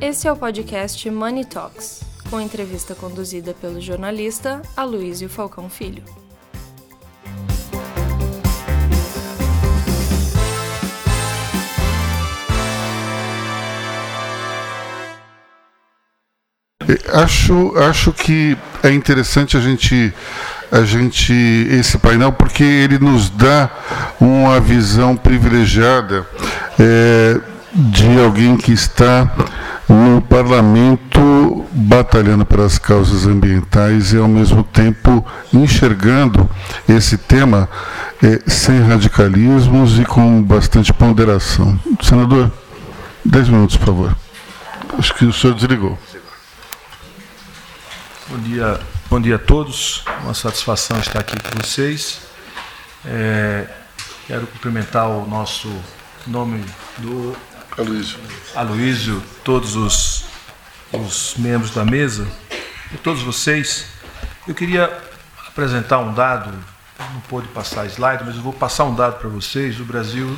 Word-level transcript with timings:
Esse 0.00 0.28
é 0.28 0.32
o 0.32 0.36
podcast 0.36 1.10
Money 1.10 1.44
Talks, 1.44 2.04
com 2.30 2.40
entrevista 2.40 2.94
conduzida 2.94 3.52
pelo 3.52 3.80
jornalista 3.80 4.62
Aloysio 4.76 5.28
Falcão 5.28 5.68
Filho. 5.68 6.04
Acho, 17.12 17.76
acho 17.78 18.12
que 18.12 18.56
é 18.84 18.92
interessante 18.92 19.56
a 19.56 19.60
gente 19.60 20.14
a 20.70 20.82
gente 20.82 21.32
esse 21.70 21.98
painel 21.98 22.30
porque 22.30 22.62
ele 22.62 23.00
nos 23.00 23.30
dá 23.30 23.68
uma 24.20 24.60
visão 24.60 25.16
privilegiada 25.16 26.24
é, 26.78 27.40
de 27.74 28.20
alguém 28.20 28.56
que 28.56 28.72
está 28.72 29.28
no 29.88 30.20
parlamento 30.20 31.66
batalhando 31.72 32.44
pelas 32.44 32.78
causas 32.78 33.26
ambientais 33.26 34.12
e 34.12 34.18
ao 34.18 34.28
mesmo 34.28 34.62
tempo 34.62 35.24
enxergando 35.52 36.48
esse 36.88 37.16
tema 37.16 37.68
é, 38.22 38.50
sem 38.50 38.80
radicalismos 38.80 39.98
e 39.98 40.04
com 40.04 40.42
bastante 40.42 40.92
ponderação. 40.92 41.78
Senador, 42.02 42.52
dez 43.24 43.48
minutos, 43.48 43.76
por 43.76 43.86
favor. 43.86 44.16
Acho 44.98 45.14
que 45.14 45.24
o 45.24 45.32
senhor 45.32 45.54
desligou. 45.54 45.98
Bom 48.28 48.38
dia, 48.40 48.80
bom 49.08 49.20
dia 49.20 49.36
a 49.36 49.38
todos. 49.38 50.04
Uma 50.22 50.34
satisfação 50.34 50.98
estar 50.98 51.20
aqui 51.20 51.36
com 51.40 51.62
vocês. 51.62 52.20
É, 53.06 53.66
quero 54.26 54.46
cumprimentar 54.46 55.08
o 55.08 55.26
nosso 55.26 55.72
nome 56.26 56.62
do 56.98 57.34
Aloysio. 57.78 58.18
Aloysio, 58.56 59.22
todos 59.44 59.76
os, 59.76 60.24
os 60.92 61.34
membros 61.38 61.70
da 61.70 61.84
mesa 61.84 62.26
e 62.92 62.96
todos 62.96 63.22
vocês. 63.22 63.86
Eu 64.48 64.54
queria 64.54 64.86
apresentar 65.46 66.00
um 66.00 66.12
dado, 66.12 66.52
não 66.98 67.20
pôde 67.28 67.46
passar 67.48 67.86
slide, 67.86 68.24
mas 68.24 68.34
eu 68.34 68.42
vou 68.42 68.52
passar 68.52 68.82
um 68.82 68.96
dado 68.96 69.20
para 69.20 69.28
vocês. 69.28 69.78
O 69.78 69.84
Brasil 69.84 70.36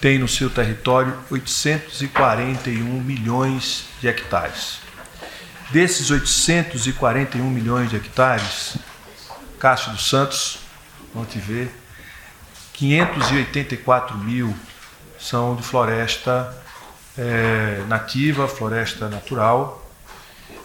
tem 0.00 0.18
no 0.18 0.26
seu 0.26 0.48
território 0.48 1.14
841 1.30 2.82
milhões 2.82 3.84
de 4.00 4.08
hectares. 4.08 4.78
Desses 5.70 6.10
841 6.10 7.42
milhões 7.50 7.90
de 7.90 7.96
hectares, 7.96 8.78
Cássio 9.58 9.92
dos 9.92 10.08
Santos, 10.08 10.60
vão 11.12 11.26
te 11.26 11.38
ver, 11.38 11.70
584 12.72 14.16
mil 14.16 14.56
são 15.24 15.56
de 15.56 15.62
floresta 15.62 16.54
é, 17.16 17.82
nativa, 17.88 18.46
floresta 18.46 19.08
natural. 19.08 19.82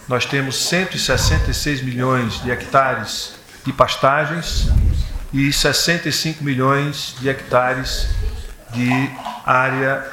Nós 0.07 0.25
temos 0.25 0.67
166 0.67 1.81
milhões 1.81 2.41
de 2.41 2.51
hectares 2.51 3.35
de 3.63 3.71
pastagens 3.71 4.67
e 5.31 5.53
65 5.53 6.43
milhões 6.43 7.15
de 7.19 7.29
hectares 7.29 8.09
de 8.71 9.09
área 9.45 10.05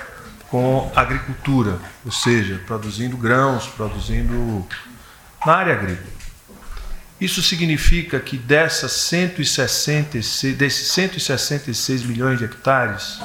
com 0.49 0.93
agricultura, 0.95 1.81
ou 2.05 2.13
seja, 2.13 2.61
produzindo 2.67 3.17
grãos, 3.17 3.67
produzindo 3.67 4.65
na 5.45 5.55
área 5.55 5.75
agrícola. 5.75 6.17
Isso 7.21 7.43
significa 7.43 8.21
que 8.21 8.37
dessas 8.37 8.93
166, 8.93 10.57
desses 10.57 10.89
166 10.93 12.03
milhões 12.05 12.39
de 12.39 12.45
hectares, 12.45 13.19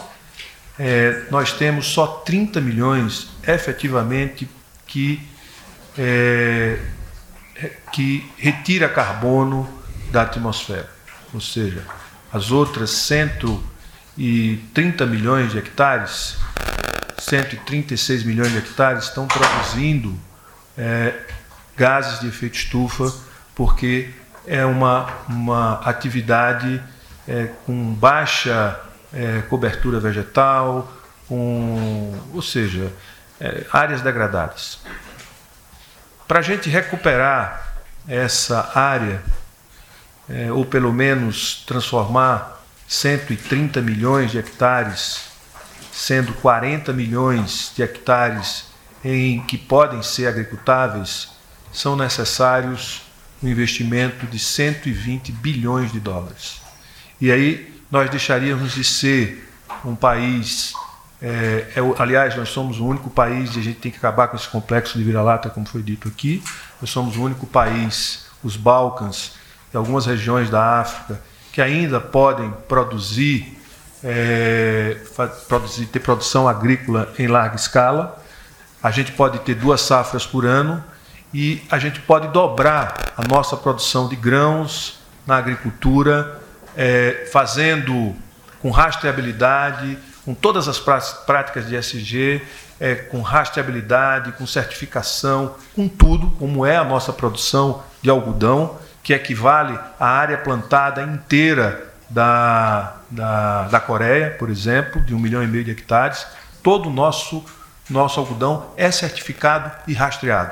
é, 0.80 1.24
nós 1.30 1.52
temos 1.54 1.88
só 1.88 2.08
30 2.08 2.62
milhões 2.62 3.30
efetivamente 3.48 4.50
que, 4.88 5.22
é, 5.98 6.80
que 7.92 8.30
retira 8.38 8.88
carbono 8.90 9.70
da 10.12 10.22
atmosfera. 10.24 10.90
Ou 11.34 11.42
seja, 11.42 11.84
as 12.32 12.52
outras 12.52 12.92
130 12.92 15.06
milhões 15.06 15.52
de 15.52 15.58
hectares 15.58 16.38
136 17.22 18.24
milhões 18.24 18.52
de 18.52 18.58
hectares 18.58 19.06
estão 19.06 19.28
produzindo 19.28 20.18
é, 20.78 21.14
gases 21.78 22.20
de 22.20 22.28
efeito 22.28 22.56
estufa, 22.56 23.14
porque 23.56 24.10
é 24.48 24.66
uma, 24.66 25.08
uma 25.30 25.74
atividade 25.82 26.82
é, 27.28 27.50
com 27.66 27.94
baixa 27.94 28.80
é, 29.14 29.42
cobertura 29.50 30.00
vegetal, 30.00 30.92
com, 31.28 32.14
ou 32.34 32.42
seja, 32.42 32.92
é, 33.40 33.66
áreas 33.72 34.02
degradadas. 34.02 34.80
Para 36.28 36.40
a 36.40 36.42
gente 36.42 36.70
recuperar 36.70 37.76
essa 38.08 38.72
área, 38.74 39.22
é, 40.30 40.52
ou 40.52 40.66
pelo 40.66 40.94
menos 40.94 41.64
transformar 41.66 42.62
130 42.88 43.82
milhões 43.82 44.32
de 44.32 44.40
hectares 44.40 45.32
sendo 45.92 46.34
40 46.34 46.94
milhões 46.94 47.72
de 47.76 47.84
hectares 47.84 48.66
em 49.04 49.42
que 49.42 49.58
podem 49.58 50.02
ser 50.02 50.28
agricultáveis, 50.28 51.30
são 51.72 51.96
necessários 51.96 53.04
um 53.44 53.48
investimento 53.48 54.26
de 54.28 54.40
120 54.40 55.32
bilhões 55.32 55.92
de 55.92 56.00
dólares. 56.00 56.62
E 57.20 57.32
aí 57.32 57.71
nós 57.92 58.10
deixaríamos 58.10 58.74
de 58.74 58.84
ser 58.84 59.52
um 59.86 59.96
país. 59.96 60.74
É, 61.22 61.74
é, 61.76 62.02
aliás, 62.02 62.36
nós 62.36 62.50
somos 62.50 62.80
o 62.80 62.86
único 62.86 63.10
país, 63.10 63.56
e 63.56 63.60
a 63.60 63.62
gente 63.62 63.80
tem 63.80 63.92
que 63.92 63.98
acabar 63.98 64.28
com 64.30 64.38
esse 64.38 64.48
complexo 64.48 64.98
de 64.98 65.04
vira-lata, 65.04 65.50
como 65.50 65.68
foi 65.68 65.84
dito 65.84 66.08
aqui. 66.08 66.42
Nós 66.80 66.90
somos 66.90 67.18
o 67.18 67.22
único 67.22 67.46
país, 67.46 68.26
os 68.44 68.56
Balcãs 68.56 69.34
e 69.74 69.78
algumas 69.78 70.06
regiões 70.06 70.50
da 70.50 70.80
África, 70.80 71.22
que 71.52 71.62
ainda 71.62 72.00
podem 72.00 72.50
produzir 72.68 73.62
é, 74.04 74.98
produzir, 75.48 75.86
ter 75.86 76.00
produção 76.00 76.48
agrícola 76.48 77.14
em 77.20 77.28
larga 77.28 77.56
escala. 77.56 78.20
A 78.82 78.90
gente 78.90 79.12
pode 79.12 79.40
ter 79.40 79.56
duas 79.56 79.82
safras 79.82 80.26
por 80.26 80.46
ano 80.46 80.84
e 81.34 81.62
a 81.70 81.78
gente 81.78 82.00
pode 82.02 82.28
dobrar 82.30 83.14
a 83.16 83.28
nossa 83.28 83.56
produção 83.56 84.08
de 84.08 84.16
grãos 84.16 85.00
na 85.26 85.38
agricultura, 85.38 86.41
é, 86.76 87.28
fazendo 87.32 88.16
com 88.62 88.70
rastreabilidade, 88.70 89.98
com 90.24 90.34
todas 90.34 90.68
as 90.68 90.80
práticas 90.80 91.68
de 91.68 91.76
SG, 91.76 92.42
é, 92.80 92.96
com 92.96 93.22
rastreabilidade, 93.22 94.32
com 94.34 94.46
certificação, 94.46 95.56
com 95.76 95.88
tudo, 95.88 96.30
como 96.32 96.66
é 96.66 96.78
a 96.78 96.84
nossa 96.84 97.12
produção 97.12 97.84
de 98.02 98.10
algodão, 98.10 98.78
que 99.04 99.14
equivale 99.14 99.78
à 100.00 100.08
área 100.08 100.38
plantada 100.38 101.02
inteira 101.02 101.92
da, 102.10 102.98
da, 103.10 103.64
da 103.64 103.80
Coreia, 103.80 104.36
por 104.38 104.50
exemplo, 104.50 105.02
de 105.02 105.16
um 105.16 105.20
milhão 105.20 105.44
e 105.44 105.48
meio 105.48 105.64
de 105.64 105.72
hectares, 105.72 106.26
todo 106.62 106.90
o 106.90 106.92
nosso, 106.92 107.44
nosso 107.90 108.20
algodão 108.20 108.72
é 108.78 108.92
certificado 108.92 109.72
e 109.88 109.94
rastreado. 109.94 110.52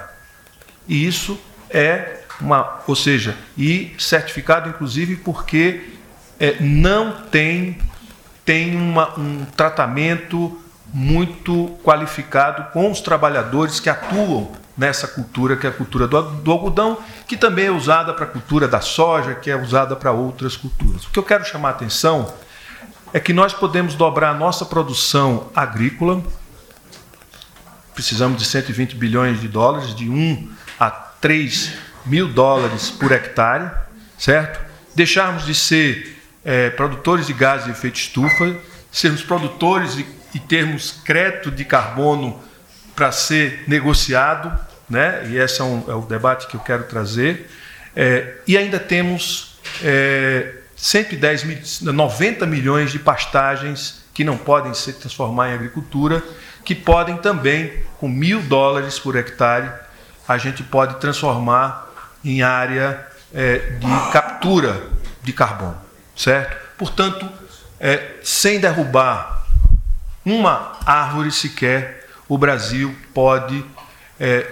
E 0.87 1.05
isso 1.05 1.39
é 1.69 2.21
uma, 2.41 2.79
ou 2.87 2.95
seja, 2.95 3.35
e 3.57 3.93
certificado 3.99 4.69
inclusive 4.69 5.17
porque 5.17 5.98
é, 6.39 6.57
não 6.59 7.11
tem, 7.11 7.77
tem 8.45 8.75
uma, 8.75 9.19
um 9.19 9.45
tratamento 9.45 10.57
muito 10.93 11.77
qualificado 11.83 12.71
com 12.71 12.89
os 12.89 13.01
trabalhadores 13.01 13.79
que 13.79 13.89
atuam 13.89 14.51
nessa 14.77 15.07
cultura, 15.07 15.57
que 15.57 15.67
é 15.67 15.69
a 15.69 15.73
cultura 15.73 16.07
do, 16.07 16.21
do 16.21 16.51
algodão, 16.51 16.97
que 17.27 17.35
também 17.35 17.65
é 17.65 17.71
usada 17.71 18.13
para 18.13 18.23
a 18.23 18.27
cultura 18.27 18.67
da 18.67 18.79
soja, 18.79 19.35
que 19.35 19.51
é 19.51 19.55
usada 19.55 19.95
para 19.95 20.11
outras 20.11 20.55
culturas. 20.55 21.05
O 21.05 21.09
que 21.09 21.19
eu 21.19 21.23
quero 21.23 21.43
chamar 21.43 21.69
a 21.69 21.71
atenção 21.71 22.33
é 23.11 23.19
que 23.19 23.33
nós 23.33 23.53
podemos 23.53 23.95
dobrar 23.95 24.29
a 24.29 24.33
nossa 24.33 24.65
produção 24.65 25.49
agrícola, 25.53 26.23
precisamos 27.93 28.39
de 28.39 28.45
120 28.45 28.95
bilhões 28.95 29.41
de 29.41 29.49
dólares, 29.49 29.93
de 29.93 30.09
1 30.09 30.49
a 30.79 30.89
3 30.89 31.73
mil 32.05 32.29
dólares 32.29 32.89
por 32.89 33.11
hectare, 33.11 33.69
certo? 34.17 34.65
Deixarmos 34.95 35.45
de 35.45 35.53
ser 35.53 36.18
é, 36.49 36.71
produtores 36.71 37.27
de 37.27 37.33
gases 37.33 37.65
de 37.65 37.71
efeito 37.71 37.99
estufa, 37.99 38.55
sermos 38.91 39.21
produtores 39.21 39.99
e, 39.99 40.05
e 40.33 40.39
termos 40.39 40.91
crédito 41.05 41.51
de 41.51 41.63
carbono 41.63 42.41
para 42.95 43.11
ser 43.11 43.65
negociado 43.67 44.57
né? 44.89 45.27
e 45.29 45.37
esse 45.37 45.61
é, 45.61 45.63
um, 45.63 45.83
é 45.87 45.93
o 45.93 46.01
debate 46.01 46.47
que 46.47 46.55
eu 46.55 46.59
quero 46.59 46.85
trazer. 46.85 47.47
É, 47.95 48.37
e 48.47 48.57
ainda 48.57 48.79
temos 48.79 49.59
é, 49.83 50.53
110, 50.75 51.81
90 51.81 52.47
milhões 52.47 52.91
de 52.91 52.97
pastagens 52.97 54.03
que 54.11 54.23
não 54.23 54.35
podem 54.35 54.73
se 54.73 54.93
transformar 54.93 55.51
em 55.51 55.53
agricultura, 55.53 56.23
que 56.65 56.73
podem 56.73 57.17
também, 57.17 57.83
com 57.99 58.09
mil 58.09 58.41
dólares 58.41 58.97
por 58.97 59.15
hectare, 59.15 59.69
a 60.27 60.37
gente 60.39 60.63
pode 60.63 60.99
transformar 60.99 61.89
em 62.25 62.41
área 62.41 63.07
é, 63.33 63.57
de 63.57 64.11
captura 64.11 64.81
de 65.21 65.31
carbono, 65.31 65.77
certo? 66.19 66.57
Portanto, 66.77 67.27
é, 67.79 68.15
sem 68.21 68.59
derrubar 68.59 69.47
uma 70.25 70.77
árvore 70.85 71.31
sequer, 71.31 72.07
o 72.27 72.37
Brasil 72.37 72.93
pode 73.13 73.63
é, 74.19 74.45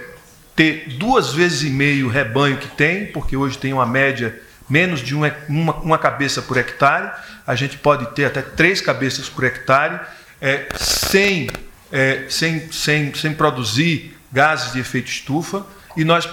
ter 0.56 0.88
duas 0.94 1.32
vezes 1.34 1.62
e 1.62 1.70
meio 1.70 2.06
o 2.06 2.10
rebanho 2.10 2.56
que 2.56 2.68
tem, 2.68 3.06
porque 3.06 3.36
hoje 3.36 3.58
tem 3.58 3.72
uma 3.72 3.84
média 3.84 4.40
menos 4.68 5.00
de 5.00 5.14
uma, 5.14 5.30
uma, 5.46 5.74
uma 5.74 5.98
cabeça 5.98 6.40
por 6.40 6.56
hectare, 6.56 7.12
a 7.46 7.54
gente 7.54 7.76
pode 7.76 8.06
ter 8.14 8.24
até 8.24 8.40
três 8.40 8.80
cabeças 8.80 9.28
por 9.28 9.44
hectare, 9.44 10.00
é, 10.40 10.68
sem, 10.74 11.48
é, 11.92 12.24
sem, 12.30 12.72
sem, 12.72 13.14
sem 13.14 13.34
produzir 13.34 14.18
gases 14.32 14.72
de 14.72 14.80
efeito 14.80 15.08
estufa, 15.08 15.66
e 15.96 16.04
nós 16.04 16.26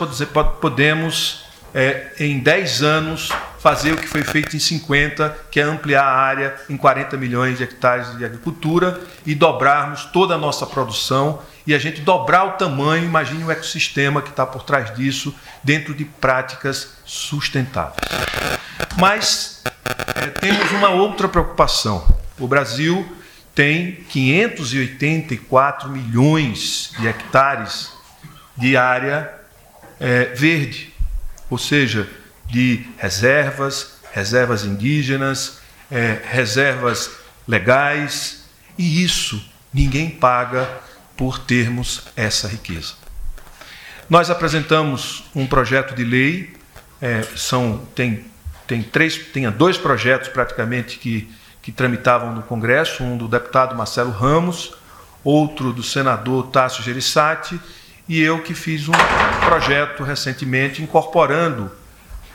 podemos, 0.62 1.45
é, 1.76 2.08
em 2.22 2.40
10 2.40 2.84
anos, 2.84 3.30
fazer 3.60 3.92
o 3.92 3.98
que 3.98 4.08
foi 4.08 4.24
feito 4.24 4.56
em 4.56 4.60
50, 4.60 5.38
que 5.52 5.60
é 5.60 5.64
ampliar 5.64 6.06
a 6.06 6.16
área 6.16 6.56
em 6.70 6.78
40 6.78 7.18
milhões 7.18 7.58
de 7.58 7.66
hectares 7.66 8.18
de 8.18 8.24
agricultura 8.24 9.02
e 9.26 9.36
dobrarmos 9.36 10.06
toda 10.06 10.36
a 10.36 10.38
nossa 10.38 10.66
produção 10.66 11.42
e 11.68 11.76
a 11.76 11.78
gente 11.78 12.00
dobrar 12.00 12.46
o 12.46 12.52
tamanho, 12.52 13.04
imagine 13.04 13.44
o 13.44 13.52
ecossistema 13.52 14.22
que 14.22 14.30
está 14.30 14.46
por 14.46 14.64
trás 14.64 14.96
disso, 14.96 15.36
dentro 15.62 15.94
de 15.94 16.06
práticas 16.06 16.94
sustentáveis. 17.04 17.98
Mas 18.98 19.62
é, 20.16 20.28
temos 20.28 20.72
uma 20.72 20.92
outra 20.92 21.28
preocupação. 21.28 22.08
O 22.40 22.48
Brasil 22.48 23.06
tem 23.54 23.96
584 24.10 25.90
milhões 25.90 26.94
de 26.98 27.06
hectares 27.08 27.92
de 28.56 28.78
área 28.78 29.30
é, 30.00 30.26
verde, 30.26 30.95
ou 31.50 31.58
seja, 31.58 32.10
de 32.48 32.86
reservas, 32.98 33.96
reservas 34.12 34.64
indígenas, 34.64 35.60
é, 35.92 36.22
reservas 36.26 37.12
legais, 37.48 38.46
e 38.78 39.04
isso 39.04 39.44
ninguém 39.74 40.10
paga 40.10 40.70
por 41.16 41.40
termos 41.40 42.04
essa 42.16 42.48
riqueza. 42.48 42.94
Nós 44.10 44.30
apresentamos 44.30 45.26
um 45.36 45.48
projeto 45.48 45.96
de 45.96 46.04
lei, 46.04 46.54
é, 47.02 47.24
são, 47.36 47.80
tem, 47.96 48.26
tem, 48.68 48.84
três, 48.84 49.18
tem 49.18 49.50
dois 49.52 49.78
projetos 49.78 50.30
praticamente 50.30 50.98
que, 50.98 51.32
que 51.62 51.72
tramitavam 51.72 52.34
no 52.34 52.44
Congresso, 52.44 53.04
um 53.04 53.18
do 53.18 53.28
deputado 53.28 53.76
Marcelo 53.76 54.12
Ramos, 54.12 54.76
outro 55.24 55.74
do 55.74 55.82
senador 55.82 56.48
Tássio 56.48 56.84
Gereissati, 56.84 57.60
e 58.08 58.22
eu 58.22 58.42
que 58.42 58.54
fiz 58.54 58.88
um 58.88 58.94
projeto 59.46 60.04
recentemente 60.04 60.82
incorporando 60.82 61.72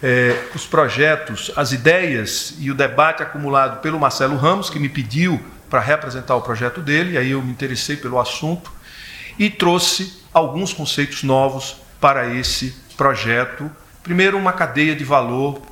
é, 0.02 0.36
os 0.54 0.66
projetos, 0.66 1.52
as 1.56 1.72
ideias 1.72 2.54
e 2.58 2.70
o 2.70 2.74
debate 2.74 3.22
acumulado 3.22 3.80
pelo 3.80 3.98
Marcelo 3.98 4.36
Ramos, 4.36 4.70
que 4.70 4.78
me 4.78 4.88
pediu 4.88 5.40
para 5.68 5.80
representar 5.80 6.34
o 6.34 6.42
projeto 6.42 6.80
dele, 6.80 7.16
aí 7.16 7.30
eu 7.30 7.42
me 7.42 7.50
interessei 7.50 7.96
pelo 7.96 8.18
assunto 8.18 8.72
e 9.38 9.48
trouxe 9.48 10.24
alguns 10.32 10.72
conceitos 10.72 11.22
novos 11.22 11.76
para 12.00 12.34
esse 12.34 12.74
projeto. 12.96 13.70
Primeiro, 14.02 14.36
uma 14.36 14.52
cadeia 14.52 14.96
de 14.96 15.04
valor 15.04 15.62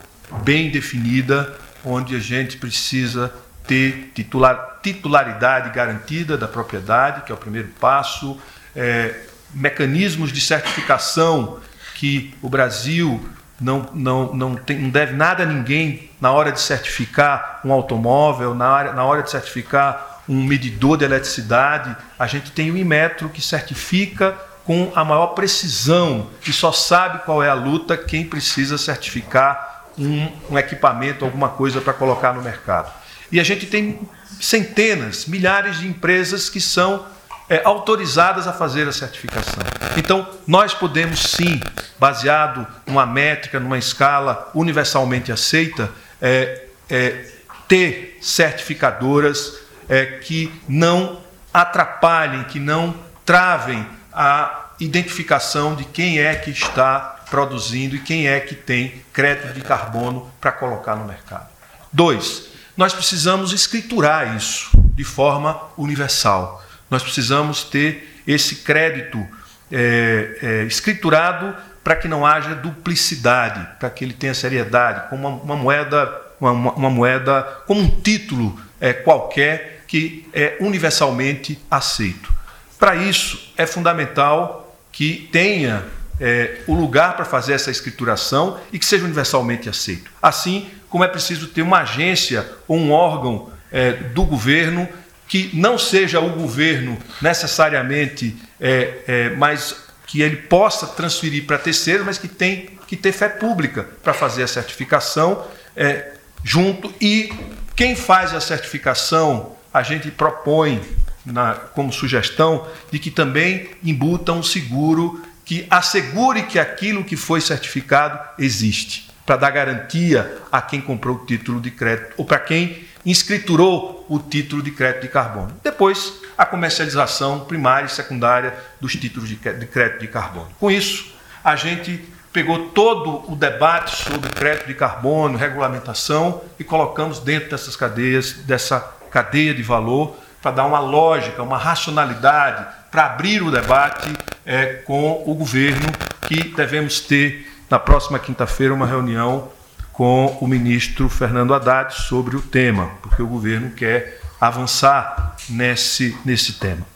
bem 0.43 0.71
definida, 0.71 1.59
onde 1.85 2.15
a 2.15 2.19
gente 2.19 2.57
precisa 2.59 3.33
ter 3.67 4.13
titular, 4.15 4.79
titularidade 4.83 5.71
garantida 5.71 6.37
da 6.37 6.47
propriedade, 6.47 7.23
que 7.23 7.33
é 7.33 7.35
o 7.35 7.39
primeiro 7.39 7.69
passo, 7.81 8.39
é, 8.77 9.28
mecanismos 9.55 10.33
de 10.33 10.41
certificação 10.41 11.61
que 11.95 12.35
o 12.43 12.49
Brasil 12.49 13.21
não, 13.61 13.91
não, 13.93 14.35
não, 14.35 14.55
tem, 14.55 14.79
não 14.79 14.91
deve 14.91 15.15
nada 15.15 15.43
a 15.43 15.47
ninguém 15.47 16.11
na 16.21 16.31
hora 16.31 16.53
de 16.53 16.61
certificar 16.61 17.61
um 17.65 17.73
automóvel, 17.73 18.55
na 18.55 18.73
hora, 18.73 18.93
na 18.93 19.05
hora 19.05 19.23
de 19.23 19.31
certificar 19.31 20.23
um 20.29 20.45
medidor 20.45 20.97
de 20.97 21.05
eletricidade. 21.05 21.97
A 22.19 22.27
gente 22.27 22.53
tem 22.53 22.71
o 22.71 22.77
Inmetro 22.77 23.29
que 23.29 23.41
certifica 23.41 24.37
com 24.65 24.93
a 24.95 25.03
maior 25.03 25.29
precisão 25.29 26.29
e 26.47 26.53
só 26.53 26.71
sabe 26.71 27.25
qual 27.25 27.43
é 27.43 27.49
a 27.49 27.55
luta 27.55 27.97
quem 27.97 28.25
precisa 28.25 28.77
certificar 28.77 29.87
um, 29.99 30.29
um 30.51 30.59
equipamento, 30.59 31.25
alguma 31.25 31.49
coisa 31.49 31.81
para 31.81 31.93
colocar 31.93 32.33
no 32.35 32.43
mercado. 32.43 32.93
E 33.33 33.41
a 33.41 33.45
gente 33.45 33.67
tem 33.67 33.99
centenas, 34.41 35.27
milhares 35.27 35.79
de 35.79 35.89
empresas 35.89 36.49
que 36.49 36.61
são 36.61 37.05
é, 37.49 37.63
autorizadas 37.65 38.47
a 38.47 38.53
fazer 38.53 38.87
a 38.87 38.93
certificação. 38.93 39.63
Então, 39.97 40.29
nós 40.47 40.75
podemos 40.75 41.21
sim, 41.21 41.61
baseado 41.99 42.67
numa 42.87 43.07
métrica, 43.07 43.59
numa 43.59 43.79
escala 43.79 44.51
universalmente 44.55 45.33
aceita, 45.33 45.91
é, 46.21 46.67
é, 46.91 47.31
ter 47.67 48.19
certificadoras 48.21 49.59
é, 49.89 50.05
que 50.07 50.53
não 50.69 51.21
atrapalhem, 51.53 52.45
que 52.45 52.61
não 52.61 52.95
travem 53.25 53.87
a 54.13 54.67
identificação 54.81 55.75
de 55.75 55.85
quem 55.85 56.19
é 56.21 56.35
que 56.35 56.51
está 56.51 57.17
produzindo 57.31 57.97
e 57.97 58.01
quem 58.01 58.29
é 58.29 58.41
que 58.41 58.55
tem 58.55 59.03
crédito 59.13 59.53
de 59.53 59.61
carbono 59.61 60.31
para 60.41 60.53
colocar 60.53 60.97
no 60.97 61.05
mercado. 61.05 61.49
Dois, 61.93 62.49
nós 62.77 62.93
precisamos 62.95 63.53
escriturar 63.53 64.37
isso 64.37 64.71
de 64.95 65.05
forma 65.05 65.61
universal. 65.77 66.63
Nós 66.91 67.03
precisamos 67.03 67.65
ter 67.65 68.23
esse 68.27 68.57
crédito 68.57 69.27
é, 69.71 70.39
é, 70.43 70.63
escriturado 70.65 71.55
para 71.83 71.97
que 71.97 72.09
não 72.09 72.27
haja 72.27 72.55
duplicidade, 72.55 73.67
para 73.79 73.89
que 73.89 74.05
ele 74.05 74.13
tenha 74.13 74.35
seriedade, 74.35 75.09
como 75.09 75.29
uma, 75.29 75.43
uma 75.43 75.57
moeda, 75.57 76.23
uma, 76.41 76.53
uma, 76.53 76.91
moeda, 76.91 77.43
como 77.67 77.81
um 77.81 78.01
título 78.01 78.61
é, 78.81 78.93
qualquer 78.93 79.85
que 79.87 80.29
é 80.33 80.57
universalmente 80.61 81.59
aceito. 81.71 82.33
Para 82.79 82.95
isso 82.95 83.53
é 83.57 83.67
fundamental 83.67 84.77
que 84.93 85.29
tenha 85.33 85.85
é, 86.21 86.59
o 86.67 86.75
lugar 86.75 87.17
para 87.17 87.25
fazer 87.25 87.55
essa 87.55 87.71
escrituração 87.71 88.59
e 88.73 88.79
que 88.79 88.85
seja 88.85 89.05
universalmente 89.05 89.69
aceito. 89.69 90.11
Assim 90.23 90.69
como 90.89 91.05
é 91.05 91.09
preciso 91.09 91.49
ter 91.49 91.63
uma 91.63 91.81
agência 91.81 92.47
ou 92.67 92.77
um 92.77 92.93
órgão 92.93 93.51
é, 93.71 93.93
do 93.93 94.25
governo 94.25 94.89
que 95.29 95.51
não 95.53 95.79
seja 95.79 96.19
o 96.21 96.31
governo 96.31 96.99
necessariamente, 97.21 98.35
é, 98.59 98.95
é, 99.07 99.31
mas 99.37 99.77
que 100.07 100.23
ele 100.23 100.37
possa 100.37 100.87
transferir 100.87 101.45
para 101.45 101.59
terceiros, 101.59 102.05
mas 102.05 102.17
que 102.17 102.27
tem 102.27 102.71
que 102.87 102.97
ter 102.97 103.13
fé 103.13 103.29
pública 103.29 103.87
para 104.03 104.15
fazer 104.15 104.43
a 104.43 104.49
certificação 104.49 105.47
é, 105.77 106.13
junto. 106.43 106.93
E 106.99 107.31
quem 107.77 107.95
faz 107.95 108.35
a 108.35 108.41
certificação, 108.41 109.55
a 109.73 109.83
gente 109.83 110.11
propõe 110.11 110.81
na, 111.27 111.55
como 111.55 111.93
sugestão 111.93 112.67
de 112.91 112.99
que 112.99 113.11
também 113.11 113.69
embuta 113.85 114.33
um 114.33 114.43
seguro 114.43 115.23
que 115.45 115.67
assegure 115.69 116.45
que 116.45 116.59
aquilo 116.59 117.05
que 117.05 117.17
foi 117.17 117.43
certificado 117.43 118.19
existe, 118.39 119.11
para 119.27 119.37
dar 119.37 119.51
garantia 119.51 120.39
a 120.51 120.63
quem 120.63 120.81
comprou 120.81 121.17
o 121.17 121.27
título 121.27 121.61
de 121.61 121.71
crédito 121.71 122.15
ou 122.17 122.25
para 122.25 122.39
quem 122.39 122.88
inscriturou 123.05 124.05
o 124.09 124.19
título 124.19 124.63
de 124.63 124.71
crédito 124.71 125.03
de 125.03 125.09
carbono. 125.09 125.53
Depois, 125.63 126.15
a 126.37 126.45
comercialização 126.45 127.41
primária 127.41 127.87
e 127.87 127.91
secundária 127.91 128.55
dos 128.81 128.93
títulos 128.93 129.29
de 129.29 129.37
crédito 129.37 130.01
de 130.01 130.09
carbono. 130.09 130.49
Com 130.59 130.71
isso, 130.71 131.13
a 131.43 131.57
gente 131.57 132.09
pegou 132.33 132.69
todo 132.71 133.31
o 133.31 133.35
debate 133.35 134.05
sobre 134.05 134.31
crédito 134.31 134.67
de 134.67 134.75
carbono, 134.75 135.37
regulamentação 135.37 136.43
e 136.59 136.65
colocamos 136.65 137.19
dentro 137.21 137.51
dessas 137.51 137.75
cadeias, 137.75 138.33
dessa 138.33 138.81
cadeia 139.11 139.55
de 139.55 139.63
valor, 139.63 140.17
para 140.41 140.53
dar 140.53 140.67
uma 140.67 140.79
lógica, 140.79 141.43
uma 141.43 141.59
racionalidade, 141.59 142.67
para 142.91 143.07
abrir 143.07 143.43
o 143.43 143.51
debate 143.51 144.13
é, 144.47 144.67
com 144.87 145.23
o 145.27 145.35
governo, 145.35 145.91
que 146.29 146.45
devemos 146.55 147.01
ter 147.01 147.51
na 147.69 147.79
próxima 147.79 148.19
quinta-feira 148.19 148.73
uma 148.73 148.87
reunião 148.87 149.51
com 149.99 150.39
o 150.41 150.47
ministro 150.47 151.09
Fernando 151.09 151.53
Haddad 151.53 151.93
sobre 151.93 152.37
o 152.37 152.41
tema, 152.41 152.87
porque 153.03 153.21
o 153.21 153.27
governo 153.27 153.73
quer 153.73 154.21
avançar 154.41 155.35
nesse, 155.49 156.17
nesse 156.25 156.53
tema. 156.53 156.87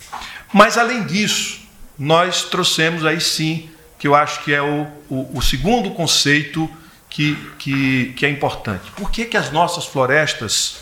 Mas, 0.53 0.79
além 0.79 1.05
disso, 1.05 1.63
nós 1.99 2.45
trouxemos 2.45 3.05
aí 3.05 3.21
sim, 3.21 3.69
que 3.99 4.07
eu 4.07 4.15
acho 4.15 4.45
que 4.45 4.55
é 4.55 4.63
o, 4.63 4.87
o, 5.11 5.37
o 5.37 5.43
segundo 5.43 5.91
conceito 5.91 6.71
que, 7.11 7.35
que, 7.59 8.13
que, 8.13 8.25
é 8.25 8.31
importante. 8.31 8.93
Por 8.93 9.11
que, 9.11 9.25
que 9.25 9.37
as 9.37 9.51
nossas 9.51 9.85
florestas 9.85 10.77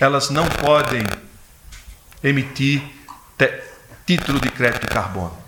elas 0.00 0.30
não 0.30 0.48
podem 0.48 1.04
emitir 2.20 2.82
título 4.04 4.40
de 4.40 4.50
crédito 4.50 4.88
de 4.88 4.88
carbono? 4.88 5.38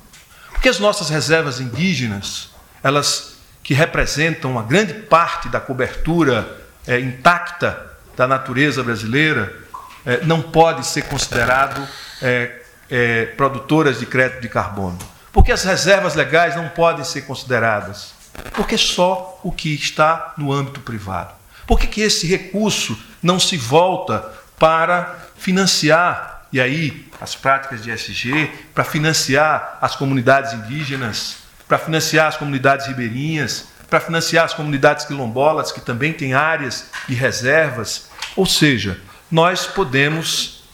Porque 0.52 0.68
as 0.68 0.78
nossas 0.78 1.09
reservas 1.11 1.59
indígenas 1.59 2.50
elas 2.80 3.29
que 3.70 3.74
representam 3.74 4.50
uma 4.50 4.64
grande 4.64 4.92
parte 4.92 5.48
da 5.48 5.60
cobertura 5.60 6.60
é, 6.88 6.98
intacta 6.98 7.80
da 8.16 8.26
natureza 8.26 8.82
brasileira, 8.82 9.56
é, 10.04 10.24
não 10.24 10.42
pode 10.42 10.84
ser 10.84 11.02
considerado 11.02 11.80
é, 12.20 12.62
é, 12.90 13.26
produtoras 13.26 14.00
de 14.00 14.06
crédito 14.06 14.42
de 14.42 14.48
carbono. 14.48 14.98
Porque 15.32 15.52
as 15.52 15.62
reservas 15.62 16.16
legais 16.16 16.56
não 16.56 16.68
podem 16.70 17.04
ser 17.04 17.22
consideradas. 17.22 18.12
Porque 18.54 18.76
só 18.76 19.38
o 19.44 19.52
que 19.52 19.72
está 19.72 20.34
no 20.36 20.52
âmbito 20.52 20.80
privado. 20.80 21.32
Por 21.64 21.78
que, 21.78 21.86
que 21.86 22.00
esse 22.00 22.26
recurso 22.26 22.98
não 23.22 23.38
se 23.38 23.56
volta 23.56 24.32
para 24.58 25.16
financiar 25.36 26.42
e 26.52 26.60
aí 26.60 27.08
as 27.20 27.36
práticas 27.36 27.84
de 27.84 27.92
SG, 27.92 28.50
para 28.74 28.82
financiar 28.82 29.78
as 29.80 29.94
comunidades 29.94 30.54
indígenas, 30.54 31.39
para 31.70 31.78
financiar 31.78 32.26
as 32.26 32.36
comunidades 32.36 32.88
ribeirinhas, 32.88 33.68
para 33.88 34.00
financiar 34.00 34.44
as 34.44 34.52
comunidades 34.52 35.04
quilombolas, 35.04 35.70
que 35.70 35.80
também 35.80 36.12
têm 36.12 36.34
áreas 36.34 36.90
e 37.08 37.14
reservas. 37.14 38.10
Ou 38.34 38.44
seja, 38.44 39.00
nós 39.30 39.66
podemos. 39.66 40.64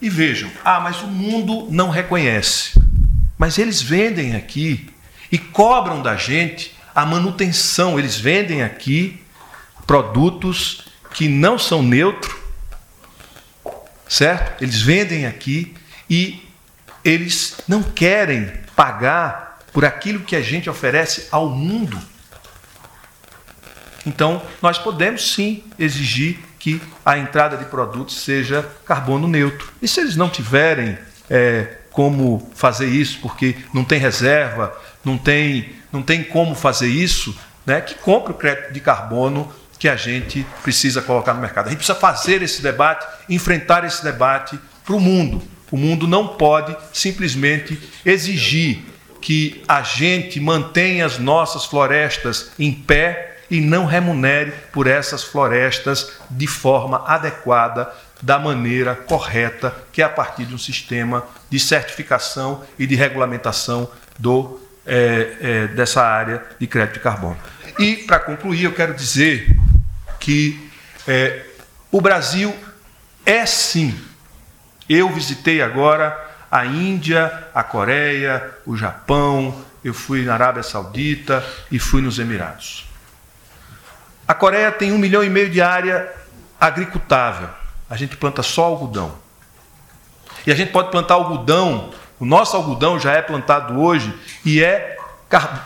E 0.00 0.10
vejam, 0.10 0.50
ah, 0.64 0.80
mas 0.80 1.00
o 1.02 1.06
mundo 1.06 1.68
não 1.70 1.90
reconhece. 1.90 2.72
Mas 3.38 3.56
eles 3.56 3.80
vendem 3.80 4.34
aqui 4.34 4.90
e 5.30 5.38
cobram 5.38 6.02
da 6.02 6.16
gente 6.16 6.74
a 6.92 7.06
manutenção. 7.06 7.96
Eles 7.96 8.18
vendem 8.18 8.64
aqui 8.64 9.22
produtos 9.86 10.86
que 11.14 11.28
não 11.28 11.56
são 11.56 11.84
neutros, 11.84 12.34
certo? 14.08 14.60
Eles 14.60 14.82
vendem 14.82 15.26
aqui 15.26 15.72
e 16.08 16.42
eles 17.04 17.58
não 17.68 17.80
querem 17.80 18.50
pagar 18.74 19.49
por 19.72 19.84
aquilo 19.84 20.20
que 20.20 20.36
a 20.36 20.42
gente 20.42 20.68
oferece 20.68 21.28
ao 21.30 21.48
mundo. 21.48 21.98
Então, 24.06 24.42
nós 24.62 24.78
podemos 24.78 25.32
sim 25.32 25.62
exigir 25.78 26.38
que 26.58 26.80
a 27.04 27.18
entrada 27.18 27.56
de 27.56 27.64
produtos 27.66 28.22
seja 28.22 28.66
carbono 28.84 29.28
neutro. 29.28 29.72
E 29.80 29.88
se 29.88 30.00
eles 30.00 30.16
não 30.16 30.28
tiverem 30.28 30.98
é, 31.28 31.78
como 31.90 32.50
fazer 32.54 32.86
isso, 32.86 33.18
porque 33.20 33.56
não 33.72 33.84
tem 33.84 33.98
reserva, 33.98 34.78
não 35.04 35.16
tem, 35.16 35.72
não 35.92 36.02
tem 36.02 36.22
como 36.22 36.54
fazer 36.54 36.88
isso, 36.88 37.36
né, 37.64 37.80
que 37.80 37.94
compre 37.94 38.32
o 38.32 38.36
crédito 38.36 38.72
de 38.72 38.80
carbono 38.80 39.52
que 39.78 39.88
a 39.88 39.96
gente 39.96 40.46
precisa 40.62 41.00
colocar 41.00 41.32
no 41.32 41.40
mercado. 41.40 41.66
A 41.66 41.70
gente 41.70 41.78
precisa 41.78 41.98
fazer 41.98 42.42
esse 42.42 42.62
debate, 42.62 43.06
enfrentar 43.28 43.84
esse 43.84 44.04
debate 44.04 44.58
para 44.84 44.94
o 44.94 45.00
mundo. 45.00 45.42
O 45.70 45.76
mundo 45.76 46.06
não 46.06 46.28
pode 46.28 46.76
simplesmente 46.92 47.80
exigir 48.04 48.84
que 49.20 49.62
a 49.68 49.82
gente 49.82 50.40
mantenha 50.40 51.06
as 51.06 51.18
nossas 51.18 51.64
florestas 51.64 52.52
em 52.58 52.72
pé 52.72 53.38
e 53.50 53.60
não 53.60 53.84
remunere 53.84 54.52
por 54.72 54.86
essas 54.86 55.22
florestas 55.22 56.12
de 56.30 56.46
forma 56.46 57.04
adequada, 57.06 57.92
da 58.22 58.38
maneira 58.38 58.94
correta, 58.94 59.74
que 59.92 60.02
é 60.02 60.04
a 60.04 60.08
partir 60.08 60.44
de 60.44 60.54
um 60.54 60.58
sistema 60.58 61.26
de 61.48 61.58
certificação 61.58 62.62
e 62.78 62.86
de 62.86 62.94
regulamentação 62.94 63.90
do, 64.18 64.60
é, 64.86 65.36
é, 65.40 65.66
dessa 65.68 66.02
área 66.02 66.44
de 66.58 66.66
crédito 66.66 66.94
de 66.94 67.00
carbono. 67.00 67.38
E, 67.78 67.96
para 67.96 68.18
concluir, 68.18 68.64
eu 68.64 68.74
quero 68.74 68.92
dizer 68.92 69.56
que 70.18 70.70
é, 71.08 71.44
o 71.90 72.00
Brasil 72.00 72.54
é 73.24 73.46
sim. 73.46 73.98
Eu 74.88 75.08
visitei 75.08 75.62
agora 75.62 76.29
a 76.50 76.66
Índia, 76.66 77.48
a 77.54 77.62
Coreia, 77.62 78.50
o 78.66 78.76
Japão, 78.76 79.54
eu 79.84 79.94
fui 79.94 80.24
na 80.24 80.34
Arábia 80.34 80.62
Saudita 80.62 81.44
e 81.70 81.78
fui 81.78 82.02
nos 82.02 82.18
Emirados. 82.18 82.86
A 84.26 84.34
Coreia 84.34 84.70
tem 84.72 84.92
um 84.92 84.98
milhão 84.98 85.22
e 85.22 85.30
meio 85.30 85.50
de 85.50 85.60
área 85.60 86.12
agricultável. 86.60 87.48
A 87.88 87.96
gente 87.96 88.16
planta 88.16 88.42
só 88.42 88.64
algodão. 88.64 89.14
E 90.46 90.52
a 90.52 90.54
gente 90.54 90.72
pode 90.72 90.90
plantar 90.90 91.14
algodão, 91.14 91.90
o 92.18 92.24
nosso 92.24 92.56
algodão 92.56 92.98
já 92.98 93.12
é 93.12 93.22
plantado 93.22 93.80
hoje 93.80 94.14
e 94.44 94.62
é, 94.62 94.96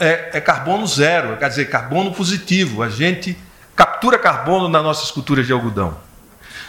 é, 0.00 0.30
é 0.34 0.40
carbono 0.40 0.86
zero, 0.86 1.36
quer 1.36 1.48
dizer, 1.48 1.68
carbono 1.68 2.12
positivo. 2.12 2.82
A 2.82 2.88
gente 2.88 3.36
captura 3.74 4.18
carbono 4.18 4.68
nas 4.68 4.82
nossas 4.82 5.10
culturas 5.10 5.46
de 5.46 5.52
algodão. 5.52 5.96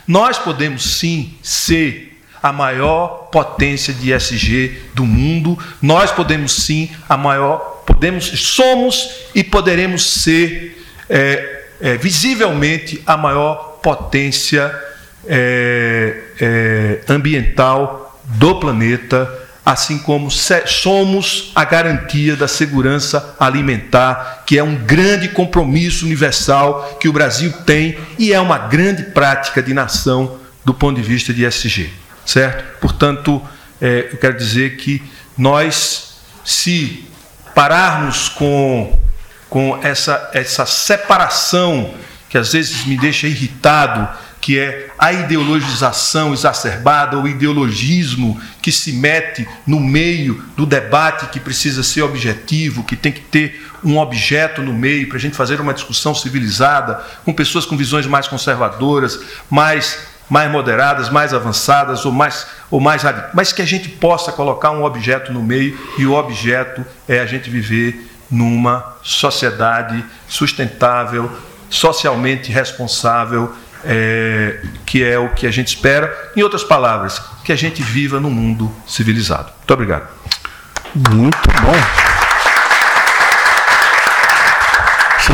Nós 0.08 0.38
podemos 0.38 0.98
sim 0.98 1.38
ser 1.42 2.15
a 2.46 2.54
maior 2.54 3.30
potência 3.32 3.92
de 3.92 4.14
ESG 4.14 4.92
do 4.94 5.04
mundo. 5.04 5.58
Nós 5.82 6.12
podemos 6.12 6.52
sim 6.52 6.92
a 7.10 7.18
maior, 7.18 7.82
podemos, 7.88 8.26
somos 8.40 9.10
e 9.34 9.44
poderemos 9.44 10.22
ser 10.22 10.86
é, 11.10 11.64
é, 11.82 11.98
visivelmente 11.98 13.02
a 13.04 13.18
maior 13.18 13.80
potência 13.82 14.72
é, 15.28 16.22
é 16.40 17.02
ambiental 17.12 18.22
do 18.26 18.60
planeta 18.60 19.28
assim 19.66 19.98
como 19.98 20.30
somos 20.30 21.52
a 21.56 21.66
garantia 21.66 22.36
da 22.36 22.48
segurança 22.48 23.36
alimentar, 23.40 24.44
que 24.46 24.60
é 24.60 24.64
um 24.64 24.76
grande 24.76 25.30
compromisso 25.30 26.06
universal 26.06 27.00
que 27.00 27.10
o 27.10 27.14
Brasil 27.14 27.52
tem 27.66 27.98
e 28.20 28.32
é 28.32 28.40
uma 28.40 28.60
grande 28.60 29.02
prática 29.06 29.64
de 29.64 29.74
nação 29.74 30.38
do 30.64 30.72
ponto 30.72 31.02
de 31.02 31.08
vista 31.08 31.34
de 31.34 31.44
SG, 31.44 31.90
certo? 32.26 32.80
Portanto, 32.80 33.42
é, 33.82 34.10
eu 34.12 34.18
quero 34.18 34.38
dizer 34.38 34.78
que 34.78 35.02
nós, 35.38 36.18
se 36.44 37.06
pararmos 37.54 38.30
com, 38.30 39.00
com 39.50 39.80
essa, 39.84 40.30
essa 40.34 40.66
separação 40.66 41.94
que 42.30 42.38
às 42.38 42.52
vezes 42.52 42.86
me 42.86 42.98
deixa 42.98 43.28
irritado 43.28 44.08
que 44.46 44.60
é 44.60 44.92
a 45.00 45.12
ideologização 45.12 46.32
exacerbada, 46.32 47.18
o 47.18 47.28
ideologismo 47.28 48.40
que 48.62 48.72
se 48.72 48.94
mete 48.94 49.48
no 49.66 49.80
meio 49.80 50.46
do 50.56 50.68
debate 50.68 51.26
que 51.30 51.40
precisa 51.40 51.82
ser 51.82 52.04
objetivo, 52.04 52.84
que 52.84 52.96
tem 52.96 53.12
que 53.12 53.22
ter 53.22 53.68
um 53.84 53.98
objeto 53.98 54.62
no 54.62 54.72
meio 54.72 55.08
para 55.08 55.18
a 55.18 55.20
gente 55.20 55.36
fazer 55.36 55.60
uma 55.60 55.74
discussão 55.74 56.14
civilizada, 56.14 57.04
com 57.24 57.34
pessoas 57.34 57.66
com 57.66 57.76
visões 57.76 58.06
mais 58.06 58.28
conservadoras, 58.28 59.20
mais, 59.50 59.98
mais 60.30 60.52
moderadas, 60.52 61.10
mais 61.10 61.34
avançadas 61.34 62.06
ou 62.06 62.12
mais, 62.12 62.48
ou 62.72 62.80
mais 62.80 63.04
mas 63.34 63.54
que 63.54 63.62
a 63.62 63.66
gente 63.66 63.90
possa 63.90 64.32
colocar 64.32 64.72
um 64.72 64.84
objeto 64.84 65.32
no 65.32 65.44
meio 65.44 65.78
e 65.98 66.06
o 66.06 66.14
objeto 66.14 66.86
é 67.08 67.20
a 67.20 67.26
gente 67.26 67.50
viver 67.50 68.12
numa 68.30 68.96
sociedade 69.04 70.04
sustentável, 70.28 71.32
socialmente 71.70 72.52
responsável 72.52 73.54
é, 73.84 74.62
que 74.86 75.04
é 75.04 75.18
o 75.18 75.30
que 75.30 75.46
a 75.46 75.52
gente 75.52 75.68
espera. 75.68 76.32
Em 76.36 76.42
outras 76.42 76.64
palavras, 76.64 77.22
que 77.44 77.52
a 77.52 77.56
gente 77.56 77.82
viva 77.84 78.20
num 78.20 78.32
mundo 78.32 78.72
civilizado. 78.88 79.52
Muito 79.58 79.74
obrigado. 79.74 80.08
Muito 80.96 81.38
bom. 81.62 82.05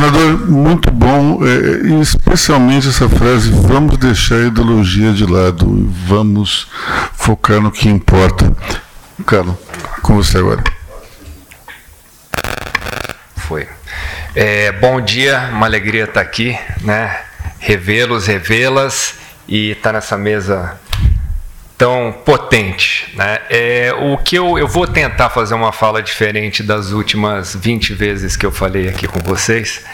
Senador, 0.02 0.50
muito 0.50 0.90
bom, 0.90 1.38
é, 1.46 2.00
especialmente 2.02 2.88
essa 2.88 3.08
frase: 3.08 3.52
vamos 3.52 3.96
deixar 3.98 4.34
a 4.34 4.46
ideologia 4.48 5.12
de 5.12 5.24
lado 5.24 5.64
e 5.64 6.08
vamos 6.08 6.66
focar 7.12 7.60
no 7.60 7.70
que 7.70 7.88
importa. 7.88 8.52
Carlos, 9.24 9.54
com 10.02 10.16
você 10.16 10.38
agora. 10.38 10.64
Foi. 13.36 13.68
É, 14.34 14.72
bom 14.72 15.00
dia, 15.00 15.50
uma 15.52 15.66
alegria 15.66 16.02
estar 16.02 16.20
aqui, 16.20 16.58
né? 16.80 17.20
revê-los, 17.60 18.26
revê-las 18.26 19.14
e 19.46 19.70
estar 19.70 19.92
nessa 19.92 20.18
mesa 20.18 20.80
tão 21.82 22.12
potente. 22.12 23.12
Né? 23.16 23.40
É, 23.50 23.92
o 23.92 24.16
que 24.16 24.38
eu, 24.38 24.56
eu 24.56 24.68
vou 24.68 24.86
tentar 24.86 25.30
fazer 25.30 25.52
uma 25.52 25.72
fala 25.72 26.00
diferente 26.00 26.62
das 26.62 26.92
últimas 26.92 27.56
20 27.56 27.92
vezes 27.92 28.36
que 28.36 28.46
eu 28.46 28.52
falei 28.52 28.88
aqui 28.88 29.08
com 29.08 29.18
vocês, 29.18 29.84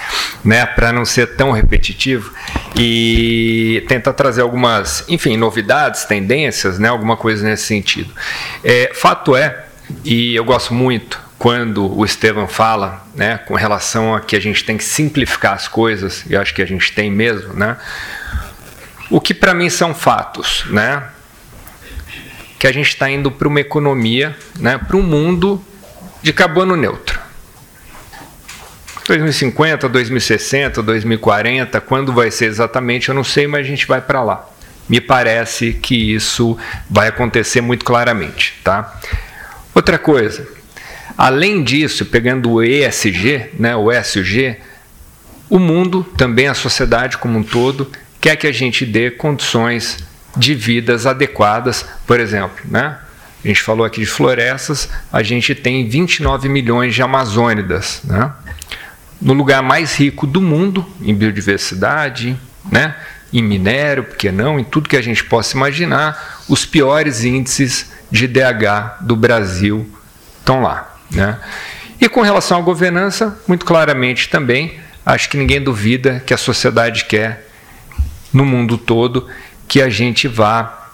né? 0.45 0.67
para 0.67 0.93
não 0.93 1.07
ser 1.07 1.29
tão 1.29 1.51
repetitivo 1.51 2.31
e 2.77 3.83
tentar 3.89 4.13
trazer 4.13 4.43
algumas, 4.43 5.03
enfim, 5.09 5.39
novidades, 5.39 6.05
tendências, 6.05 6.79
né? 6.79 6.91
alguma 6.91 7.17
coisa 7.17 7.49
nesse 7.49 7.63
sentido. 7.63 8.13
É, 8.63 8.93
fato 8.95 9.35
é, 9.35 9.65
e 10.05 10.37
eu 10.37 10.45
gosto 10.45 10.75
muito 10.75 11.19
quando 11.39 11.91
o 11.91 12.05
Estevam 12.05 12.47
fala, 12.47 13.03
né, 13.15 13.39
com 13.39 13.55
relação 13.55 14.15
a 14.15 14.21
que 14.21 14.37
a 14.37 14.41
gente 14.41 14.63
tem 14.63 14.77
que 14.77 14.85
simplificar 14.85 15.55
as 15.55 15.69
coisas, 15.69 16.27
e 16.29 16.37
acho 16.37 16.53
que 16.53 16.61
a 16.61 16.67
gente 16.67 16.93
tem 16.93 17.11
mesmo, 17.11 17.55
né? 17.55 17.77
O 19.09 19.21
que 19.21 19.33
para 19.33 19.55
mim 19.55 19.71
são 19.71 19.95
fatos, 19.95 20.65
né? 20.69 21.05
Que 22.59 22.67
a 22.67 22.73
gente 22.73 22.89
está 22.89 23.11
indo 23.11 23.31
para 23.31 23.47
uma 23.47 23.61
economia, 23.61 24.37
né, 24.59 24.79
para 24.79 24.97
um 24.97 25.03
mundo 25.03 25.63
de 26.23 26.33
carbono 26.33 26.77
neutro. 26.77 27.21
2050, 29.07 29.89
2060, 29.89 30.83
2040, 30.83 31.81
quando 31.81 32.13
vai 32.13 32.31
ser 32.31 32.47
exatamente, 32.47 33.09
eu 33.09 33.15
não 33.15 33.25
sei, 33.25 33.47
mas 33.47 33.61
a 33.61 33.69
gente 33.69 33.87
vai 33.87 34.01
para 34.01 34.23
lá. 34.23 34.49
Me 34.89 35.01
parece 35.01 35.73
que 35.73 36.15
isso 36.15 36.59
vai 36.91 37.09
acontecer 37.09 37.61
muito 37.61 37.85
claramente, 37.85 38.59
tá? 38.63 39.01
Outra 39.75 39.99
coisa, 39.99 40.47
Além 41.19 41.65
disso, 41.65 42.07
pegando 42.07 42.49
o 42.49 42.63
ESG, 42.63 43.51
né, 43.59 43.75
o 43.75 43.91
ESG, 43.91 44.57
o 45.51 45.59
mundo, 45.59 46.07
também 46.17 46.47
a 46.47 46.55
sociedade 46.55 47.19
como 47.19 47.41
um 47.41 47.43
todo, 47.43 47.91
quer 48.21 48.37
que 48.37 48.47
a 48.47 48.53
gente 48.53 48.87
dê 48.87 49.11
condições 49.11 49.99
de 50.37 50.55
vidas 50.55 51.07
adequadas. 51.07 51.85
Por 52.07 52.21
exemplo, 52.21 52.65
né? 52.65 52.99
a 53.45 53.49
gente 53.49 53.63
falou 53.63 53.87
aqui 53.87 54.01
de 54.01 54.07
florestas, 54.07 54.89
a 55.13 55.23
gente 55.23 55.55
tem 55.55 55.89
29 55.89 56.49
milhões 56.49 56.95
de 56.95 57.03
amazônidas. 57.03 58.01
Né? 58.05 58.33
No 59.21 59.33
lugar 59.33 59.63
mais 59.63 59.95
rico 59.97 60.27
do 60.27 60.41
mundo, 60.41 60.87
em 61.01 61.15
biodiversidade, 61.15 62.39
né? 62.71 62.95
em 63.33 63.43
minério, 63.43 64.05
por 64.05 64.17
que 64.17 64.31
não, 64.31 64.59
em 64.59 64.65
tudo 64.65 64.89
que 64.89 64.97
a 64.97 65.03
gente 65.03 65.23
possa 65.25 65.57
imaginar, 65.57 66.43
os 66.49 66.65
piores 66.65 67.25
índices 67.25 67.91
de 68.11 68.27
DH 68.27 69.03
do 69.03 69.15
Brasil 69.15 69.89
estão 70.39 70.63
lá. 70.63 70.97
Né? 71.11 71.39
E 72.01 72.09
com 72.09 72.23
relação 72.23 72.59
à 72.59 72.63
governança, 72.63 73.39
muito 73.47 73.67
claramente 73.67 74.29
também, 74.29 74.79
acho 75.05 75.29
que 75.29 75.37
ninguém 75.37 75.63
duvida 75.63 76.23
que 76.25 76.33
a 76.33 76.39
sociedade 76.39 77.05
quer, 77.05 77.47
no 78.33 78.45
mundo 78.45 78.77
todo, 78.77 79.27
que 79.69 79.83
a 79.83 79.89
gente 79.89 80.27
vá 80.27 80.89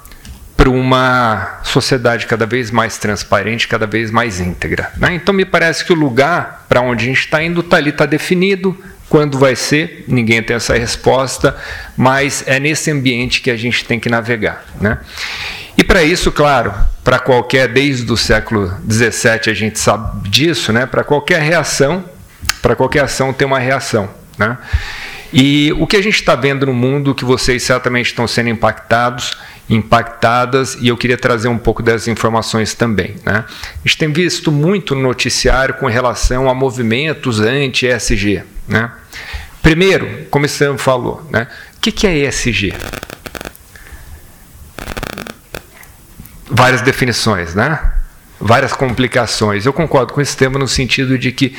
para 0.57 0.69
uma 0.69 1.61
sociedade 1.63 2.27
cada 2.27 2.47
vez 2.47 2.71
mais 2.71 2.99
transparente, 2.99 3.67
cada 3.69 3.87
vez 3.87 4.11
mais 4.11 4.41
íntegra. 4.41 4.93
Né? 4.97 5.15
Então, 5.15 5.35
me 5.35 5.45
parece 5.45 5.85
que 5.85 5.93
o 5.93 5.97
lugar 5.97 6.67
para 6.69 6.81
onde 6.81 7.05
a 7.05 7.09
gente 7.09 7.21
está 7.21 7.43
indo 7.43 7.61
está 7.61 7.77
ali, 7.77 7.91
está 7.91 8.07
definido. 8.07 8.77
Quando 9.09 9.39
vai 9.39 9.55
ser, 9.55 10.05
ninguém 10.09 10.43
tem 10.43 10.57
essa 10.57 10.77
resposta, 10.77 11.57
mas 11.97 12.43
é 12.47 12.59
nesse 12.59 12.91
ambiente 12.91 13.41
que 13.41 13.51
a 13.51 13.57
gente 13.57 13.85
tem 13.85 14.01
que 14.01 14.09
navegar. 14.09 14.65
Né? 14.81 14.99
E 15.77 15.85
para 15.85 16.03
isso, 16.03 16.33
claro, 16.33 16.73
para 17.03 17.19
qualquer, 17.19 17.69
desde 17.69 18.11
o 18.11 18.17
século 18.17 18.73
XVII 18.91 19.51
a 19.51 19.55
gente 19.55 19.79
sabe 19.79 20.29
disso, 20.29 20.73
né? 20.73 20.87
para 20.87 21.05
qualquer 21.05 21.43
reação, 21.43 22.05
para 22.63 22.75
qualquer 22.75 23.05
ação 23.05 23.33
tem 23.33 23.47
uma 23.47 23.59
reação. 23.59 24.09
Né? 24.39 24.57
E 25.37 25.73
o 25.81 25.85
que 25.85 25.97
a 25.97 26.03
gente 26.03 26.15
está 26.15 26.37
vendo 26.37 26.65
no 26.65 26.73
mundo, 26.73 27.13
que 27.13 27.25
vocês 27.25 27.61
certamente 27.65 28.07
estão 28.07 28.25
sendo 28.29 28.51
impactados, 28.51 29.37
impactadas 29.69 30.77
e 30.81 30.87
eu 30.87 30.97
queria 30.97 31.19
trazer 31.19 31.49
um 31.49 31.59
pouco 31.59 31.83
dessas 31.83 32.07
informações 32.07 32.73
também. 32.73 33.17
Né? 33.27 33.45
A 33.49 33.89
gente 33.89 33.99
tem 33.99 34.13
visto 34.13 34.53
muito 34.53 34.95
no 34.95 35.03
noticiário 35.03 35.75
com 35.75 35.87
relação 35.87 36.49
a 36.49 36.55
movimentos 36.55 37.41
anti-ESG. 37.41 38.45
Né? 38.69 38.93
Primeiro, 39.61 40.25
como 40.31 40.47
o 40.47 40.49
Sam 40.49 40.79
falou, 40.79 41.27
né? 41.29 41.49
o 41.77 41.81
que 41.81 42.07
é 42.07 42.17
ESG? 42.17 42.73
Várias 46.49 46.81
definições, 46.81 47.57
né? 47.57 47.93
várias 48.41 48.73
complicações. 48.73 49.67
Eu 49.67 49.73
concordo 49.73 50.13
com 50.13 50.21
esse 50.21 50.37
tema 50.37 50.61
no 50.61 50.69
sentido 50.69 51.19
de 51.19 51.33
que 51.33 51.57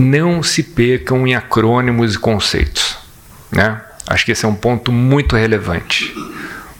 não 0.00 0.42
se 0.42 0.62
percam 0.62 1.26
em 1.26 1.34
acrônimos 1.34 2.14
e 2.14 2.18
conceitos. 2.18 2.96
Né? 3.52 3.80
Acho 4.06 4.24
que 4.24 4.32
esse 4.32 4.44
é 4.44 4.48
um 4.48 4.54
ponto 4.54 4.90
muito 4.90 5.36
relevante. 5.36 6.14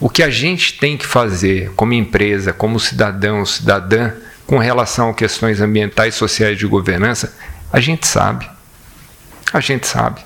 O 0.00 0.08
que 0.08 0.22
a 0.22 0.30
gente 0.30 0.78
tem 0.78 0.96
que 0.96 1.06
fazer 1.06 1.70
como 1.76 1.92
empresa, 1.92 2.52
como 2.52 2.80
cidadão, 2.80 3.44
cidadã, 3.44 4.12
com 4.46 4.58
relação 4.58 5.10
a 5.10 5.14
questões 5.14 5.60
ambientais, 5.60 6.14
sociais 6.14 6.58
de 6.58 6.66
governança, 6.66 7.36
a 7.72 7.78
gente 7.78 8.06
sabe. 8.06 8.50
A 9.52 9.60
gente 9.60 9.86
sabe. 9.86 10.22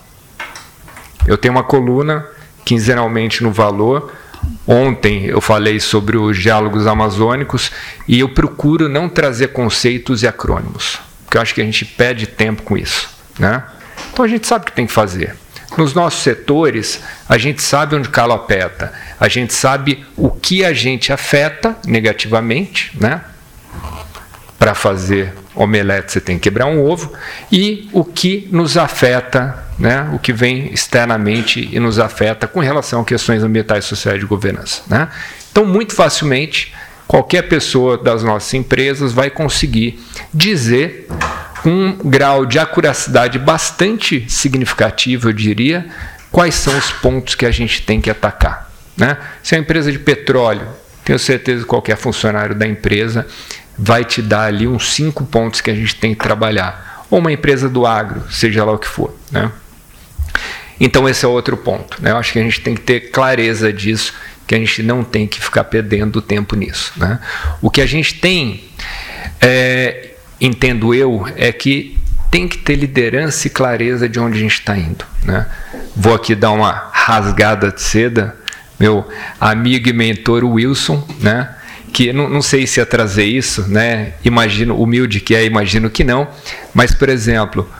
Eu 1.26 1.36
tenho 1.36 1.52
uma 1.52 1.64
coluna 1.64 2.26
quinzenalmente 2.64 3.42
no 3.42 3.50
Valor. 3.50 4.12
Ontem 4.66 5.26
eu 5.26 5.40
falei 5.40 5.80
sobre 5.80 6.16
os 6.16 6.38
diálogos 6.38 6.86
amazônicos 6.86 7.72
e 8.06 8.20
eu 8.20 8.28
procuro 8.28 8.88
não 8.88 9.08
trazer 9.08 9.48
conceitos 9.48 10.22
e 10.22 10.26
acrônimos, 10.26 11.00
porque 11.34 11.38
eu 11.38 11.42
acho 11.42 11.54
que 11.54 11.60
a 11.60 11.64
gente 11.64 11.84
perde 11.84 12.28
tempo 12.28 12.62
com 12.62 12.76
isso. 12.76 13.08
Né? 13.38 13.60
Então 14.12 14.24
a 14.24 14.28
gente 14.28 14.46
sabe 14.46 14.62
o 14.62 14.66
que 14.66 14.72
tem 14.72 14.86
que 14.86 14.92
fazer. 14.92 15.34
Nos 15.76 15.92
nossos 15.92 16.22
setores, 16.22 17.00
a 17.28 17.36
gente 17.36 17.60
sabe 17.60 17.96
onde 17.96 18.08
o 18.08 18.12
calo 18.12 18.32
aperta, 18.32 18.92
a 19.18 19.26
gente 19.26 19.52
sabe 19.52 20.06
o 20.16 20.30
que 20.30 20.64
a 20.64 20.72
gente 20.72 21.12
afeta 21.12 21.76
negativamente, 21.84 22.92
né? 23.00 23.20
Para 24.56 24.74
fazer 24.74 25.34
omelete 25.56 26.12
você 26.12 26.20
tem 26.20 26.36
que 26.36 26.44
quebrar 26.44 26.66
um 26.66 26.80
ovo, 26.80 27.12
e 27.50 27.88
o 27.92 28.04
que 28.04 28.48
nos 28.52 28.76
afeta, 28.76 29.64
né? 29.76 30.08
o 30.12 30.18
que 30.20 30.32
vem 30.32 30.72
externamente 30.72 31.68
e 31.72 31.80
nos 31.80 31.98
afeta 31.98 32.46
com 32.46 32.60
relação 32.60 33.00
a 33.00 33.04
questões 33.04 33.42
ambientais, 33.42 33.84
sociais 33.84 34.18
e 34.18 34.20
de 34.20 34.26
governança. 34.26 34.82
Né? 34.88 35.08
Então, 35.50 35.66
muito 35.66 35.94
facilmente, 35.94 36.72
qualquer 37.06 37.42
pessoa 37.42 37.96
das 37.96 38.22
nossas 38.22 38.52
empresas 38.54 39.12
vai 39.12 39.30
conseguir 39.30 40.02
dizer 40.32 41.08
um 41.64 41.96
grau 41.96 42.44
de 42.44 42.58
acuracidade 42.58 43.38
bastante 43.38 44.24
significativo, 44.28 45.28
eu 45.28 45.32
diria, 45.32 45.86
quais 46.30 46.54
são 46.54 46.76
os 46.76 46.90
pontos 46.90 47.34
que 47.34 47.46
a 47.46 47.50
gente 47.50 47.82
tem 47.82 48.00
que 48.00 48.10
atacar. 48.10 48.70
Né? 48.96 49.16
Se 49.42 49.54
é 49.54 49.58
uma 49.58 49.62
empresa 49.62 49.90
de 49.90 49.98
petróleo, 49.98 50.66
tenho 51.04 51.18
certeza 51.18 51.62
que 51.62 51.68
qualquer 51.68 51.96
funcionário 51.96 52.54
da 52.54 52.66
empresa 52.66 53.26
vai 53.78 54.04
te 54.04 54.22
dar 54.22 54.44
ali 54.44 54.66
uns 54.66 54.92
cinco 54.92 55.24
pontos 55.24 55.60
que 55.60 55.70
a 55.70 55.74
gente 55.74 55.94
tem 55.96 56.14
que 56.14 56.22
trabalhar. 56.22 57.04
Ou 57.10 57.18
uma 57.18 57.32
empresa 57.32 57.68
do 57.68 57.86
agro, 57.86 58.22
seja 58.30 58.64
lá 58.64 58.72
o 58.72 58.78
que 58.78 58.88
for. 58.88 59.14
Né? 59.30 59.50
Então, 60.80 61.08
esse 61.08 61.24
é 61.24 61.28
outro 61.28 61.56
ponto. 61.56 62.02
Né? 62.02 62.10
Eu 62.10 62.16
acho 62.16 62.32
que 62.32 62.38
a 62.38 62.42
gente 62.42 62.60
tem 62.60 62.74
que 62.74 62.80
ter 62.80 63.10
clareza 63.10 63.72
disso, 63.72 64.14
que 64.46 64.54
a 64.54 64.58
gente 64.58 64.82
não 64.82 65.02
tem 65.02 65.26
que 65.26 65.40
ficar 65.40 65.64
perdendo 65.64 66.20
tempo 66.20 66.54
nisso. 66.56 66.92
Né? 66.96 67.18
O 67.62 67.70
que 67.70 67.80
a 67.80 67.86
gente 67.86 68.14
tem 68.14 68.64
é, 69.40 70.14
entendo 70.40 70.94
eu, 70.94 71.26
é 71.36 71.52
que 71.52 71.98
tem 72.30 72.48
que 72.48 72.58
ter 72.58 72.74
liderança 72.74 73.46
e 73.46 73.50
clareza 73.50 74.08
de 74.08 74.18
onde 74.18 74.38
a 74.38 74.40
gente 74.40 74.54
está 74.54 74.76
indo. 74.76 75.04
Né? 75.22 75.46
Vou 75.94 76.14
aqui 76.14 76.34
dar 76.34 76.50
uma 76.50 76.90
rasgada 76.92 77.70
de 77.70 77.80
seda. 77.80 78.36
Meu 78.78 79.08
amigo 79.40 79.88
e 79.88 79.92
mentor 79.92 80.44
Wilson, 80.44 81.06
né? 81.20 81.54
que 81.92 82.12
não, 82.12 82.28
não 82.28 82.42
sei 82.42 82.66
se 82.66 82.80
ia 82.80 82.86
trazer 82.86 83.24
isso, 83.24 83.68
né? 83.68 84.14
imagino, 84.24 84.76
humilde 84.76 85.20
que 85.20 85.32
é, 85.32 85.44
imagino 85.44 85.88
que 85.88 86.02
não, 86.02 86.26
mas, 86.74 86.92
por 86.92 87.08
exemplo, 87.08 87.70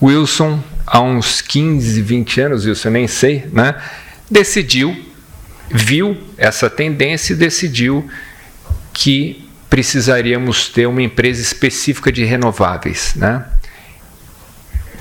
Wilson, 0.00 0.62
há 0.86 1.00
uns 1.00 1.40
15, 1.40 2.02
20 2.02 2.40
anos, 2.42 2.66
Wilson, 2.66 2.88
eu 2.88 2.92
nem 2.92 3.08
sei, 3.08 3.46
né? 3.50 3.74
decidiu, 4.30 4.94
viu 5.72 6.16
essa 6.36 6.68
tendência 6.68 7.32
e 7.32 7.36
decidiu 7.36 8.08
que 8.92 9.48
precisaríamos 9.70 10.68
ter 10.68 10.86
uma 10.86 11.00
empresa 11.00 11.40
específica 11.40 12.12
de 12.12 12.24
renováveis. 12.24 13.14
Né? 13.16 13.42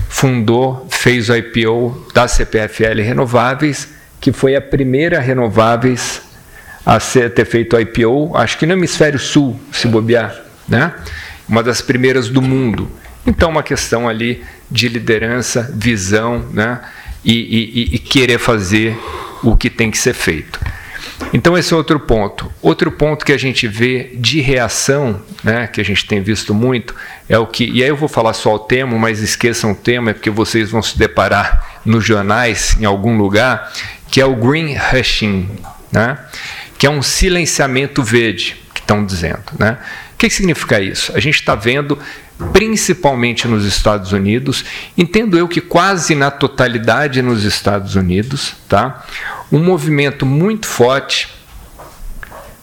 Fundou, 0.08 0.88
fez 0.90 1.30
o 1.30 1.36
IPO 1.36 2.08
da 2.14 2.26
CPFL 2.28 3.02
Renováveis, 3.04 3.90
que 4.22 4.32
foi 4.32 4.56
a 4.56 4.62
primeira 4.62 5.20
renováveis 5.20 6.22
a 6.86 7.00
ser, 7.00 7.34
ter 7.34 7.46
feito 7.46 7.80
IPO, 7.80 8.36
acho 8.36 8.58
que 8.58 8.66
no 8.66 8.74
hemisfério 8.74 9.20
sul, 9.20 9.60
se 9.72 9.88
bobear, 9.88 10.36
né? 10.68 10.94
uma 11.48 11.62
das 11.62 11.82
primeiras 11.82 12.30
do 12.30 12.42
mundo. 12.42 12.90
Então, 13.26 13.50
uma 13.50 13.62
questão 13.62 14.08
ali 14.08 14.44
de 14.70 14.88
liderança, 14.88 15.70
visão 15.76 16.48
né? 16.54 16.80
e, 17.24 17.34
e, 17.34 17.96
e 17.96 18.00
querer 18.00 18.40
fazer 18.40 18.98
o 19.44 19.56
que 19.56 19.70
tem 19.70 19.92
que 19.92 19.98
ser 19.98 20.14
feito. 20.14 20.60
Então, 21.34 21.58
esse 21.58 21.74
é 21.74 21.78
outro 21.78 22.00
ponto. 22.00 22.52
Outro 22.62 22.92
ponto 22.92 23.26
que 23.26 23.32
a 23.32 23.38
gente 23.38 23.68
vê 23.68 24.12
de 24.16 24.42
reação, 24.42 25.22
né, 25.44 25.68
que 25.68 25.80
a 25.80 25.86
gente 25.86 26.06
tem 26.06 26.22
visto 26.22 26.54
muito, 26.54 26.96
é 27.30 27.38
o 27.38 27.46
que. 27.46 27.66
E 27.66 27.84
aí 27.84 27.90
eu 27.90 27.96
vou 27.96 28.10
falar 28.10 28.34
só 28.34 28.56
o 28.56 28.60
tema, 28.60 28.98
mas 28.98 29.22
esqueçam 29.22 29.72
o 29.72 29.76
tema, 29.76 30.12
é 30.12 30.14
porque 30.14 30.30
vocês 30.30 30.72
vão 30.72 30.82
se 30.82 30.98
deparar 30.98 31.82
nos 31.86 32.04
jornais, 32.04 32.76
em 32.80 32.86
algum 32.86 33.18
lugar, 33.18 33.72
que 34.10 34.20
é 34.20 34.26
o 34.26 34.36
green 34.36 34.76
hushing, 34.76 35.50
né, 35.92 36.18
que 36.78 36.86
é 36.86 36.90
um 36.90 37.02
silenciamento 37.02 38.04
verde, 38.04 38.58
que 38.74 38.82
estão 38.82 39.06
dizendo. 39.06 39.44
Né. 39.58 39.78
Que 40.22 40.30
significa 40.30 40.80
isso? 40.80 41.12
A 41.16 41.20
gente 41.20 41.34
está 41.34 41.56
vendo 41.56 41.98
principalmente 42.54 43.48
nos 43.48 43.66
Estados 43.66 44.12
Unidos, 44.12 44.64
entendo 44.96 45.36
eu 45.36 45.48
que 45.48 45.60
quase 45.60 46.14
na 46.14 46.30
totalidade 46.30 47.24
nos 47.24 47.44
Estados 47.44 47.96
Unidos, 47.96 48.54
tá? 48.70 49.04
um 49.52 49.58
movimento 49.58 50.24
muito 50.24 50.68
forte 50.68 51.28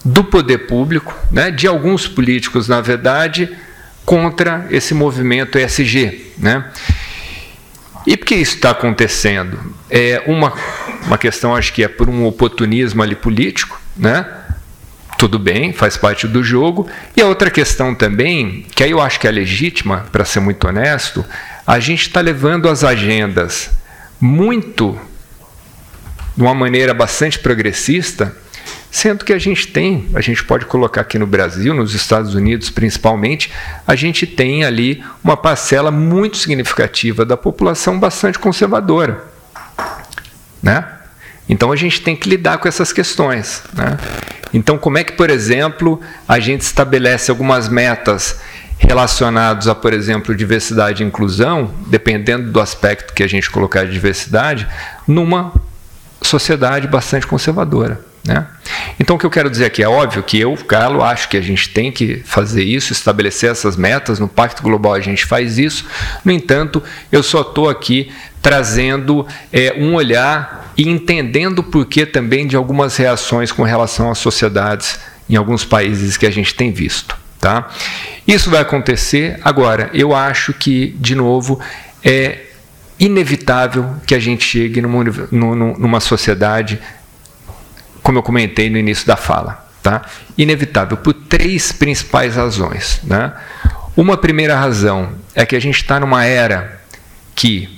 do 0.04 0.22
poder 0.22 0.68
público, 0.68 1.12
né? 1.32 1.50
de 1.50 1.66
alguns 1.66 2.06
políticos, 2.06 2.68
na 2.68 2.80
verdade, 2.80 3.50
contra 4.04 4.68
esse 4.70 4.94
movimento 4.94 5.58
ESG. 5.58 6.34
Né? 6.38 6.64
E 8.06 8.16
por 8.16 8.24
que 8.24 8.36
isso 8.36 8.54
está 8.54 8.70
acontecendo? 8.70 9.58
É 9.90 10.22
uma, 10.28 10.52
uma 11.06 11.18
questão, 11.18 11.56
acho 11.56 11.72
que 11.72 11.82
é 11.82 11.88
por 11.88 12.08
um 12.08 12.24
oportunismo 12.24 13.02
ali 13.02 13.16
político, 13.16 13.80
né? 13.96 14.37
Tudo 15.18 15.36
bem, 15.36 15.72
faz 15.72 15.96
parte 15.96 16.28
do 16.28 16.44
jogo. 16.44 16.88
E 17.16 17.20
a 17.20 17.26
outra 17.26 17.50
questão 17.50 17.92
também, 17.92 18.64
que 18.74 18.84
aí 18.84 18.92
eu 18.92 19.00
acho 19.00 19.18
que 19.18 19.26
é 19.26 19.30
legítima, 19.32 20.06
para 20.12 20.24
ser 20.24 20.38
muito 20.38 20.66
honesto, 20.66 21.24
a 21.66 21.80
gente 21.80 22.02
está 22.02 22.20
levando 22.20 22.68
as 22.68 22.84
agendas 22.84 23.68
muito 24.20 24.98
de 26.36 26.42
uma 26.42 26.54
maneira 26.54 26.94
bastante 26.94 27.36
progressista, 27.40 28.34
sendo 28.92 29.24
que 29.24 29.32
a 29.32 29.38
gente 29.38 29.66
tem, 29.66 30.08
a 30.14 30.20
gente 30.20 30.44
pode 30.44 30.66
colocar 30.66 31.00
aqui 31.00 31.18
no 31.18 31.26
Brasil, 31.26 31.74
nos 31.74 31.94
Estados 31.94 32.36
Unidos 32.36 32.70
principalmente, 32.70 33.50
a 33.84 33.96
gente 33.96 34.24
tem 34.24 34.64
ali 34.64 35.02
uma 35.22 35.36
parcela 35.36 35.90
muito 35.90 36.36
significativa 36.36 37.24
da 37.24 37.36
população 37.36 37.98
bastante 37.98 38.38
conservadora, 38.38 39.24
né? 40.62 40.97
Então 41.48 41.72
a 41.72 41.76
gente 41.76 42.00
tem 42.02 42.14
que 42.14 42.28
lidar 42.28 42.58
com 42.58 42.68
essas 42.68 42.92
questões. 42.92 43.62
Né? 43.72 43.96
Então, 44.52 44.78
como 44.78 44.98
é 44.98 45.04
que, 45.04 45.12
por 45.12 45.30
exemplo, 45.30 46.00
a 46.26 46.38
gente 46.38 46.62
estabelece 46.62 47.30
algumas 47.30 47.68
metas 47.68 48.40
relacionadas 48.78 49.66
a, 49.66 49.74
por 49.74 49.92
exemplo, 49.92 50.34
diversidade 50.34 51.02
e 51.02 51.06
inclusão, 51.06 51.74
dependendo 51.88 52.50
do 52.50 52.60
aspecto 52.60 53.12
que 53.12 53.22
a 53.22 53.26
gente 53.26 53.50
colocar 53.50 53.84
de 53.84 53.92
diversidade, 53.92 54.66
numa 55.06 55.52
sociedade 56.22 56.86
bastante 56.86 57.26
conservadora. 57.26 58.00
Né? 58.24 58.46
Então, 59.00 59.16
o 59.16 59.18
que 59.18 59.24
eu 59.24 59.30
quero 59.30 59.50
dizer 59.50 59.64
aqui 59.64 59.82
é 59.82 59.88
óbvio 59.88 60.22
que 60.22 60.38
eu, 60.38 60.56
Galo, 60.68 61.02
acho 61.02 61.28
que 61.28 61.36
a 61.36 61.40
gente 61.40 61.70
tem 61.70 61.90
que 61.90 62.22
fazer 62.24 62.62
isso, 62.62 62.92
estabelecer 62.92 63.50
essas 63.50 63.76
metas. 63.76 64.18
No 64.18 64.28
Pacto 64.28 64.62
Global 64.62 64.94
a 64.94 65.00
gente 65.00 65.24
faz 65.24 65.58
isso. 65.58 65.86
No 66.24 66.30
entanto, 66.30 66.82
eu 67.10 67.22
só 67.22 67.40
estou 67.40 67.68
aqui 67.68 68.12
trazendo 68.40 69.26
é, 69.52 69.74
um 69.78 69.94
olhar 69.94 70.72
e 70.76 70.88
entendendo 70.88 71.62
por 71.62 71.86
que 71.86 72.06
também 72.06 72.46
de 72.46 72.56
algumas 72.56 72.96
reações 72.96 73.50
com 73.50 73.62
relação 73.62 74.10
às 74.10 74.18
sociedades 74.18 74.98
em 75.28 75.36
alguns 75.36 75.64
países 75.64 76.16
que 76.16 76.26
a 76.26 76.30
gente 76.30 76.54
tem 76.54 76.72
visto. 76.72 77.16
Tá? 77.40 77.68
Isso 78.26 78.50
vai 78.50 78.60
acontecer. 78.60 79.38
Agora, 79.44 79.90
eu 79.92 80.14
acho 80.14 80.52
que, 80.52 80.96
de 80.98 81.14
novo, 81.14 81.60
é 82.04 82.46
inevitável 82.98 83.94
que 84.06 84.14
a 84.14 84.18
gente 84.18 84.44
chegue 84.44 84.80
numa, 84.80 85.04
numa 85.30 86.00
sociedade, 86.00 86.80
como 88.02 88.18
eu 88.18 88.22
comentei 88.22 88.68
no 88.68 88.78
início 88.78 89.06
da 89.06 89.16
fala. 89.16 89.66
Tá? 89.82 90.02
Inevitável 90.36 90.96
por 90.96 91.12
três 91.12 91.70
principais 91.70 92.34
razões. 92.34 93.00
Né? 93.04 93.32
Uma 93.96 94.16
primeira 94.16 94.56
razão 94.56 95.12
é 95.34 95.46
que 95.46 95.54
a 95.54 95.60
gente 95.60 95.76
está 95.76 96.00
numa 96.00 96.24
era 96.24 96.80
que 97.34 97.77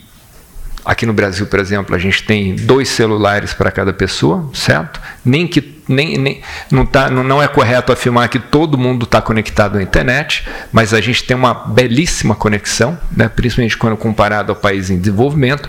Aqui 0.85 1.05
no 1.05 1.12
Brasil, 1.12 1.47
por 1.47 1.59
exemplo, 1.59 1.95
a 1.95 1.99
gente 1.99 2.25
tem 2.25 2.55
dois 2.55 2.88
celulares 2.88 3.53
para 3.53 3.71
cada 3.71 3.93
pessoa, 3.93 4.51
certo? 4.55 5.01
Nem 5.25 5.47
que 5.47 5.81
nem, 5.87 6.16
nem 6.16 6.40
não, 6.71 6.87
tá, 6.87 7.11
não, 7.11 7.25
não 7.25 7.43
é 7.43 7.49
correto 7.49 7.93
afirmar 7.93 8.29
que 8.29 8.38
todo 8.38 8.79
mundo 8.79 9.05
está 9.05 9.21
conectado 9.21 9.79
à 9.79 9.83
internet, 9.83 10.47
mas 10.73 10.95
a 10.95 11.01
gente 11.01 11.25
tem 11.25 11.37
uma 11.37 11.53
belíssima 11.53 12.35
conexão, 12.35 12.99
né? 13.14 13.29
principalmente 13.29 13.77
quando 13.77 13.97
comparado 13.97 14.53
ao 14.53 14.57
país 14.57 14.88
em 14.88 14.99
desenvolvimento. 14.99 15.69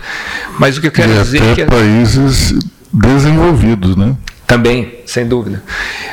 Mas 0.58 0.78
o 0.78 0.80
que 0.80 0.86
eu 0.86 0.92
quero 0.92 1.12
e 1.12 1.18
dizer 1.18 1.42
até 1.42 1.50
é 1.50 1.54
que 1.54 1.64
países 1.66 2.54
desenvolvidos, 2.92 3.96
né? 3.96 4.16
Também, 4.46 5.00
sem 5.06 5.26
dúvida. 5.26 5.62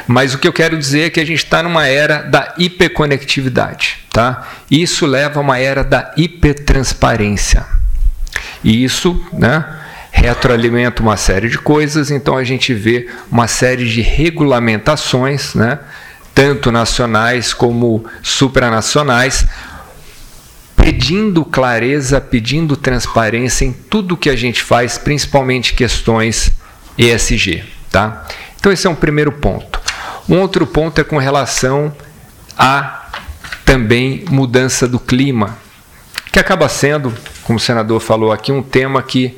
Mas 0.08 0.34
o 0.34 0.38
que 0.38 0.48
eu 0.48 0.54
quero 0.54 0.78
dizer 0.78 1.02
é 1.02 1.10
que 1.10 1.20
a 1.20 1.26
gente 1.26 1.44
está 1.44 1.62
numa 1.62 1.86
era 1.88 2.22
da 2.24 2.54
hiperconectividade. 2.58 4.00
Tá? 4.12 4.48
Isso 4.72 5.06
leva 5.06 5.40
a 5.40 5.44
uma 5.44 5.60
era 5.60 5.84
da 5.84 6.14
hipertransparência. 6.16 7.79
E 8.64 8.84
isso 8.84 9.24
né, 9.32 9.66
retroalimenta 10.12 11.02
uma 11.02 11.18
série 11.18 11.50
de 11.50 11.58
coisas, 11.58 12.12
então 12.12 12.38
a 12.38 12.44
gente 12.44 12.74
vê 12.74 13.08
uma 13.32 13.48
série 13.48 13.88
de 13.88 14.02
regulamentações, 14.02 15.54
né, 15.56 15.80
tanto 16.34 16.72
nacionais 16.72 17.54
como 17.54 18.06
supranacionais, 18.22 19.46
pedindo 20.76 21.44
clareza, 21.44 22.22
pedindo 22.22 22.76
transparência 22.76 23.66
em 23.66 23.74
tudo 23.74 24.18
que 24.18 24.30
a 24.30 24.36
gente 24.36 24.64
faz, 24.64 24.98
principalmente 24.98 25.74
questões 25.74 26.52
ESG. 26.98 27.64
Tá? 27.92 28.26
Então, 28.60 28.72
esse 28.72 28.88
é 28.88 28.90
um 28.90 28.96
primeiro 28.96 29.32
ponto. 29.32 29.80
Um 30.28 30.40
outro 30.40 30.66
ponto 30.66 31.00
é 31.00 31.04
com 31.04 31.18
relação 31.18 31.94
a 32.58 33.10
também 33.66 34.26
mudança 34.30 34.88
do 34.88 35.00
clima, 35.00 35.58
que 36.32 36.40
acaba 36.40 36.68
sendo, 36.70 37.14
como 37.50 37.58
o 37.58 37.60
senador 37.60 38.00
falou 38.00 38.32
aqui, 38.32 38.52
um 38.52 38.62
tema 38.62 39.02
que 39.02 39.36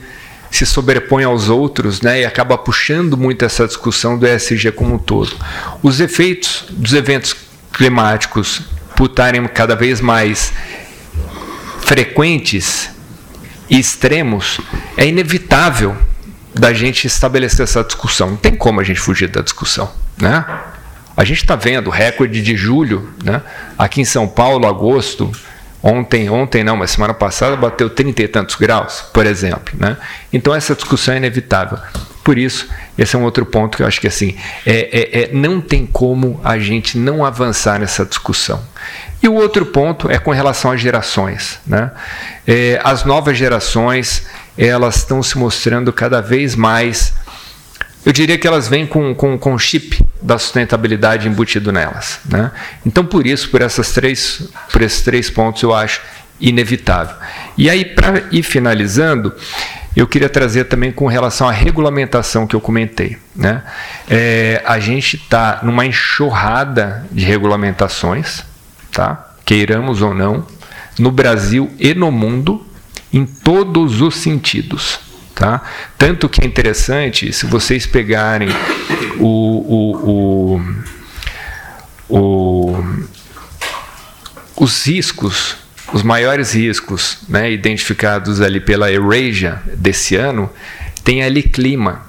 se 0.52 0.66
sobrepõe 0.66 1.24
aos 1.24 1.48
outros 1.48 2.02
né, 2.02 2.20
e 2.20 2.26
acaba 2.26 2.58
puxando 2.58 3.16
muito 3.16 3.46
essa 3.46 3.66
discussão 3.66 4.18
do 4.18 4.28
ESG 4.28 4.74
como 4.74 4.96
um 4.96 4.98
todo. 4.98 5.34
Os 5.82 6.02
efeitos 6.02 6.66
dos 6.72 6.92
eventos 6.92 7.34
climáticos 7.72 8.64
por 8.98 9.06
estarem 9.06 9.48
cada 9.48 9.78
vez 9.78 10.02
mais 10.02 10.52
frequentes 11.84 12.90
e 13.70 13.80
extremos, 13.80 14.60
é 14.98 15.08
inevitável 15.08 15.96
da 16.54 16.74
gente 16.74 17.08
estabelecer 17.08 17.64
essa 17.64 17.82
discussão. 17.82 18.32
Não 18.32 18.36
tem 18.36 18.54
como 18.54 18.82
a 18.82 18.84
gente 18.84 19.00
fugir 19.00 19.30
da 19.30 19.40
discussão. 19.40 19.90
Né? 20.18 20.46
A 21.16 21.24
gente 21.24 21.44
está 21.44 21.56
vendo 21.56 21.90
recorde 21.90 22.42
de 22.42 22.58
julho, 22.58 23.10
né? 23.24 23.42
aqui 23.78 24.02
em 24.02 24.06
São 24.06 24.28
Paulo, 24.28 24.68
agosto, 24.68 25.32
Ontem, 25.84 26.30
ontem 26.30 26.64
não, 26.64 26.78
mas 26.78 26.92
semana 26.92 27.14
passada 27.14 27.56
bateu 27.56 27.90
30 27.90 28.22
e 28.22 28.28
tantos 28.28 28.56
graus, 28.56 29.04
por 29.14 29.26
exemplo. 29.26 29.74
Né? 29.78 29.98
Então 30.32 30.54
essa 30.54 30.76
discussão 30.76 31.16
é 31.16 31.18
inevitável. 31.18 31.78
Por 32.24 32.38
isso, 32.38 32.70
esse 32.96 33.16
é 33.16 33.20
um 33.20 33.24
outro 33.24 33.46
ponto 33.48 33.78
que 33.78 33.84
eu 33.84 33.88
acho 33.88 34.00
que 34.00 34.08
assim, 34.08 34.36
é, 34.64 34.74
é, 34.92 35.22
é, 35.24 35.30
não 35.34 35.60
tem 35.60 35.88
como 35.88 36.40
a 36.44 36.60
gente 36.60 36.98
não 37.00 37.26
avançar 37.26 37.80
nessa 37.80 38.06
discussão. 38.06 38.62
E 39.24 39.28
o 39.28 39.34
outro 39.34 39.66
ponto 39.66 40.10
é 40.10 40.20
com 40.20 40.30
relação 40.32 40.72
às 40.72 40.80
gerações. 40.80 41.60
Né? 41.66 41.90
É, 42.48 42.80
as 42.84 43.04
novas 43.04 43.36
gerações 43.38 44.28
elas 44.56 44.98
estão 44.98 45.24
se 45.24 45.38
mostrando 45.38 45.92
cada 45.92 46.22
vez 46.22 46.56
mais 46.56 47.14
eu 48.06 48.12
diria 48.12 48.38
que 48.38 48.48
elas 48.48 48.68
vêm 48.68 48.88
com, 48.88 49.14
com, 49.14 49.38
com 49.38 49.58
chip 49.60 50.04
da 50.22 50.38
sustentabilidade 50.38 51.28
embutido 51.28 51.72
nelas. 51.72 52.20
Né? 52.26 52.52
Então, 52.86 53.06
por 53.06 53.26
isso, 53.26 53.50
por, 53.50 53.62
essas 53.62 53.92
três, 53.92 54.50
por 54.72 54.82
esses 54.82 55.02
três 55.02 55.30
pontos, 55.30 55.64
eu 55.64 55.74
acho 55.74 56.02
inevitável. 56.40 57.16
E 57.58 57.70
aí, 57.70 57.86
para 57.86 58.24
ir 58.32 58.44
finalizando, 58.44 59.34
eu 59.96 60.08
queria 60.08 60.30
trazer 60.30 60.66
também 60.66 60.92
com 60.92 61.06
relação 61.08 61.48
à 61.50 61.52
regulamentação 61.52 62.48
que 62.48 62.56
eu 62.56 62.62
comentei. 62.62 63.18
Né? 63.36 63.62
É, 64.10 64.62
a 64.66 64.80
gente 64.80 65.18
está 65.18 65.60
numa 65.64 65.86
enxurrada 65.86 67.06
de 67.12 67.26
regulamentações, 67.26 68.44
tá? 68.92 69.34
queiramos 69.46 70.02
ou 70.02 70.14
não, 70.14 70.46
no 70.98 71.12
Brasil 71.12 71.70
e 71.80 71.94
no 71.94 72.12
mundo, 72.12 72.66
em 73.12 73.26
todos 73.26 74.02
os 74.02 74.16
sentidos. 74.16 75.11
Tá? 75.42 75.60
Tanto 75.98 76.30
que 76.30 76.44
é 76.44 76.46
interessante, 76.46 77.34
se 77.34 77.48
vocês 77.48 77.88
pegarem 77.88 78.48
o, 79.18 79.26
o, 80.08 80.60
o, 82.08 82.16
o 82.16 83.08
os 84.56 84.86
riscos, 84.86 85.56
os 85.92 86.04
maiores 86.04 86.54
riscos 86.54 87.18
né, 87.28 87.52
identificados 87.52 88.40
ali 88.40 88.60
pela 88.60 88.92
Eurasia 88.92 89.60
desse 89.74 90.16
ano, 90.16 90.48
tem 91.04 91.24
ali 91.24 91.42
clima. 91.42 92.06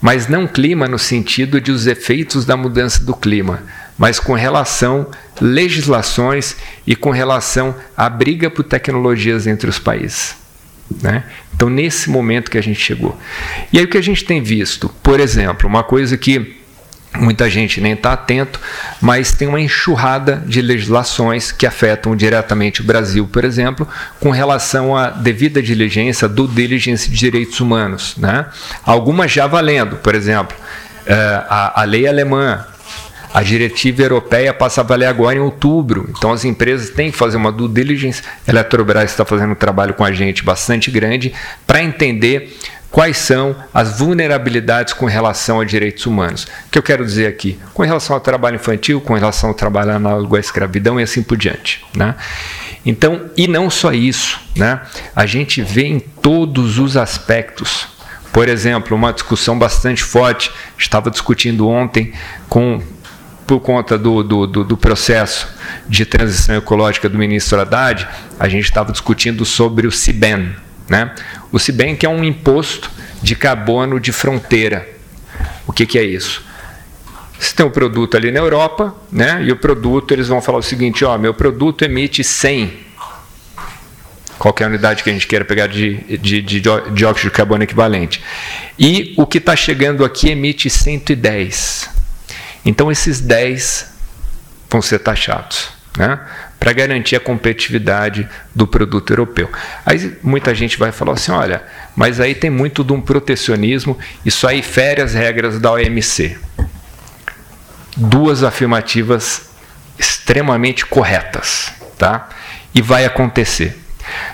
Mas 0.00 0.26
não 0.26 0.46
clima 0.46 0.88
no 0.88 0.98
sentido 0.98 1.60
de 1.60 1.70
os 1.70 1.86
efeitos 1.86 2.46
da 2.46 2.56
mudança 2.56 3.04
do 3.04 3.12
clima, 3.12 3.62
mas 3.98 4.18
com 4.18 4.32
relação 4.32 5.10
legislações 5.42 6.56
e 6.86 6.96
com 6.96 7.10
relação 7.10 7.74
à 7.94 8.08
briga 8.08 8.48
por 8.48 8.62
tecnologias 8.62 9.46
entre 9.46 9.68
os 9.68 9.78
países. 9.78 10.42
Né? 11.02 11.24
Então, 11.54 11.68
nesse 11.68 12.10
momento 12.10 12.50
que 12.50 12.58
a 12.58 12.62
gente 12.62 12.80
chegou. 12.80 13.18
E 13.72 13.78
aí, 13.78 13.84
o 13.84 13.88
que 13.88 13.98
a 13.98 14.02
gente 14.02 14.24
tem 14.24 14.42
visto? 14.42 14.88
Por 15.02 15.20
exemplo, 15.20 15.68
uma 15.68 15.82
coisa 15.82 16.16
que 16.16 16.60
muita 17.18 17.48
gente 17.48 17.80
nem 17.80 17.92
está 17.92 18.12
atento, 18.12 18.60
mas 19.00 19.32
tem 19.32 19.46
uma 19.46 19.60
enxurrada 19.60 20.42
de 20.46 20.60
legislações 20.60 21.52
que 21.52 21.66
afetam 21.66 22.16
diretamente 22.16 22.80
o 22.80 22.84
Brasil, 22.84 23.28
por 23.30 23.44
exemplo, 23.44 23.86
com 24.18 24.30
relação 24.30 24.96
à 24.96 25.10
devida 25.10 25.62
diligência, 25.62 26.28
do 26.28 26.48
diligência 26.48 27.10
de 27.10 27.16
direitos 27.16 27.60
humanos. 27.60 28.16
Né? 28.16 28.46
Algumas 28.84 29.30
já 29.30 29.46
valendo, 29.46 29.96
por 29.96 30.14
exemplo, 30.14 30.56
eh, 31.06 31.44
a, 31.48 31.82
a 31.82 31.84
lei 31.84 32.06
alemã 32.06 32.64
a 33.34 33.42
diretiva 33.42 34.02
europeia 34.02 34.54
passa 34.54 34.80
a 34.80 34.84
valer 34.84 35.06
agora 35.06 35.36
em 35.36 35.40
outubro. 35.40 36.08
Então 36.16 36.32
as 36.32 36.44
empresas 36.44 36.90
têm 36.90 37.10
que 37.10 37.16
fazer 37.16 37.36
uma 37.36 37.50
due 37.50 37.68
diligence. 37.68 38.22
A 38.46 38.50
Eletrobras 38.50 39.10
está 39.10 39.24
fazendo 39.24 39.50
um 39.50 39.56
trabalho 39.56 39.92
com 39.92 40.04
a 40.04 40.12
gente 40.12 40.44
bastante 40.44 40.88
grande 40.88 41.34
para 41.66 41.82
entender 41.82 42.56
quais 42.92 43.16
são 43.16 43.56
as 43.74 43.98
vulnerabilidades 43.98 44.92
com 44.92 45.06
relação 45.06 45.60
a 45.60 45.64
direitos 45.64 46.06
humanos. 46.06 46.44
O 46.44 46.70
que 46.70 46.78
eu 46.78 46.82
quero 46.82 47.04
dizer 47.04 47.26
aqui? 47.26 47.58
Com 47.74 47.82
relação 47.82 48.14
ao 48.14 48.20
trabalho 48.20 48.54
infantil, 48.54 49.00
com 49.00 49.14
relação 49.14 49.48
ao 49.48 49.54
trabalho 49.54 49.90
análogo 49.90 50.36
à 50.36 50.38
escravidão 50.38 51.00
e 51.00 51.02
assim 51.02 51.20
por 51.20 51.36
diante. 51.36 51.84
Né? 51.96 52.14
Então, 52.86 53.28
e 53.36 53.48
não 53.48 53.68
só 53.68 53.92
isso, 53.92 54.38
né? 54.54 54.80
a 55.16 55.26
gente 55.26 55.60
vê 55.60 55.86
em 55.86 55.98
todos 55.98 56.78
os 56.78 56.96
aspectos. 56.96 57.88
Por 58.32 58.48
exemplo, 58.48 58.96
uma 58.96 59.12
discussão 59.12 59.58
bastante 59.58 60.04
forte, 60.04 60.52
estava 60.78 61.10
discutindo 61.10 61.68
ontem 61.68 62.12
com 62.48 62.80
por 63.46 63.60
conta 63.60 63.98
do, 63.98 64.22
do, 64.22 64.46
do, 64.46 64.64
do, 64.64 64.76
processo 64.76 65.48
de 65.86 66.06
transição 66.06 66.56
ecológica 66.56 67.08
do 67.08 67.18
ministro 67.18 67.60
Haddad, 67.60 68.08
a 68.38 68.48
gente 68.48 68.64
estava 68.64 68.90
discutindo 68.90 69.44
sobre 69.44 69.86
o 69.86 69.92
CIBEN. 69.92 70.54
Né? 70.88 71.12
O 71.52 71.58
CIBEN 71.58 71.96
que 71.96 72.06
é 72.06 72.08
um 72.08 72.24
imposto 72.24 72.90
de 73.22 73.34
carbono 73.34 74.00
de 74.00 74.12
fronteira. 74.12 74.88
O 75.66 75.72
que, 75.72 75.86
que 75.86 75.98
é 75.98 76.02
isso? 76.02 76.42
Você 77.38 77.54
tem 77.54 77.66
um 77.66 77.70
produto 77.70 78.16
ali 78.16 78.30
na 78.30 78.40
Europa, 78.40 78.94
né? 79.12 79.42
e 79.44 79.52
o 79.52 79.56
produto, 79.56 80.12
eles 80.12 80.28
vão 80.28 80.40
falar 80.40 80.58
o 80.58 80.62
seguinte, 80.62 81.04
ó, 81.04 81.18
meu 81.18 81.34
produto 81.34 81.82
emite 81.82 82.24
100 82.24 82.84
qualquer 84.38 84.66
unidade 84.66 85.02
que 85.02 85.08
a 85.08 85.12
gente 85.12 85.26
queira 85.26 85.44
pegar 85.44 85.68
de, 85.68 86.18
de, 86.18 86.42
de 86.42 86.60
dióxido 86.60 87.30
de 87.30 87.30
carbono 87.30 87.62
equivalente. 87.62 88.22
E 88.78 89.14
o 89.16 89.26
que 89.26 89.38
está 89.38 89.56
chegando 89.56 90.04
aqui 90.04 90.28
emite 90.30 90.68
110. 90.68 91.88
Então 92.64 92.90
esses 92.90 93.20
10 93.20 93.92
vão 94.70 94.82
ser 94.82 94.98
taxados. 95.00 95.68
né? 95.96 96.18
para 96.64 96.72
garantir 96.72 97.14
a 97.14 97.20
competitividade 97.20 98.26
do 98.54 98.66
produto 98.66 99.12
europeu. 99.12 99.50
Aí 99.84 100.16
muita 100.22 100.54
gente 100.54 100.78
vai 100.78 100.90
falar 100.90 101.12
assim: 101.12 101.30
olha, 101.30 101.62
mas 101.94 102.20
aí 102.20 102.34
tem 102.34 102.48
muito 102.48 102.82
de 102.82 102.90
um 102.90 103.02
protecionismo, 103.02 103.98
isso 104.24 104.46
aí 104.46 104.62
fere 104.62 105.02
as 105.02 105.12
regras 105.12 105.60
da 105.60 105.72
OMC. 105.72 106.38
Duas 107.94 108.42
afirmativas 108.42 109.50
extremamente 109.98 110.86
corretas, 110.86 111.70
tá? 111.98 112.30
E 112.74 112.80
vai 112.80 113.04
acontecer. 113.04 113.78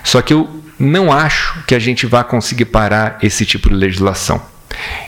Só 0.01 0.21
que 0.21 0.33
eu 0.33 0.63
não 0.79 1.11
acho 1.11 1.65
que 1.65 1.75
a 1.75 1.79
gente 1.79 2.05
vá 2.05 2.23
conseguir 2.23 2.65
parar 2.65 3.19
esse 3.21 3.45
tipo 3.45 3.67
de 3.67 3.75
legislação. 3.75 4.41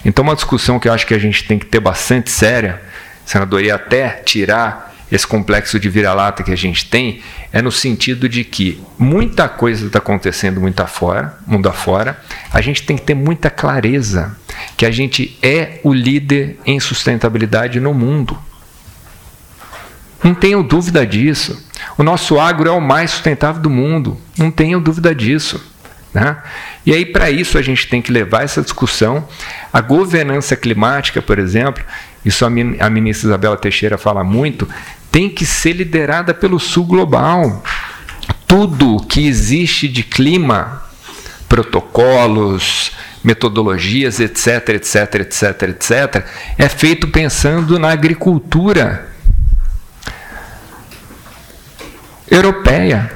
Então, 0.04 0.24
uma 0.24 0.36
discussão 0.36 0.78
que 0.78 0.90
eu 0.90 0.94
acho 0.94 1.08
que 1.08 1.14
a 1.14 1.20
gente 1.20 1.46
tem 1.46 1.58
que 1.58 1.66
ter 1.66 1.80
bastante 1.80 2.30
séria, 2.30 2.82
senador, 3.26 3.64
e 3.64 3.72
até 3.72 4.10
tirar 4.10 4.94
esse 5.12 5.28
complexo 5.28 5.80
de 5.80 5.90
vira-lata 5.90 6.42
que 6.42 6.52
a 6.52 6.56
gente 6.56 6.90
tem 6.90 7.22
é 7.52 7.62
no 7.62 7.72
sentido 7.72 8.28
de 8.28 8.44
que 8.44 8.82
muita 8.98 9.48
coisa 9.48 9.86
está 9.86 10.00
acontecendo 10.00 10.60
muito 10.60 10.82
afora, 10.82 11.38
mundo 11.46 11.70
afora. 11.70 12.20
A 12.52 12.62
gente 12.62 12.82
tem 12.82 12.98
que 12.98 13.04
ter 13.04 13.14
muita 13.14 13.50
clareza 13.52 14.36
que 14.76 14.86
a 14.86 14.92
gente 14.92 15.38
é 15.42 15.80
o 15.84 15.94
líder 15.94 16.60
em 16.66 16.80
sustentabilidade 16.80 17.80
no 17.80 17.94
mundo. 17.94 18.38
Não 20.24 20.34
tenho 20.34 20.64
dúvida 20.64 21.06
disso. 21.06 21.70
O 21.98 22.02
nosso 22.02 22.40
agro 22.40 22.68
é 22.68 22.72
o 22.72 22.82
mais 22.82 23.12
sustentável 23.12 23.62
do 23.62 23.70
mundo. 23.70 24.18
Não 24.38 24.50
tenho 24.50 24.80
dúvida 24.80 25.14
disso. 25.14 25.73
Né? 26.14 26.38
E 26.86 26.94
aí, 26.94 27.06
para 27.06 27.32
isso, 27.32 27.58
a 27.58 27.62
gente 27.62 27.88
tem 27.88 28.02
que 28.02 28.12
levar 28.12 28.44
essa 28.44 28.62
discussão. 28.62 29.28
A 29.72 29.82
governança 29.82 30.56
climática, 30.56 31.22
por 31.22 31.40
exemplo, 31.40 31.84
isso 32.24 32.46
a, 32.46 32.48
a 32.48 32.90
ministra 32.90 33.30
Isabela 33.30 33.58
Teixeira 33.58 33.98
fala 33.98 34.24
muito, 34.24 34.68
tem 35.12 35.30
que 35.30 35.46
ser 35.46 35.74
liderada 35.74 36.34
pelo 36.34 36.60
Sul 36.60 36.86
Global. 36.86 37.64
Tudo 38.48 39.04
que 39.08 39.26
existe 39.26 39.88
de 39.88 40.04
clima, 40.04 40.84
protocolos, 41.50 42.92
metodologias, 43.24 44.20
etc, 44.20 44.70
etc, 44.70 45.16
etc, 45.22 45.64
etc, 45.70 46.26
é 46.58 46.70
feito 46.70 47.08
pensando 47.08 47.80
na 47.80 47.90
agricultura 47.92 49.08
europeia, 52.30 53.12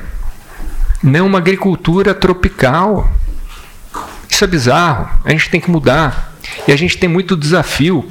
não 1.04 1.28
uma 1.28 1.38
agricultura 1.38 2.14
tropical. 2.14 3.10
Isso 4.30 4.44
é 4.44 4.48
bizarro. 4.48 5.10
A 5.24 5.32
gente 5.32 5.50
tem 5.50 5.60
que 5.60 5.70
mudar. 5.70 6.34
E 6.68 6.72
a 6.72 6.76
gente 6.76 6.98
tem 6.98 7.10
muito 7.10 7.36
desafio. 7.36 8.10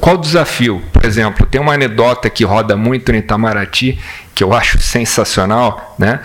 Qual 0.00 0.16
desafio? 0.16 0.82
Por 0.92 1.04
exemplo, 1.04 1.46
tem 1.46 1.60
uma 1.60 1.74
anedota 1.74 2.30
que 2.30 2.44
roda 2.44 2.76
muito 2.76 3.10
no 3.10 3.18
Itamaraty, 3.18 3.98
que 4.34 4.44
eu 4.44 4.52
acho 4.52 4.78
sensacional, 4.78 5.94
né? 5.98 6.20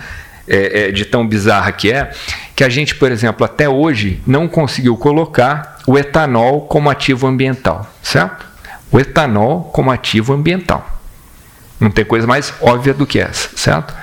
É, 0.46 0.88
é, 0.88 0.92
de 0.92 1.06
tão 1.06 1.26
bizarra 1.26 1.72
que 1.72 1.90
é, 1.90 2.12
que 2.54 2.62
a 2.62 2.68
gente, 2.68 2.94
por 2.94 3.10
exemplo, 3.10 3.46
até 3.46 3.66
hoje 3.66 4.22
não 4.26 4.46
conseguiu 4.46 4.94
colocar 4.94 5.78
o 5.86 5.98
etanol 5.98 6.60
como 6.66 6.90
ativo 6.90 7.26
ambiental, 7.26 7.90
certo? 8.02 8.44
O 8.92 9.00
etanol 9.00 9.64
como 9.72 9.90
ativo 9.90 10.34
ambiental. 10.34 10.86
Não 11.80 11.90
tem 11.90 12.04
coisa 12.04 12.26
mais 12.26 12.52
óbvia 12.60 12.92
do 12.92 13.06
que 13.06 13.18
essa, 13.18 13.56
certo? 13.56 13.94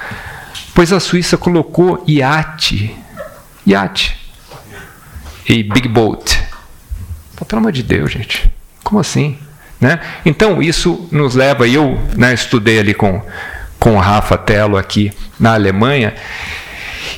Pois 0.74 0.94
a 0.94 1.00
Suíça 1.00 1.38
colocou 1.38 2.04
iate, 2.08 2.96
iate 3.66 4.18
e 5.48 5.64
big 5.64 5.88
boat. 5.88 6.42
Pelo 7.48 7.60
amor 7.60 7.72
de 7.72 7.84
Deus, 7.84 8.12
gente. 8.12 8.52
Como 8.84 9.00
assim? 9.00 9.38
Né? 9.80 10.00
Então, 10.26 10.62
isso 10.62 11.08
nos 11.12 11.36
leva, 11.36 11.68
eu 11.68 12.00
né, 12.16 12.34
estudei 12.34 12.80
ali 12.80 12.94
com, 12.94 13.22
com 13.80 13.96
o 13.96 14.00
Rafa 14.00 14.38
Tello 14.38 14.78
aqui 14.78 15.12
na 15.40 15.56
Alemanha, 15.56 16.14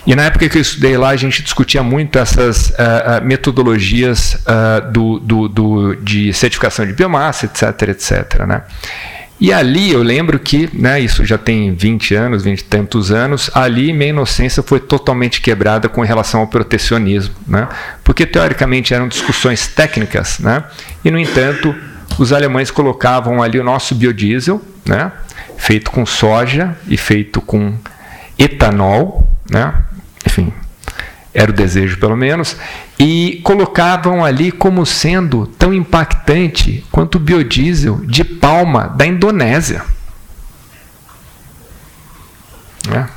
e 0.05 0.15
na 0.15 0.23
época 0.23 0.49
que 0.49 0.57
eu 0.57 0.61
estudei 0.61 0.97
lá, 0.97 1.09
a 1.09 1.15
gente 1.15 1.41
discutia 1.41 1.81
muito 1.81 2.19
essas 2.19 2.69
uh, 2.69 3.23
metodologias 3.23 4.35
uh, 4.35 4.91
do, 4.91 5.19
do, 5.19 5.47
do, 5.47 5.95
de 5.95 6.33
certificação 6.33 6.85
de 6.85 6.93
biomassa, 6.93 7.45
etc, 7.45 7.89
etc. 7.89 8.45
Né? 8.45 8.61
E 9.43 9.51
ali 9.51 9.91
eu 9.91 10.01
lembro 10.01 10.39
que, 10.39 10.69
né, 10.71 11.01
isso 11.01 11.25
já 11.25 11.37
tem 11.37 11.75
20 11.75 12.15
anos, 12.15 12.45
20 12.45 12.61
e 12.61 12.63
tantos 12.63 13.11
anos, 13.11 13.51
ali 13.53 13.91
minha 13.91 14.11
inocência 14.11 14.63
foi 14.63 14.79
totalmente 14.79 15.41
quebrada 15.41 15.89
com 15.89 15.99
relação 15.99 16.39
ao 16.39 16.47
protecionismo. 16.47 17.35
Né? 17.45 17.67
Porque 18.05 18.25
teoricamente 18.25 18.93
eram 18.93 19.05
discussões 19.05 19.67
técnicas, 19.67 20.39
né? 20.39 20.63
e 21.03 21.11
no 21.11 21.19
entanto 21.19 21.75
os 22.17 22.31
alemães 22.31 22.71
colocavam 22.71 23.43
ali 23.43 23.59
o 23.59 23.65
nosso 23.65 23.93
biodiesel, 23.93 24.61
né, 24.85 25.11
feito 25.57 25.91
com 25.91 26.05
soja 26.05 26.77
e 26.87 26.95
feito 26.95 27.41
com 27.41 27.73
etanol, 28.39 29.27
né, 29.49 29.73
enfim, 30.25 30.53
era 31.33 31.51
o 31.51 31.53
desejo 31.53 31.97
pelo 31.97 32.15
menos, 32.15 32.55
e 32.99 33.41
colocavam 33.43 34.23
ali 34.23 34.51
como 34.51 34.85
sendo 34.85 35.47
tão 35.47 35.73
impactante 35.73 36.85
quanto 36.91 37.15
o 37.15 37.19
biodiesel 37.19 38.01
de 38.05 38.23
palma 38.23 38.87
da 38.87 39.05
Indonésia. 39.05 39.83
Né? 42.87 43.07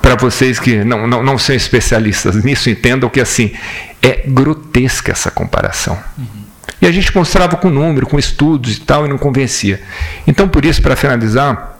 Para 0.00 0.16
vocês 0.16 0.58
que 0.58 0.84
não, 0.84 1.06
não, 1.06 1.22
não 1.22 1.38
são 1.38 1.54
especialistas 1.54 2.42
nisso, 2.44 2.70
entendam 2.70 3.08
que 3.08 3.20
assim 3.20 3.52
é 4.02 4.22
grotesca 4.26 5.12
essa 5.12 5.30
comparação. 5.30 5.98
Uhum. 6.18 6.44
E 6.80 6.86
a 6.86 6.92
gente 6.92 7.14
mostrava 7.16 7.56
com 7.56 7.70
número, 7.70 8.06
com 8.06 8.18
estudos 8.18 8.76
e 8.76 8.80
tal, 8.80 9.06
e 9.06 9.08
não 9.08 9.16
convencia. 9.16 9.80
Então, 10.26 10.46
por 10.46 10.64
isso, 10.66 10.82
para 10.82 10.94
finalizar 10.94 11.78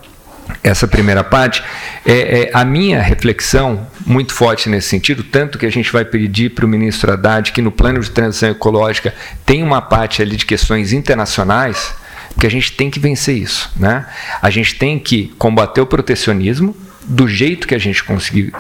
essa 0.63 0.89
primeira 0.89 1.23
parte, 1.23 1.63
é, 2.07 2.43
é, 2.43 2.51
a 2.55 2.65
minha 2.65 3.03
reflexão 3.03 3.87
muito 4.05 4.35
forte 4.35 4.69
nesse 4.69 4.89
sentido, 4.89 5.23
tanto 5.23 5.59
que 5.59 5.67
a 5.67 5.71
gente 5.71 5.91
vai 5.93 6.05
pedir 6.05 6.51
para 6.51 6.65
o 6.65 6.69
ministro 6.69 7.13
Haddad 7.13 7.53
que 7.53 7.63
no 7.63 7.73
plano 7.73 8.01
de 8.01 8.11
transição 8.11 8.51
ecológica 8.51 9.15
tem 9.47 9.63
uma 9.63 9.81
parte 9.81 10.21
ali 10.21 10.37
de 10.37 10.45
questões 10.45 10.93
internacionais, 10.93 11.95
porque 12.33 12.47
a 12.47 12.51
gente 12.51 12.73
tem 12.73 12.91
que 12.91 13.01
vencer 13.01 13.37
isso. 13.37 13.71
Né? 13.77 14.07
A 14.43 14.51
gente 14.51 14.75
tem 14.75 14.99
que 14.99 15.33
combater 15.39 15.81
o 15.81 15.87
protecionismo 15.87 16.77
do 17.05 17.29
jeito 17.29 17.67
que 17.67 17.75
a 17.75 17.79
gente 17.79 18.03
conseguir 18.03 18.53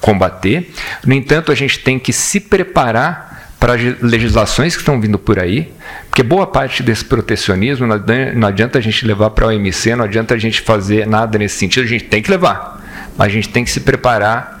combater. 0.00 0.72
No 1.04 1.14
entanto, 1.14 1.50
a 1.50 1.54
gente 1.54 1.78
tem 1.78 1.98
que 1.98 2.12
se 2.12 2.40
preparar 2.40 3.34
para 3.58 3.72
legislações 4.02 4.74
que 4.74 4.82
estão 4.82 5.00
vindo 5.00 5.18
por 5.18 5.38
aí, 5.38 5.72
porque 6.10 6.22
boa 6.22 6.46
parte 6.46 6.82
desse 6.82 7.02
protecionismo 7.02 7.86
não 7.86 8.46
adianta 8.46 8.78
a 8.78 8.82
gente 8.82 9.06
levar 9.06 9.30
para 9.30 9.46
a 9.46 9.48
OMC, 9.48 9.96
não 9.96 10.04
adianta 10.04 10.34
a 10.34 10.38
gente 10.38 10.60
fazer 10.60 11.06
nada 11.06 11.38
nesse 11.38 11.56
sentido, 11.56 11.84
a 11.84 11.88
gente 11.88 12.04
tem 12.04 12.22
que 12.22 12.30
levar, 12.30 12.84
mas 13.16 13.28
a 13.28 13.30
gente 13.30 13.48
tem 13.48 13.64
que 13.64 13.70
se 13.70 13.80
preparar 13.80 14.60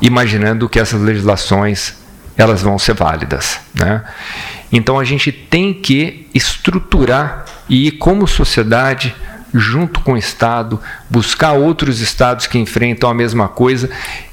imaginando 0.00 0.68
que 0.68 0.78
essas 0.78 1.00
legislações 1.00 1.94
elas 2.36 2.62
vão 2.62 2.78
ser 2.78 2.94
válidas, 2.94 3.58
né? 3.74 4.04
Então 4.70 4.98
a 4.98 5.04
gente 5.04 5.32
tem 5.32 5.72
que 5.72 6.28
estruturar 6.34 7.46
e 7.68 7.90
como 7.90 8.26
sociedade 8.26 9.14
junto 9.54 10.00
com 10.00 10.12
o 10.12 10.18
Estado, 10.18 10.80
buscar 11.08 11.52
outros 11.52 12.00
estados 12.00 12.46
que 12.46 12.58
enfrentam 12.58 13.08
a 13.08 13.14
mesma 13.14 13.48
coisa 13.48 13.88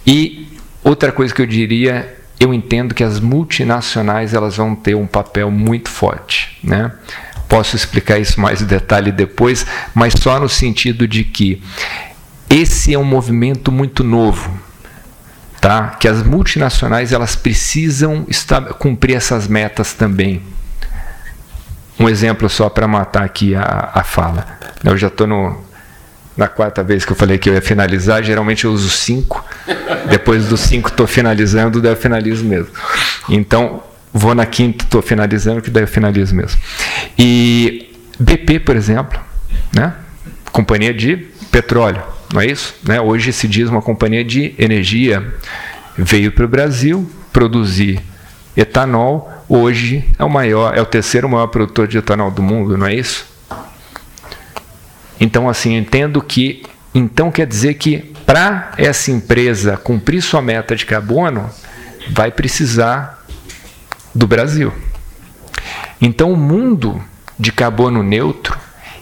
e 0.06 0.48
outra 0.84 1.12
coisa 1.12 1.34
que 1.34 1.42
eu 1.42 1.46
diria 1.46 2.18
eu 2.40 2.54
entendo 2.54 2.94
que 2.94 3.04
as 3.04 3.20
multinacionais 3.20 4.34
elas 4.34 4.58
vão 4.58 4.76
ter 4.76 4.96
um 4.96 5.08
papel 5.08 5.50
muito 5.50 5.90
forte, 5.90 6.58
né? 6.64 6.92
Posso 7.48 7.76
explicar 7.76 8.20
isso 8.20 8.42
mais 8.42 8.62
em 8.62 8.66
detalhe 8.66 9.12
depois, 9.12 9.66
mas 9.94 10.14
só 10.14 10.40
no 10.40 10.50
sentido 10.50 11.08
de 11.08 11.24
que 11.24 11.62
esse 12.50 12.94
é 12.94 13.00
um 13.00 13.04
movimento 13.04 13.72
muito 13.72 14.04
novo, 14.04 14.52
tá? 15.64 15.96
Que 15.98 16.10
as 16.10 16.22
multinacionais 16.22 17.14
elas 17.14 17.38
precisam 17.38 18.28
cumprir 18.80 19.16
essas 19.16 19.48
metas 19.48 19.94
também. 19.94 20.44
Um 21.98 22.10
exemplo 22.10 22.50
só 22.50 22.68
para 22.70 22.86
matar 22.86 23.24
aqui 23.24 23.56
a, 23.56 23.92
a 23.94 24.04
fala. 24.04 24.46
Eu 24.84 24.98
já 24.98 25.08
estou 25.08 25.26
na 26.36 26.50
quarta 26.50 26.84
vez 26.84 27.06
que 27.06 27.14
eu 27.14 27.16
falei 27.16 27.38
que 27.38 27.50
eu 27.50 27.54
ia 27.54 27.62
finalizar, 27.62 28.22
geralmente 28.22 28.66
eu 28.66 28.74
uso 28.74 28.90
cinco. 28.90 29.42
Depois 30.10 30.48
dos 30.48 30.60
cinco 30.60 30.90
estou 30.90 31.08
finalizando, 31.08 31.82
daí 31.82 31.94
eu 31.94 31.98
finalizo 31.98 32.44
mesmo. 32.44 32.74
Então, 33.30 33.82
vou 34.12 34.36
na 34.36 34.46
quinta, 34.46 34.84
estou 34.84 35.02
finalizando, 35.02 35.62
que 35.62 35.70
daí 35.70 35.84
eu 35.84 35.88
finalizo 35.88 36.36
mesmo. 36.36 36.60
E 37.18 37.90
BP, 38.20 38.60
por 38.60 38.76
exemplo, 38.76 39.18
né? 39.74 39.94
companhia 40.52 40.94
de 40.94 41.16
petróleo, 41.50 42.04
não 42.34 42.42
é 42.42 42.48
isso? 42.48 42.74
Né? 42.84 43.00
Hoje 43.00 43.32
se 43.32 43.48
diz 43.48 43.70
uma 43.70 43.82
companhia 43.82 44.24
de 44.24 44.56
energia. 44.58 45.36
Veio 45.96 46.32
para 46.32 46.46
o 46.46 46.48
Brasil 46.48 47.10
produzir 47.32 48.02
etanol, 48.58 49.32
hoje 49.48 50.04
é 50.18 50.24
o 50.24 50.30
maior, 50.30 50.76
é 50.76 50.82
o 50.82 50.86
terceiro 50.86 51.30
maior 51.30 51.48
produtor 51.48 51.88
de 51.88 52.00
etanol 52.00 52.32
do 52.32 52.42
mundo, 52.42 52.76
não 52.76 52.88
é 52.88 52.96
isso? 52.96 53.26
Então, 55.20 55.48
assim, 55.48 55.78
entendo 55.78 56.22
que 56.22 56.64
então 56.94 57.32
quer 57.32 57.46
dizer 57.46 57.76
que 57.76 58.00
para 58.26 58.72
essa 58.78 59.12
empresa 59.12 59.78
cumprir 59.78 60.22
sua 60.22 60.42
meta 60.42 60.76
de 60.76 60.88
carbono, 60.88 61.50
vai 62.10 62.32
precisar 62.32 63.24
do 64.14 64.26
Brasil. 64.26 64.74
Então, 66.02 66.32
o 66.32 66.38
mundo 66.38 67.02
de 67.38 67.52
carbono 67.52 68.02
neutro, 68.02 68.58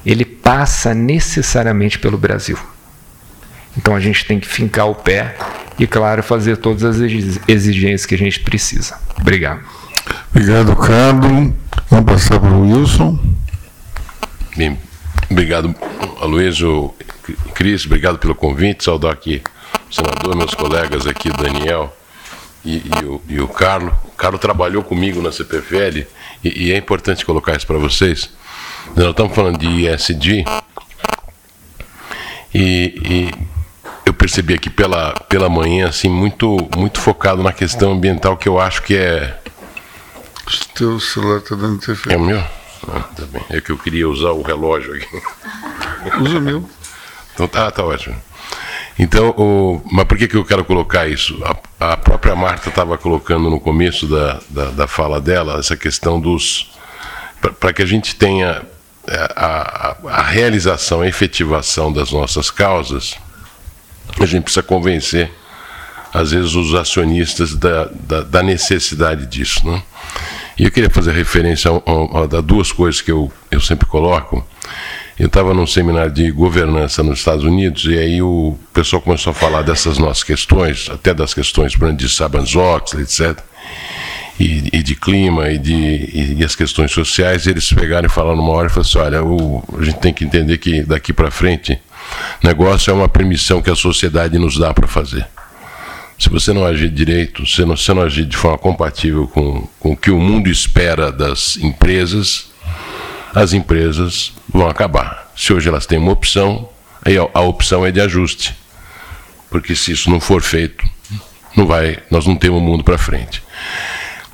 ele 0.06 0.26
passa 0.26 0.94
necessariamente 0.94 1.98
pelo 1.98 2.18
Brasil. 2.18 2.58
Então 3.78 3.96
a 3.96 4.00
gente 4.00 4.26
tem 4.26 4.40
que 4.40 4.48
fincar 4.48 4.88
o 4.88 4.96
pé 4.96 5.36
e, 5.80 5.88
claro, 5.88 6.22
fazer 6.22 6.58
todas 6.58 6.84
as 6.84 7.00
exigências 7.48 8.06
que 8.06 8.16
a 8.16 8.18
gente 8.18 8.40
precisa. 8.42 8.98
Obrigado. 9.20 9.62
Obrigado, 10.30 10.76
Carlos. 10.76 11.54
Vamos 11.90 12.06
passar 12.06 12.40
para 12.40 12.50
o 12.50 12.62
Wilson. 12.62 13.20
Bem, 14.56 14.78
obrigado, 15.30 15.74
Aloysio, 16.20 16.94
Cris, 17.54 17.86
obrigado 17.86 18.20
pelo 18.20 18.36
convite. 18.36 18.84
Saudar 18.84 19.14
aqui 19.14 19.42
o 19.90 19.94
senador, 19.94 20.36
meus 20.36 20.54
colegas 20.54 21.08
aqui, 21.08 21.30
o 21.30 21.34
Daniel 21.38 21.96
e, 22.66 22.78
e, 22.78 23.06
o, 23.06 23.22
e 23.28 23.40
o 23.40 23.48
Carlos. 23.48 23.94
O 24.06 24.12
Carlos 24.12 24.42
trabalhou 24.42 24.84
comigo 24.84 25.22
na 25.22 25.32
CPFL 25.32 26.06
e, 26.44 26.66
e 26.66 26.72
é 26.72 26.78
importante 26.78 27.26
colocar 27.26 27.56
isso 27.56 27.66
para 27.66 27.78
vocês. 27.78 28.30
Nós 28.96 29.10
estamos 29.10 29.34
falando 29.34 29.58
de 29.58 29.68
ISD 29.68 30.44
e, 32.54 32.62
e 33.04 33.32
percebi 34.22 34.54
aqui 34.54 34.70
pela, 34.70 35.14
pela 35.28 35.50
manhã, 35.50 35.90
assim, 35.90 36.08
muito, 36.08 36.70
muito 36.78 37.02
focado 37.02 37.42
na 37.42 37.52
questão 37.52 37.94
ambiental, 37.94 38.38
que 38.38 38.48
eu 38.48 38.60
acho 38.60 38.84
que 38.84 38.96
é. 38.96 39.36
O 40.46 40.74
teu 40.76 41.00
celular 41.00 41.40
está 41.40 41.56
dando 41.56 41.78
interferência. 41.78 42.14
É 42.14 42.18
o 42.18 42.22
meu? 42.24 42.40
Ah, 42.88 43.00
tá 43.16 43.24
bem. 43.26 43.42
É 43.50 43.60
que 43.60 43.72
eu 43.72 43.78
queria 43.80 44.08
usar 44.08 44.30
o 44.30 44.44
relógio 44.44 44.94
aqui. 44.94 45.22
Usa 46.22 46.38
o 46.38 46.42
meu. 46.42 46.70
Então 47.34 47.48
tá, 47.48 47.72
tá 47.72 47.84
ótimo. 47.84 48.16
Então, 49.00 49.30
o, 49.32 49.82
mas 49.92 50.06
por 50.06 50.16
que, 50.16 50.28
que 50.28 50.38
eu 50.38 50.46
quero 50.46 50.64
colocar 50.66 51.08
isso? 51.08 51.42
A, 51.80 51.94
a 51.94 51.98
própria 51.98 52.36
Marta 52.36 52.70
estava 52.70 53.00
colocando 53.00 53.50
no 53.50 53.60
começo 53.60 54.06
da, 54.06 54.40
da, 54.50 54.66
da, 54.66 54.88
fala 54.88 55.20
dela 55.20 55.58
essa 55.58 55.76
questão 55.76 56.20
dos. 56.22 56.70
para 57.60 57.74
que 57.74 57.82
a 57.82 57.88
gente 57.88 58.16
tenha 58.16 58.62
é, 59.08 59.34
a, 59.36 59.96
a, 60.06 60.20
a 60.20 60.22
realização, 60.22 61.02
a 61.02 61.08
efetivação 61.08 61.92
das 61.92 62.12
nossas 62.12 62.52
causas, 62.52 63.18
a 64.20 64.26
gente 64.26 64.44
precisa 64.44 64.64
convencer, 64.64 65.32
às 66.14 66.32
vezes, 66.32 66.54
os 66.56 66.76
acionistas 66.76 67.56
da, 67.56 67.86
da, 67.94 68.22
da 68.22 68.44
necessidade 68.44 69.26
disso. 69.26 69.66
Né? 69.66 69.82
E 70.58 70.66
eu 70.66 70.72
queria 70.72 70.90
fazer 70.90 71.14
referência 71.14 71.72
a, 71.72 71.76
a, 71.76 72.38
a, 72.38 72.42
duas 72.42 72.72
coisas 72.72 73.02
que 73.02 73.12
eu, 73.12 73.32
eu 73.50 73.60
sempre 73.60 73.88
coloco. 73.88 74.46
Eu 75.18 75.28
estava 75.28 75.54
num 75.54 75.68
seminário 75.68 76.12
de 76.12 76.32
governança 76.32 77.04
nos 77.04 77.20
Estados 77.20 77.44
Unidos 77.44 77.86
e 77.86 77.98
aí 77.98 78.22
o 78.22 78.58
pessoal 78.74 79.02
começou 79.02 79.32
a 79.32 79.34
falar 79.34 79.62
dessas 79.62 79.98
nossas 79.98 80.24
questões, 80.24 80.90
até 80.90 81.14
das 81.14 81.34
questões 81.34 81.76
por 81.76 81.86
exemplo, 81.86 82.06
de 82.06 82.12
Sabanzox, 82.12 82.94
etc. 82.94 83.40
E, 84.40 84.70
e, 84.74 84.82
de 84.82 84.96
clima 84.96 85.50
e 85.50 85.60
de 85.60 85.74
e, 85.74 86.36
e, 86.40 86.44
as 86.44 86.56
questões 86.56 86.92
sociais, 86.92 87.46
eles 87.46 87.72
pegaram 87.72 88.08
e 88.08 88.10
falaram 88.10 88.38
numa 88.38 88.52
hora 88.52 88.68
e 88.68 88.70
falaram 88.70 88.90
assim, 88.90 88.98
olha, 88.98 89.24
o, 89.24 89.64
a 89.80 89.84
gente 89.84 90.00
tem 90.00 90.12
que 90.12 90.26
entender 90.26 90.58
que 90.58 90.82
daqui 90.82 91.14
para 91.14 91.30
frente 91.30 91.80
negócio 92.44 92.92
é 92.92 92.94
uma 92.94 93.10
permissão 93.10 93.62
que 93.62 93.70
a 93.70 93.76
sociedade 93.76 94.38
nos 94.38 94.58
dá 94.58 94.74
para 94.74 94.88
fazer. 94.88 95.28
Se 96.18 96.30
você 96.30 96.54
não 96.54 96.66
agir 96.66 96.90
direito, 96.90 97.46
se 97.48 97.66
não, 97.66 97.76
se 97.76 97.92
não 97.94 98.04
agir 98.04 98.26
de 98.26 98.38
forma 98.38 98.58
compatível 98.58 99.28
com, 99.28 99.68
com 99.80 99.94
o 99.94 99.98
que 99.98 100.12
o 100.12 100.20
mundo 100.20 100.50
espera 100.50 101.12
das 101.12 101.58
empresas, 101.58 102.52
as 103.34 103.54
empresas 103.54 104.32
vão 104.48 104.70
acabar. 104.70 105.32
Se 105.36 105.54
hoje 105.54 105.70
elas 105.70 105.86
têm 105.86 105.98
uma 105.98 106.12
opção, 106.12 106.70
aí 107.04 107.18
a, 107.18 107.42
opção 107.42 107.86
é 107.86 107.92
de 107.92 108.00
ajuste. 108.00 108.56
Porque 109.50 109.76
se 109.76 109.92
isso 109.92 110.10
não 110.10 110.20
for 110.20 110.42
feito, 110.42 110.88
não 111.56 111.66
vai, 111.66 111.98
nós 112.10 112.28
não 112.28 112.36
temos 112.36 112.62
o 112.62 112.64
mundo 112.64 112.84
para 112.84 112.98
frente. 112.98 113.42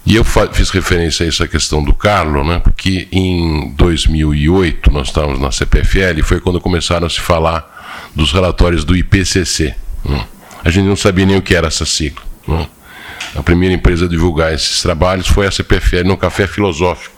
E 0.07 0.15
eu 0.15 0.23
fiz 0.23 0.69
referência 0.69 1.25
a 1.25 1.27
essa 1.27 1.45
questão 1.49 1.83
do 1.83 1.93
Carlo, 1.93 2.41
né, 2.41 2.59
porque 2.59 3.09
em 3.11 3.73
2008 3.75 4.89
nós 4.89 5.09
estávamos 5.09 5.37
na 5.37 5.51
CPFL 5.51 6.23
foi 6.23 6.39
quando 6.39 6.61
começaram 6.61 7.05
a 7.05 7.09
se 7.09 7.19
falar 7.19 8.09
dos 8.15 8.31
relatórios 8.31 8.85
do 8.85 8.95
IPCC. 8.95 9.75
Né. 10.05 10.25
A 10.63 10.69
gente 10.69 10.85
não 10.85 10.95
sabia 10.95 11.25
nem 11.25 11.35
o 11.35 11.41
que 11.41 11.53
era 11.53 11.67
essa 11.67 11.85
sigla. 11.85 12.21
Né. 12.47 12.65
A 13.35 13.43
primeira 13.43 13.75
empresa 13.75 14.05
a 14.05 14.07
divulgar 14.07 14.53
esses 14.53 14.81
trabalhos 14.81 15.27
foi 15.27 15.45
a 15.45 15.51
CPFL 15.51 16.05
no 16.05 16.15
Café 16.15 16.47
Filosófico, 16.47 17.13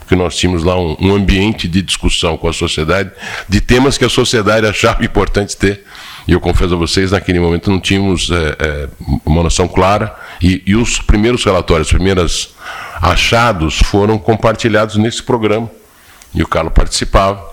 porque 0.00 0.16
nós 0.16 0.36
tínhamos 0.36 0.64
lá 0.64 0.76
um, 0.76 0.96
um 0.98 1.14
ambiente 1.14 1.68
de 1.68 1.80
discussão 1.80 2.36
com 2.36 2.48
a 2.48 2.52
sociedade 2.52 3.12
de 3.48 3.60
temas 3.60 3.96
que 3.96 4.04
a 4.04 4.08
sociedade 4.08 4.66
achava 4.66 5.04
importante 5.04 5.56
ter 5.56 5.84
e 6.26 6.32
eu 6.32 6.40
confesso 6.40 6.74
a 6.74 6.76
vocês, 6.76 7.10
naquele 7.10 7.40
momento 7.40 7.70
não 7.70 7.80
tínhamos 7.80 8.30
é, 8.30 8.56
é, 8.58 8.88
uma 9.24 9.42
noção 9.42 9.66
clara, 9.66 10.14
e, 10.42 10.62
e, 10.66 10.74
os 10.74 10.98
primeiros 11.00 11.44
relatórios, 11.44 11.86
os 11.86 11.92
primeiros 11.92 12.54
achados 13.00 13.78
foram 13.78 14.18
compartilhados 14.18 14.96
nesse 14.96 15.22
programa, 15.22 15.70
e 16.34 16.42
o 16.42 16.48
Carlos 16.48 16.72
participava. 16.74 17.52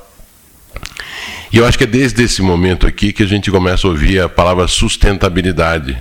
E 1.52 1.58
eu 1.58 1.65
acho 1.65 1.78
que 1.78 1.84
é 1.84 1.88
desde 1.88 2.23
esse 2.23 2.41
momento 2.41 2.88
aqui 2.88 3.13
que 3.13 3.23
a 3.23 3.28
gente 3.28 3.52
começa 3.52 3.86
a 3.88 3.89
ouvir 3.89 4.19
a 4.19 4.30
palavra 4.30 4.67
sustentabilidade. 4.67 5.97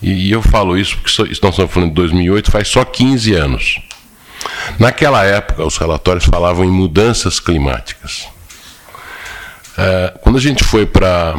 E, 0.00 0.28
e 0.28 0.30
eu 0.30 0.42
falo 0.42 0.76
isso 0.76 0.96
porque 0.96 1.32
estamos 1.32 1.56
falando 1.56 1.90
de 1.90 1.94
2008, 1.94 2.50
faz 2.50 2.68
só 2.68 2.84
15 2.84 3.34
anos. 3.34 3.80
Naquela 4.78 5.24
época, 5.24 5.64
os 5.64 5.76
relatórios 5.76 6.24
falavam 6.24 6.64
em 6.64 6.70
mudanças 6.70 7.38
climáticas. 7.38 8.28
É, 9.76 10.14
quando 10.20 10.38
a 10.38 10.40
gente 10.40 10.62
foi 10.62 10.86
para 10.86 11.36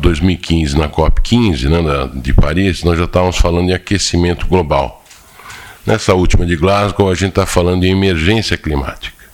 2015, 0.00 0.76
na 0.78 0.88
COP15 0.88 1.68
né, 1.68 2.10
de 2.14 2.32
Paris, 2.32 2.82
nós 2.82 2.98
já 2.98 3.04
estávamos 3.04 3.36
falando 3.36 3.70
em 3.70 3.72
aquecimento 3.72 4.46
global. 4.46 5.04
Nessa 5.86 6.14
última 6.14 6.46
de 6.46 6.56
Glasgow, 6.56 7.10
a 7.10 7.14
gente 7.14 7.30
está 7.30 7.46
falando 7.46 7.84
em 7.84 7.90
emergência 7.90 8.56
climática. 8.56 9.24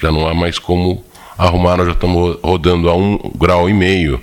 Já 0.00 0.10
não 0.10 0.26
há 0.26 0.34
mais 0.34 0.58
como 0.58 1.04
arrumar, 1.36 1.76
nós 1.76 1.86
já 1.86 1.92
estamos 1.92 2.38
rodando 2.42 2.88
a 2.88 2.96
um 2.96 3.18
grau 3.36 3.68
e 3.68 3.74
meio. 3.74 4.22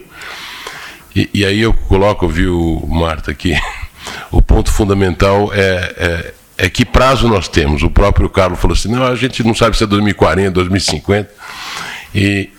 E, 1.15 1.29
e 1.33 1.45
aí 1.45 1.61
eu 1.61 1.73
coloco, 1.73 2.27
viu, 2.27 2.83
Marta, 2.89 3.31
aqui, 3.31 3.55
o 4.31 4.41
ponto 4.41 4.71
fundamental 4.71 5.51
é, 5.53 6.33
é, 6.57 6.65
é 6.65 6.69
que 6.69 6.83
prazo 6.83 7.27
nós 7.27 7.47
temos. 7.47 7.83
O 7.83 7.89
próprio 7.89 8.29
Carlos 8.29 8.59
falou 8.59 8.73
assim: 8.73 8.89
não, 8.89 9.05
a 9.05 9.15
gente 9.15 9.43
não 9.43 9.53
sabe 9.55 9.77
se 9.77 9.83
é 9.83 9.87
2040, 9.87 10.51
2050. 10.51 11.29
E, 12.13 12.49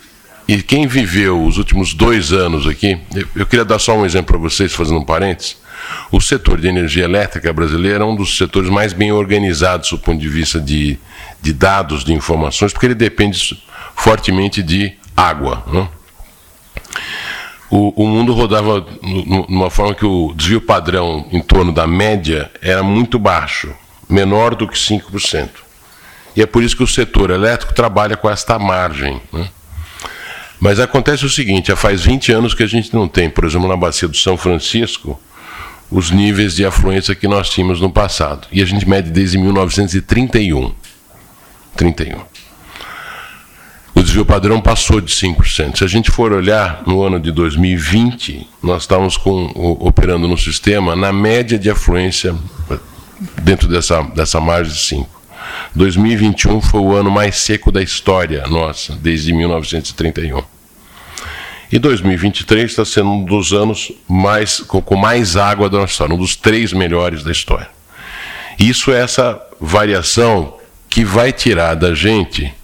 e 0.49 0.63
quem 0.63 0.87
viveu 0.87 1.45
os 1.45 1.59
últimos 1.59 1.93
dois 1.93 2.33
anos 2.33 2.69
aqui, 2.69 2.99
eu 3.35 3.47
queria 3.47 3.65
dar 3.65 3.79
só 3.79 3.97
um 3.97 4.05
exemplo 4.05 4.39
para 4.39 4.49
vocês, 4.49 4.73
fazendo 4.73 5.01
um 5.01 5.05
parênteses. 5.05 5.57
O 6.11 6.21
setor 6.21 6.61
de 6.61 6.69
energia 6.69 7.05
elétrica 7.05 7.53
brasileiro 7.53 8.05
é 8.05 8.07
um 8.07 8.15
dos 8.15 8.37
setores 8.39 8.71
mais 8.71 8.93
bem 8.93 9.11
organizados 9.13 9.91
do 9.91 9.99
ponto 9.99 10.21
de 10.21 10.29
vista 10.29 10.61
de, 10.61 10.99
de 11.43 11.53
dados, 11.53 12.05
de 12.05 12.13
informações, 12.13 12.73
porque 12.73 12.87
ele 12.87 12.95
depende 12.95 13.61
fortemente 13.97 14.63
de 14.63 14.93
água. 15.17 15.65
Né? 15.67 15.89
O, 17.69 18.05
o, 18.05 18.07
mundo 18.07 18.33
rodava 18.33 18.87
numa 19.49 19.71
forma 19.71 19.95
que 19.95 20.07
o 20.07 20.33
desvio 20.35 20.61
padrão 20.61 21.27
em 21.33 21.41
torno 21.41 21.73
da 21.73 21.87
média 21.87 22.51
era 22.63 22.83
muito 22.83 23.19
baixo, 23.19 23.75
menor 24.09 24.55
do 24.55 24.69
que 24.69 24.79
5%. 24.79 25.49
E 26.37 26.43
é 26.43 26.47
por 26.47 26.63
isso 26.63 26.77
que 26.77 26.85
o 26.85 26.87
setor 26.87 27.31
elétrico 27.31 27.75
trabalha 27.75 28.17
com 28.17 28.31
esta 28.31 28.59
margem. 28.59 29.21
Né? 29.33 29.49
Mas 30.61 30.81
acontece 30.81 31.25
o 31.25 31.31
seguinte: 31.31 31.69
já 31.69 31.77
faz 31.77 32.05
20 32.05 32.33
anos 32.33 32.55
que 32.55 32.63
a 32.63 32.67
gente 32.67 32.95
não 32.95 33.09
tem, 33.09 33.29
por 33.29 33.45
exemplo, 33.45 33.69
na 33.69 33.77
Bacia 33.77 34.09
do 34.09 34.17
São 34.17 34.37
Francisco, 34.37 35.21
os 35.91 36.11
níveis 36.11 36.57
de 36.57 36.65
afluência 36.65 37.15
que 37.15 37.29
nós 37.29 37.49
tínhamos 37.49 37.81
no 37.81 37.91
passado. 37.91 38.49
E 38.51 38.63
a 38.63 38.65
gente 38.65 38.89
mede 38.89 39.11
desde 39.11 39.39
1931. 39.39 40.73
31. 41.77 42.21
O 43.95 44.03
desvio 44.03 44.27
padrão 44.27 44.61
passou 44.61 45.01
de 45.01 45.11
5%. 45.11 45.79
Se 45.79 45.85
a 45.85 45.87
gente 45.87 46.11
for 46.11 46.33
olhar 46.33 46.83
no 46.87 47.03
ano 47.03 47.19
de 47.19 47.33
2020, 47.33 48.47
nós 48.63 48.83
estávamos 48.83 49.17
com, 49.17 49.51
operando 49.81 50.29
no 50.29 50.37
sistema 50.37 50.95
na 50.95 51.13
média 51.13 51.59
de 51.59 51.71
afluência 51.71 52.35
dentro 53.43 53.69
dessa, 53.69 54.03
dessa 54.03 54.39
margem 54.39 54.73
de 54.75 54.79
5%. 55.05 55.16
2021 55.75 56.61
foi 56.61 56.81
o 56.81 56.95
ano 56.95 57.11
mais 57.11 57.37
seco 57.37 57.71
da 57.71 57.83
história 57.83 58.47
nossa, 58.47 58.95
desde 58.97 59.33
1931. 59.33 60.43
E 61.71 61.79
2023 61.79 62.71
está 62.71 62.85
sendo 62.85 63.11
um 63.11 63.25
dos 63.25 63.53
anos 63.53 63.91
mais, 64.09 64.61
com, 64.61 64.97
mais 64.97 65.37
água 65.37 65.69
da 65.69 65.79
nossa 65.79 65.93
história, 65.93 66.15
um 66.15 66.19
dos 66.19 66.37
três 66.37 66.73
melhores 66.73 67.25
da 67.25 67.33
história. 67.33 67.69
Isso 68.59 68.93
é 68.93 69.01
essa 69.01 69.41
variação 69.61 70.57
que 70.89 71.05
vai 71.05 71.33
tirar 71.33 71.75
da 71.75 71.95
gente, 71.95 72.55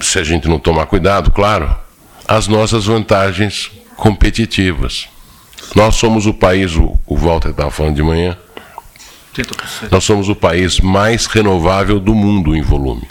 se 0.00 0.18
a 0.18 0.24
gente 0.24 0.46
não 0.46 0.58
tomar 0.58 0.86
cuidado, 0.86 1.30
claro, 1.30 1.74
as 2.28 2.46
nossas 2.46 2.84
vantagens 2.84 3.70
competitivas. 3.96 5.08
Nós 5.74 5.96
somos 5.96 6.26
o 6.26 6.34
país, 6.34 6.76
o 6.76 7.16
Walter 7.16 7.50
estava 7.50 7.70
falando 7.70 7.96
de 7.96 8.02
manhã, 8.02 8.36
30%. 9.42 9.90
Nós 9.90 10.04
somos 10.04 10.28
o 10.28 10.34
país 10.34 10.80
mais 10.80 11.26
renovável 11.26 12.00
do 12.00 12.14
mundo 12.14 12.54
em 12.54 12.62
volume. 12.62 13.08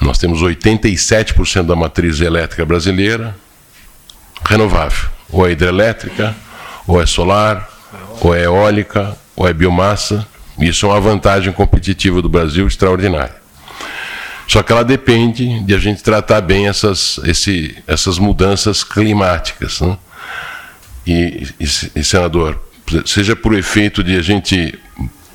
Nós 0.00 0.18
temos 0.18 0.42
87% 0.42 1.66
da 1.66 1.76
matriz 1.76 2.20
elétrica 2.20 2.64
brasileira 2.64 3.36
renovável. 4.44 5.10
Ou 5.30 5.46
é 5.46 5.52
hidrelétrica, 5.52 6.34
ou 6.86 7.00
é 7.00 7.06
solar, 7.06 7.68
ou 8.20 8.34
é 8.34 8.44
eólica, 8.44 9.16
ou 9.36 9.46
é 9.46 9.52
biomassa. 9.52 10.26
Isso 10.58 10.86
é 10.86 10.88
uma 10.88 11.00
vantagem 11.00 11.52
competitiva 11.52 12.20
do 12.22 12.28
Brasil 12.28 12.66
extraordinária. 12.66 13.40
Só 14.50 14.64
que 14.64 14.72
ela 14.72 14.84
depende 14.84 15.60
de 15.60 15.74
a 15.74 15.78
gente 15.78 16.02
tratar 16.02 16.40
bem 16.40 16.66
essas, 16.66 17.20
esse, 17.24 17.76
essas 17.86 18.18
mudanças 18.18 18.82
climáticas. 18.82 19.80
Né? 19.80 19.96
E, 21.06 21.46
e, 21.60 21.64
e, 21.94 22.04
senador, 22.04 22.60
seja 23.06 23.34
por 23.36 23.54
efeito 23.54 24.02
de 24.02 24.16
a 24.16 24.22
gente 24.22 24.78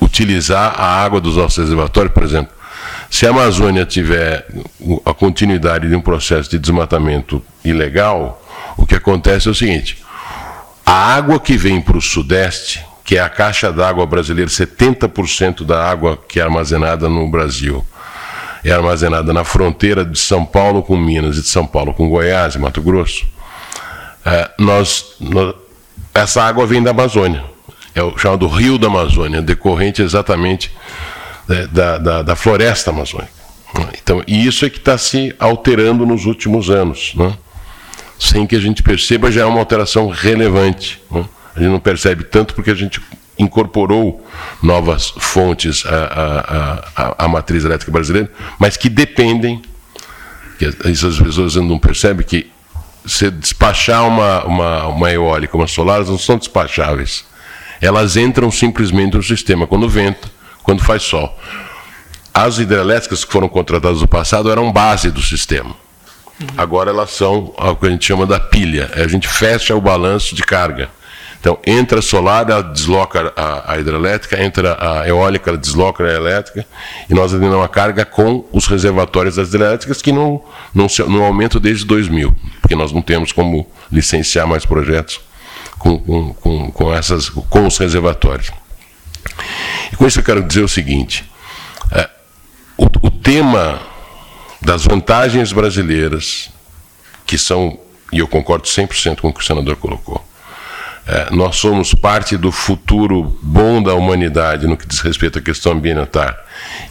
utilizar 0.02 0.76
a 0.80 1.04
água 1.04 1.20
dos 1.20 1.38
nossos 1.38 1.58
reservatórios, 1.58 2.14
por 2.14 2.24
exemplo, 2.24 2.54
se 3.10 3.26
a 3.26 3.30
Amazônia 3.30 3.86
tiver 3.86 4.46
a 5.06 5.14
continuidade 5.14 5.88
de 5.88 5.96
um 5.96 6.02
processo 6.02 6.50
de 6.50 6.60
desmatamento 6.60 7.42
ilegal, 7.64 8.42
o 8.78 8.86
que 8.86 8.96
acontece 8.96 9.48
é 9.48 9.52
o 9.52 9.56
seguinte: 9.56 10.04
a 10.86 11.16
água 11.16 11.40
que 11.40 11.58
vem 11.58 11.80
para 11.82 11.98
o 11.98 12.02
Sudeste, 12.02 12.86
que 13.04 13.18
é 13.18 13.22
a 13.22 13.30
caixa 13.30 13.72
d'água 13.72 14.06
brasileira, 14.06 14.50
70% 14.50 15.64
da 15.64 15.84
água 15.90 16.18
que 16.28 16.40
é 16.40 16.44
armazenada 16.44 17.08
no 17.08 17.30
Brasil, 17.30 17.86
é 18.64 18.72
armazenada 18.72 19.32
na 19.32 19.44
fronteira 19.44 20.04
de 20.04 20.20
São 20.20 20.46
Paulo 20.46 20.82
com 20.84 20.98
Minas 20.98 21.38
e 21.38 21.42
de 21.42 21.48
São 21.48 21.66
Paulo 21.66 21.94
com 21.94 22.10
Goiás 22.10 22.56
e 22.56 22.60
Mato 22.60 22.82
Grosso. 22.82 23.26
É, 24.26 24.50
nós, 24.58 25.16
nós, 25.20 25.54
essa 26.16 26.42
água 26.42 26.66
vem 26.66 26.82
da 26.82 26.92
Amazônia, 26.92 27.44
é 27.94 28.02
o 28.02 28.18
chamado 28.18 28.48
Rio 28.48 28.78
da 28.78 28.88
Amazônia, 28.88 29.42
decorrente 29.42 30.02
exatamente 30.02 30.72
é, 31.50 31.68
da, 31.68 31.98
da, 31.98 32.22
da, 32.22 32.36
floresta 32.36 32.90
amazônica. 32.90 33.34
Então, 34.02 34.24
e 34.26 34.48
isso 34.48 34.66
é 34.66 34.70
que 34.70 34.78
está 34.78 34.98
se 34.98 35.36
alterando 35.38 36.06
nos 36.06 36.26
últimos 36.26 36.70
anos, 36.70 37.14
né? 37.16 37.38
sem 38.18 38.48
que 38.48 38.56
a 38.56 38.60
gente 38.60 38.82
perceba, 38.82 39.30
já 39.30 39.42
é 39.42 39.46
uma 39.46 39.60
alteração 39.60 40.08
relevante. 40.08 41.02
Né? 41.12 41.26
A 41.54 41.60
gente 41.60 41.70
não 41.70 41.80
percebe 41.80 42.24
tanto 42.24 42.54
porque 42.54 42.72
a 42.72 42.76
gente 42.76 43.02
incorporou 43.38 44.26
novas 44.64 45.10
fontes 45.18 45.86
à, 45.86 46.84
à, 46.96 47.26
à, 47.26 47.28
matriz 47.28 47.66
elétrica 47.66 47.92
brasileira, 47.92 48.32
mas 48.58 48.78
que 48.78 48.88
dependem, 48.88 49.62
que 50.58 50.66
isso 50.90 51.08
as 51.08 51.20
pessoas 51.20 51.56
não 51.56 51.78
percebem, 51.78 52.26
que 52.26 52.50
se 53.06 53.30
despachar 53.30 54.08
uma, 54.08 54.44
uma, 54.46 54.88
uma 54.88 55.12
eólica, 55.12 55.56
uma 55.56 55.68
solar, 55.68 55.98
elas 55.98 56.10
não 56.10 56.18
são 56.18 56.38
despacháveis. 56.38 57.26
Elas 57.82 58.18
entram 58.18 58.50
simplesmente 58.52 59.16
no 59.16 59.24
sistema 59.24 59.68
quando 59.68 59.88
venta, 59.88 60.30
quando 60.64 60.84
faz 60.84 61.04
sol. 61.04 61.38
As 62.34 62.58
hidrelétricas 62.58 63.24
que 63.24 63.32
foram 63.32 63.48
contratadas 63.48 64.02
no 64.02 64.08
passado 64.08 64.52
eram 64.52 64.72
base 64.72 65.12
do 65.12 65.22
sistema. 65.22 65.76
Agora 66.58 66.90
elas 66.90 67.12
são 67.12 67.54
o 67.58 67.76
que 67.76 67.88
a 67.88 67.90
gente 67.90 68.06
chama 68.06 68.26
da 68.26 68.40
pilha. 68.40 68.92
A 68.96 69.08
gente 69.08 69.28
fecha 69.28 69.76
o 69.76 69.82
balanço 69.82 70.36
de 70.36 70.44
carga. 70.44 70.90
Então, 71.46 71.60
entra 71.64 72.00
a 72.00 72.02
solar, 72.02 72.50
ela 72.50 72.64
desloca 72.64 73.32
a, 73.36 73.74
a, 73.74 73.80
hidrelétrica, 73.80 74.44
entra 74.44 74.76
a 74.80 75.08
eólica, 75.08 75.52
ela 75.52 75.60
desloca 75.60 76.04
a 76.04 76.12
elétrica, 76.12 76.66
e 77.08 77.14
nós 77.14 77.32
atendemos 77.32 77.58
uma 77.58 77.70
carga 77.70 78.04
com 78.04 78.44
os 78.52 78.66
reservatórios 78.66 79.36
das 79.36 79.50
hidrelétricas 79.50 80.02
que 80.02 80.12
não, 80.12 80.44
não, 80.74 80.88
não 81.08 81.24
aumentam 81.24 81.62
desde 81.62 81.86
2000, 81.86 82.36
porque 82.60 82.74
nós 82.74 82.92
não 82.92 83.00
temos 83.00 83.32
como 83.32 83.70
licenciar 83.92 84.48
mais 84.48 84.66
projetos 84.66 85.22
com, 85.78 86.00
com, 86.00 86.34
com, 86.34 86.72
com, 86.72 86.92
essas, 86.92 87.30
com 87.30 87.68
os 87.68 87.78
reservatórios. 87.78 88.50
E 89.94 89.96
com 89.96 90.08
isso 90.08 90.22
eu 90.22 90.24
quero 90.24 90.42
dizer 90.42 90.64
o 90.64 90.68
seguinte: 90.68 91.30
é, 91.92 92.10
o, 92.76 92.86
o 92.86 93.12
tema 93.12 93.80
das 94.60 94.84
vantagens 94.84 95.54
brasileiras, 95.54 96.50
que 97.24 97.38
são, 97.38 97.78
e 98.12 98.18
eu 98.18 98.28
concordo 98.28 98.68
100% 98.68 99.22
com 99.22 99.28
o 99.28 99.34
que 99.34 99.42
o 99.42 99.46
senador 99.46 99.76
colocou, 99.76 100.26
nós 101.32 101.58
somos 101.58 101.94
parte 101.94 102.36
do 102.36 102.52
futuro 102.52 103.38
bom 103.42 103.82
da 103.82 103.94
humanidade 103.94 104.66
no 104.66 104.76
que 104.76 104.88
diz 104.88 105.00
respeito 105.02 105.38
à 105.38 105.42
questão 105.42 105.74
ambiental 105.74 106.34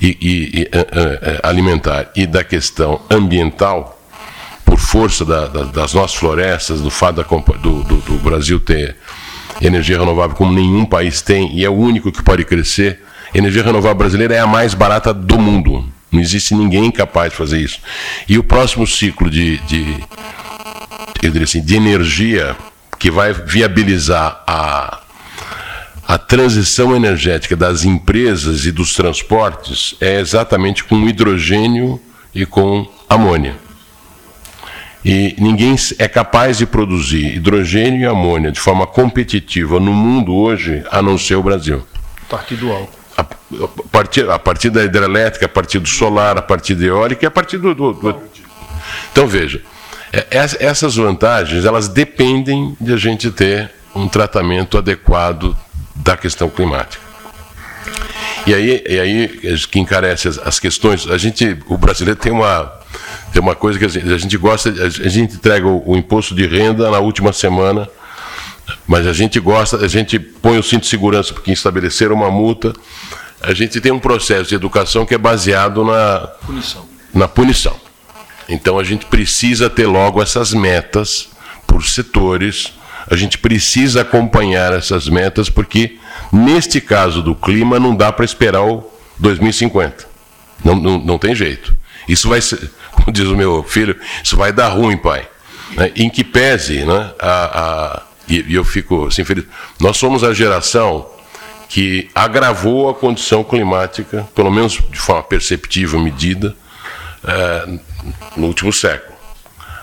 e, 0.00 0.16
e, 0.20 0.60
e 0.60 0.68
é, 0.70 0.78
é, 0.78 1.40
alimentar 1.42 2.10
e 2.14 2.26
da 2.26 2.44
questão 2.44 3.00
ambiental, 3.10 4.00
por 4.64 4.78
força 4.78 5.24
da, 5.24 5.46
da, 5.46 5.62
das 5.64 5.94
nossas 5.94 6.16
florestas, 6.16 6.80
do 6.80 6.90
fato 6.90 7.16
da, 7.16 7.22
do, 7.22 7.82
do, 7.82 7.96
do, 7.96 8.18
Brasil 8.18 8.58
ter 8.60 8.96
energia 9.60 9.98
renovável 9.98 10.36
como 10.36 10.52
nenhum 10.52 10.84
país 10.84 11.20
tem 11.20 11.54
e 11.56 11.64
é 11.64 11.68
o 11.68 11.74
único 11.74 12.10
que 12.10 12.22
pode 12.22 12.44
crescer. 12.44 13.00
A 13.34 13.38
energia 13.38 13.62
renovável 13.62 13.96
brasileira 13.96 14.34
é 14.34 14.38
a 14.38 14.46
mais 14.46 14.74
barata 14.74 15.12
do 15.12 15.38
mundo. 15.38 15.84
Não 16.10 16.20
existe 16.20 16.54
ninguém 16.54 16.90
capaz 16.90 17.30
de 17.30 17.36
fazer 17.36 17.58
isso. 17.58 17.80
E 18.28 18.38
o 18.38 18.44
próximo 18.44 18.86
ciclo 18.86 19.28
de, 19.28 19.58
de 19.58 20.02
eu 21.22 21.30
diria 21.30 21.44
assim, 21.44 21.60
de 21.60 21.74
energia 21.74 22.56
que 22.98 23.10
vai 23.10 23.32
viabilizar 23.32 24.42
a, 24.46 25.00
a 26.06 26.18
transição 26.18 26.94
energética 26.94 27.56
das 27.56 27.84
empresas 27.84 28.66
e 28.66 28.72
dos 28.72 28.94
transportes 28.94 29.96
é 30.00 30.20
exatamente 30.20 30.84
com 30.84 31.08
hidrogênio 31.08 32.00
e 32.34 32.44
com 32.44 32.86
amônia. 33.08 33.56
E 35.04 35.34
ninguém 35.38 35.76
é 35.98 36.08
capaz 36.08 36.56
de 36.56 36.66
produzir 36.66 37.36
hidrogênio 37.36 38.00
e 38.00 38.06
amônia 38.06 38.50
de 38.50 38.58
forma 38.58 38.86
competitiva 38.86 39.78
no 39.78 39.92
mundo 39.92 40.34
hoje, 40.34 40.82
a 40.90 41.02
não 41.02 41.18
ser 41.18 41.34
o 41.34 41.42
Brasil. 41.42 41.86
A 42.26 42.30
partir 42.30 42.56
do 42.56 42.72
álcool. 42.72 42.98
A, 43.16 43.20
a, 43.20 43.68
partir, 43.90 44.30
a 44.30 44.38
partir 44.38 44.70
da 44.70 44.82
hidrelétrica, 44.82 45.44
a 45.44 45.48
partir 45.48 45.78
do 45.78 45.88
solar, 45.88 46.38
a 46.38 46.42
partir 46.42 46.74
da 46.74 46.86
eólica 46.86 47.24
e 47.24 47.28
a 47.28 47.30
partir 47.30 47.58
do, 47.58 47.74
do, 47.74 47.92
do... 47.92 48.16
Então 49.12 49.26
veja, 49.26 49.62
essas 50.60 50.96
vantagens, 50.96 51.64
elas 51.64 51.88
dependem 51.88 52.76
de 52.80 52.92
a 52.92 52.96
gente 52.96 53.30
ter 53.30 53.70
um 53.94 54.08
tratamento 54.08 54.78
adequado 54.78 55.56
da 55.94 56.16
questão 56.16 56.48
climática. 56.48 57.02
E 58.46 58.54
aí, 58.54 58.84
e 58.86 59.00
aí 59.00 59.58
que 59.70 59.78
encarece 59.78 60.28
as, 60.28 60.38
as 60.38 60.60
questões, 60.60 61.08
a 61.08 61.16
gente, 61.16 61.56
o 61.66 61.78
brasileiro 61.78 62.18
tem 62.20 62.32
uma, 62.32 62.70
tem 63.32 63.40
uma 63.40 63.54
coisa 63.54 63.78
que 63.78 63.84
a 63.84 63.88
gente, 63.88 64.12
a 64.12 64.18
gente 64.18 64.36
gosta, 64.36 64.70
a 64.70 64.88
gente 64.88 65.34
entrega 65.34 65.66
o, 65.66 65.92
o, 65.92 65.96
imposto 65.96 66.34
de 66.34 66.46
renda 66.46 66.90
na 66.90 66.98
última 66.98 67.32
semana, 67.32 67.88
mas 68.86 69.06
a 69.06 69.12
gente 69.12 69.40
gosta, 69.40 69.78
a 69.78 69.88
gente 69.88 70.18
põe 70.18 70.58
o 70.58 70.62
cinto 70.62 70.82
de 70.82 70.88
segurança 70.88 71.32
porque 71.32 71.52
estabeleceram 71.52 72.14
uma 72.14 72.30
multa. 72.30 72.72
A 73.40 73.54
gente 73.54 73.80
tem 73.80 73.92
um 73.92 73.98
processo 73.98 74.48
de 74.48 74.54
educação 74.54 75.06
que 75.06 75.14
é 75.14 75.18
baseado 75.18 75.84
na 75.84 76.20
punição. 76.46 76.86
Na 77.14 77.28
punição. 77.28 77.83
Então 78.48 78.78
a 78.78 78.84
gente 78.84 79.06
precisa 79.06 79.70
ter 79.70 79.86
logo 79.86 80.22
essas 80.22 80.52
metas 80.52 81.28
por 81.66 81.84
setores, 81.84 82.72
a 83.10 83.16
gente 83.16 83.38
precisa 83.38 84.02
acompanhar 84.02 84.72
essas 84.72 85.08
metas, 85.08 85.50
porque 85.50 85.98
neste 86.32 86.80
caso 86.80 87.22
do 87.22 87.34
clima 87.34 87.78
não 87.78 87.94
dá 87.94 88.12
para 88.12 88.24
esperar 88.24 88.62
o 88.62 88.90
2050. 89.18 90.06
Não, 90.64 90.74
não, 90.74 90.98
não 90.98 91.18
tem 91.18 91.34
jeito. 91.34 91.76
Isso 92.08 92.28
vai 92.28 92.40
ser, 92.40 92.70
como 92.92 93.12
diz 93.12 93.26
o 93.26 93.36
meu 93.36 93.62
filho, 93.62 93.98
isso 94.22 94.36
vai 94.36 94.52
dar 94.52 94.68
ruim, 94.68 94.96
pai. 94.96 95.28
Né? 95.76 95.92
Em 95.96 96.08
que 96.08 96.24
pese, 96.24 96.84
né, 96.84 97.12
a, 97.18 97.60
a, 97.60 98.02
e, 98.28 98.54
eu 98.54 98.64
fico 98.64 99.06
assim 99.06 99.24
feliz, 99.24 99.44
nós 99.80 99.96
somos 99.96 100.24
a 100.24 100.32
geração 100.32 101.06
que 101.68 102.08
agravou 102.14 102.88
a 102.88 102.94
condição 102.94 103.42
climática, 103.42 104.28
pelo 104.34 104.50
menos 104.50 104.80
de 104.90 104.98
forma 104.98 105.22
perceptível, 105.22 105.98
medida, 105.98 106.54
é, 107.24 107.78
no 108.36 108.46
último 108.46 108.72
século. 108.72 109.14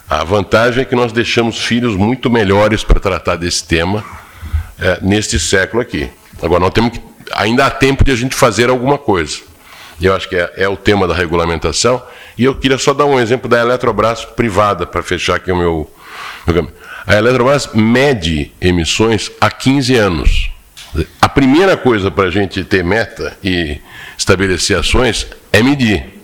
A 0.10 0.24
vantagem 0.24 0.82
é 0.82 0.86
que 0.86 0.96
nós 0.96 1.14
deixamos 1.14 1.58
filhos 1.58 1.96
muito 1.96 2.30
melhores 2.30 2.84
para 2.84 3.00
tratar 3.00 3.38
desse 3.38 3.64
tema 3.64 4.04
é, 4.78 5.00
neste 5.02 5.40
século 5.40 5.82
aqui. 5.82 6.10
Agora, 6.42 6.60
nós 6.60 6.74
temos 6.74 6.98
que, 6.98 7.02
ainda 7.34 7.66
há 7.66 7.70
tempo 7.70 8.04
de 8.04 8.12
a 8.12 8.16
gente 8.16 8.36
fazer 8.36 8.70
alguma 8.70 8.98
coisa. 8.98 9.40
Eu 10.02 10.16
acho 10.16 10.28
que 10.28 10.36
é, 10.36 10.52
é 10.58 10.68
o 10.68 10.76
tema 10.76 11.08
da 11.08 11.14
regulamentação. 11.14 12.02
E 12.38 12.44
eu 12.44 12.56
queria 12.56 12.78
só 12.78 12.94
dar 12.94 13.06
um 13.06 13.20
exemplo 13.20 13.50
da 13.50 13.60
Eletrobras 13.62 14.26
privada, 14.26 14.86
para 14.86 15.04
fechar 15.04 15.36
aqui 15.36 15.52
o 15.52 15.56
meu. 15.56 15.90
A 17.08 17.16
Eletrobras 17.16 17.70
mede 17.74 18.52
emissões 18.60 19.32
há 19.40 19.50
15 19.50 19.96
anos. 19.96 20.52
A 21.22 21.30
primeira 21.30 21.78
coisa 21.78 22.12
para 22.12 22.26
a 22.26 22.32
gente 22.32 22.64
ter 22.64 22.84
meta 22.84 23.38
e 23.44 23.80
estabelecer 24.18 24.78
ações 24.78 25.28
é 25.54 25.64
medir. 25.64 26.21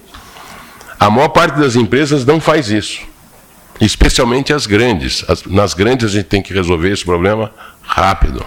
A 0.99 1.09
maior 1.09 1.29
parte 1.29 1.59
das 1.59 1.75
empresas 1.75 2.25
não 2.25 2.39
faz 2.39 2.69
isso, 2.71 3.01
especialmente 3.79 4.51
as 4.51 4.65
grandes. 4.65 5.23
As, 5.27 5.43
nas 5.43 5.73
grandes 5.73 6.09
a 6.09 6.13
gente 6.13 6.25
tem 6.25 6.41
que 6.41 6.53
resolver 6.53 6.91
esse 6.91 7.05
problema 7.05 7.51
rápido. 7.83 8.43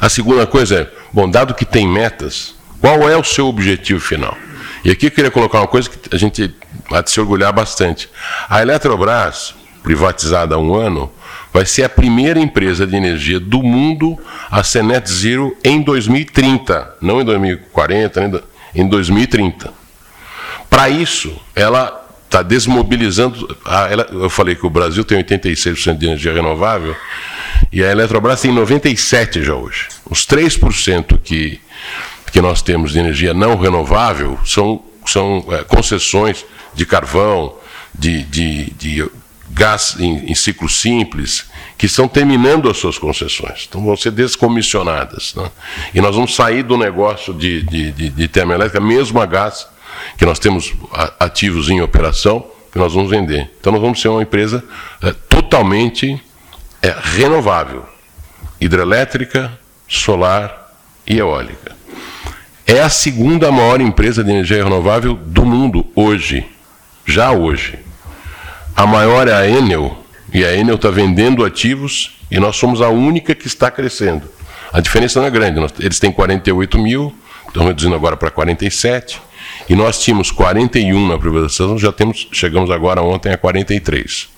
A 0.00 0.08
segunda 0.08 0.46
coisa 0.46 0.80
é, 0.80 0.90
bom, 1.12 1.30
dado 1.30 1.54
que 1.54 1.64
tem 1.64 1.86
metas, 1.86 2.54
qual 2.80 3.08
é 3.08 3.16
o 3.16 3.22
seu 3.22 3.46
objetivo 3.46 4.00
final? 4.00 4.36
E 4.84 4.90
aqui 4.90 5.06
eu 5.06 5.10
queria 5.10 5.30
colocar 5.30 5.60
uma 5.60 5.68
coisa 5.68 5.88
que 5.88 6.14
a 6.14 6.18
gente 6.18 6.54
vai 6.88 7.02
se 7.06 7.20
orgulhar 7.20 7.52
bastante. 7.52 8.08
A 8.48 8.62
Eletrobras, 8.62 9.54
privatizada 9.82 10.54
há 10.54 10.58
um 10.58 10.74
ano, 10.74 11.12
vai 11.52 11.66
ser 11.66 11.84
a 11.84 11.88
primeira 11.88 12.40
empresa 12.40 12.86
de 12.86 12.96
energia 12.96 13.38
do 13.38 13.62
mundo 13.62 14.18
a 14.50 14.62
ser 14.64 14.82
net 14.82 15.08
zero 15.10 15.56
em 15.62 15.82
2030, 15.82 16.96
não 17.00 17.20
em 17.20 17.24
2040, 17.24 18.42
em 18.74 18.88
2030. 18.88 19.79
Para 20.70 20.88
isso, 20.88 21.36
ela 21.54 22.08
está 22.24 22.42
desmobilizando. 22.42 23.58
A, 23.64 23.88
ela, 23.88 24.06
eu 24.10 24.30
falei 24.30 24.54
que 24.54 24.64
o 24.64 24.70
Brasil 24.70 25.04
tem 25.04 25.22
86% 25.22 25.98
de 25.98 26.06
energia 26.06 26.32
renovável 26.32 26.96
e 27.70 27.84
a 27.84 27.90
Eletrobras 27.90 28.40
tem 28.40 28.54
97% 28.54 29.42
já 29.42 29.54
hoje. 29.54 29.88
Os 30.08 30.24
3% 30.26 31.18
que, 31.22 31.60
que 32.32 32.40
nós 32.40 32.62
temos 32.62 32.92
de 32.92 33.00
energia 33.00 33.34
não 33.34 33.56
renovável 33.56 34.38
são 34.46 34.84
são 35.06 35.44
é, 35.50 35.64
concessões 35.64 36.44
de 36.74 36.86
carvão, 36.86 37.54
de, 37.94 38.22
de, 38.24 38.70
de 38.70 39.10
gás 39.50 39.96
em, 39.98 40.30
em 40.30 40.34
ciclo 40.34 40.68
simples, 40.68 41.46
que 41.76 41.86
estão 41.86 42.06
terminando 42.06 42.70
as 42.70 42.76
suas 42.76 42.98
concessões. 42.98 43.66
Então 43.68 43.84
vão 43.84 43.96
ser 43.96 44.12
descomissionadas. 44.12 45.34
Né? 45.34 45.50
E 45.94 46.00
nós 46.00 46.14
vamos 46.14 46.34
sair 46.34 46.62
do 46.62 46.76
negócio 46.76 47.34
de, 47.34 47.62
de, 47.62 47.90
de, 47.92 48.08
de 48.10 48.28
termoelétrica, 48.28 48.80
mesmo 48.80 49.20
a 49.20 49.26
gás, 49.26 49.66
que 50.16 50.24
nós 50.24 50.38
temos 50.38 50.72
ativos 51.18 51.68
em 51.68 51.80
operação, 51.80 52.46
que 52.72 52.78
nós 52.78 52.94
vamos 52.94 53.10
vender. 53.10 53.50
Então 53.60 53.72
nós 53.72 53.80
vamos 53.80 54.00
ser 54.00 54.08
uma 54.08 54.22
empresa 54.22 54.62
é, 55.02 55.12
totalmente 55.28 56.20
é, 56.82 56.94
renovável. 57.02 57.84
Hidrelétrica, 58.60 59.58
solar 59.88 60.72
e 61.06 61.18
eólica. 61.18 61.76
É 62.66 62.80
a 62.80 62.88
segunda 62.88 63.50
maior 63.50 63.80
empresa 63.80 64.22
de 64.22 64.30
energia 64.30 64.62
renovável 64.62 65.14
do 65.14 65.44
mundo 65.44 65.86
hoje. 65.94 66.46
Já 67.04 67.32
hoje. 67.32 67.78
A 68.76 68.86
maior 68.86 69.26
é 69.26 69.34
a 69.34 69.48
Enel, 69.48 70.00
e 70.32 70.44
a 70.44 70.54
Enel 70.54 70.76
está 70.76 70.90
vendendo 70.90 71.44
ativos 71.44 72.16
e 72.30 72.38
nós 72.38 72.56
somos 72.56 72.80
a 72.80 72.88
única 72.88 73.34
que 73.34 73.46
está 73.46 73.70
crescendo. 73.70 74.28
A 74.72 74.80
diferença 74.80 75.18
não 75.18 75.26
é 75.26 75.30
grande. 75.30 75.60
Eles 75.80 75.98
têm 75.98 76.12
48 76.12 76.78
mil, 76.78 77.12
estão 77.48 77.66
reduzindo 77.66 77.94
agora 77.94 78.16
para 78.16 78.30
47. 78.30 79.20
E 79.68 79.74
nós 79.74 80.02
tínhamos 80.02 80.30
41 80.30 81.08
na 81.08 81.18
privatização, 81.18 81.78
já 81.78 81.92
temos, 81.92 82.28
chegamos 82.32 82.70
agora 82.70 83.02
ontem 83.02 83.32
a 83.32 83.38
43. 83.38 84.28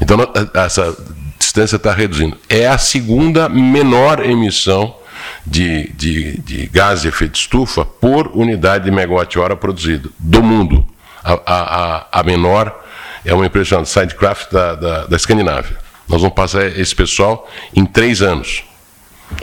Então 0.00 0.18
essa 0.54 0.96
distância 1.38 1.76
está 1.76 1.92
reduzindo. 1.92 2.36
É 2.48 2.66
a 2.68 2.78
segunda 2.78 3.48
menor 3.48 4.24
emissão 4.24 4.94
de, 5.46 5.90
de, 5.92 6.40
de 6.40 6.66
gás 6.66 7.02
de 7.02 7.08
efeito 7.08 7.34
estufa 7.34 7.84
por 7.84 8.28
unidade 8.34 8.84
de 8.84 8.90
megawatt-hora 8.90 9.56
produzido 9.56 10.12
do 10.18 10.42
mundo. 10.42 10.86
A, 11.22 11.38
a, 11.46 12.20
a 12.20 12.22
menor 12.22 12.84
é 13.24 13.34
uma 13.34 13.50
chamada 13.64 13.86
Sidecraft 13.86 14.50
da, 14.50 14.74
da, 14.74 15.06
da 15.06 15.16
Escandinávia. 15.16 15.76
Nós 16.08 16.22
vamos 16.22 16.34
passar 16.34 16.66
esse 16.66 16.94
pessoal 16.94 17.48
em 17.74 17.84
três 17.84 18.22
anos. 18.22 18.64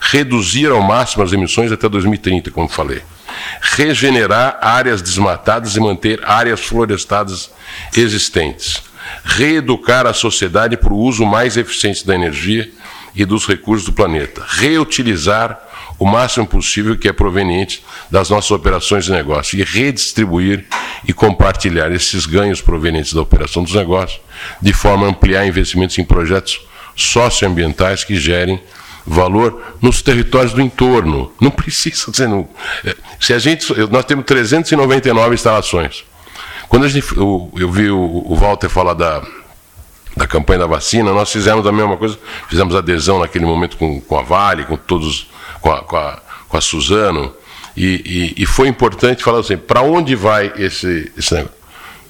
Reduzir 0.01 0.71
ao 0.71 0.81
máximo 0.81 1.25
as 1.25 1.33
emissões 1.33 1.73
até 1.73 1.89
2030, 1.89 2.51
como 2.51 2.69
falei. 2.69 3.03
Regenerar 3.61 4.59
áreas 4.61 5.03
desmatadas 5.03 5.75
e 5.75 5.81
manter 5.81 6.21
áreas 6.25 6.61
florestadas 6.61 7.51
existentes 7.97 8.83
reeducar 9.25 10.07
a 10.07 10.13
sociedade 10.13 10.77
para 10.77 10.93
o 10.93 10.99
uso 10.99 11.25
mais 11.25 11.57
eficiente 11.57 12.07
da 12.07 12.15
energia 12.15 12.71
e 13.15 13.25
dos 13.25 13.47
recursos 13.47 13.87
do 13.87 13.93
planeta, 13.93 14.45
reutilizar 14.47 15.61
o 15.99 16.05
máximo 16.05 16.47
possível 16.47 16.99
que 16.99 17.09
é 17.09 17.13
proveniente 17.13 17.85
das 18.11 18.29
nossas 18.29 18.51
operações 18.51 19.05
de 19.05 19.13
negócio 19.13 19.59
e 19.59 19.63
redistribuir 19.63 20.67
e 21.07 21.13
compartilhar 21.13 21.93
esses 21.93 22.27
ganhos 22.27 22.61
provenientes 22.61 23.13
da 23.13 23.23
operação 23.23 23.63
dos 23.63 23.75
negócios, 23.75 24.21
de 24.61 24.73
forma 24.73 25.07
a 25.07 25.11
ampliar 25.11 25.47
investimentos 25.47 25.97
em 25.99 26.05
projetos 26.05 26.61
socioambientais 26.97 28.05
que 28.05 28.17
gerem 28.17 28.61
valor 29.07 29.77
nos 29.81 30.03
territórios 30.03 30.53
do 30.53 30.61
entorno. 30.61 31.33
Não 31.41 31.51
precisa 31.53 32.11
dizer. 32.11 32.29
É, 32.85 32.97
se 33.21 33.33
a 33.33 33.39
gente, 33.39 33.73
nós 33.91 34.05
temos 34.05 34.25
399 34.25 35.35
instalações. 35.35 36.05
Quando 36.75 36.87
a 36.87 36.89
gente, 36.89 37.17
eu, 37.17 37.53
eu 37.57 37.71
vi 37.71 37.89
o, 37.89 38.01
o 38.01 38.35
Walter 38.35 38.69
falar 38.69 38.95
da, 38.95 39.23
da 40.17 40.27
campanha 40.27 40.59
da 40.59 40.67
vacina, 40.67 41.13
nós 41.13 41.31
fizemos 41.31 41.65
a 41.69 41.71
mesma 41.71 41.97
coisa, 41.97 42.19
fizemos 42.49 42.75
adesão 42.75 43.21
naquele 43.21 43.47
momento 43.47 43.77
com, 43.77 44.01
com 44.01 44.19
a 44.19 44.23
Vale, 44.23 44.65
com 44.65 44.77
todos, 44.77 45.31
com 45.61 45.71
a, 45.71 45.83
com 45.83 45.97
a, 45.97 46.21
com 46.49 46.57
a 46.57 46.61
Suzano, 46.61 47.33
e, 47.77 48.35
e, 48.37 48.43
e, 48.43 48.45
foi 48.45 48.67
importante 48.67 49.23
falar 49.23 49.39
assim, 49.39 49.57
para 49.57 49.83
onde 49.83 50.17
vai 50.17 50.53
esse, 50.57 51.13
esse 51.17 51.33
negócio? 51.35 51.57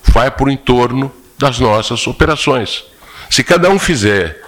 Vai 0.04 0.30
por 0.30 0.50
entorno 0.50 1.12
das 1.38 1.58
nossas 1.58 2.06
operações. 2.06 2.84
Se 3.28 3.44
cada 3.44 3.68
um 3.68 3.78
fizer 3.78 4.42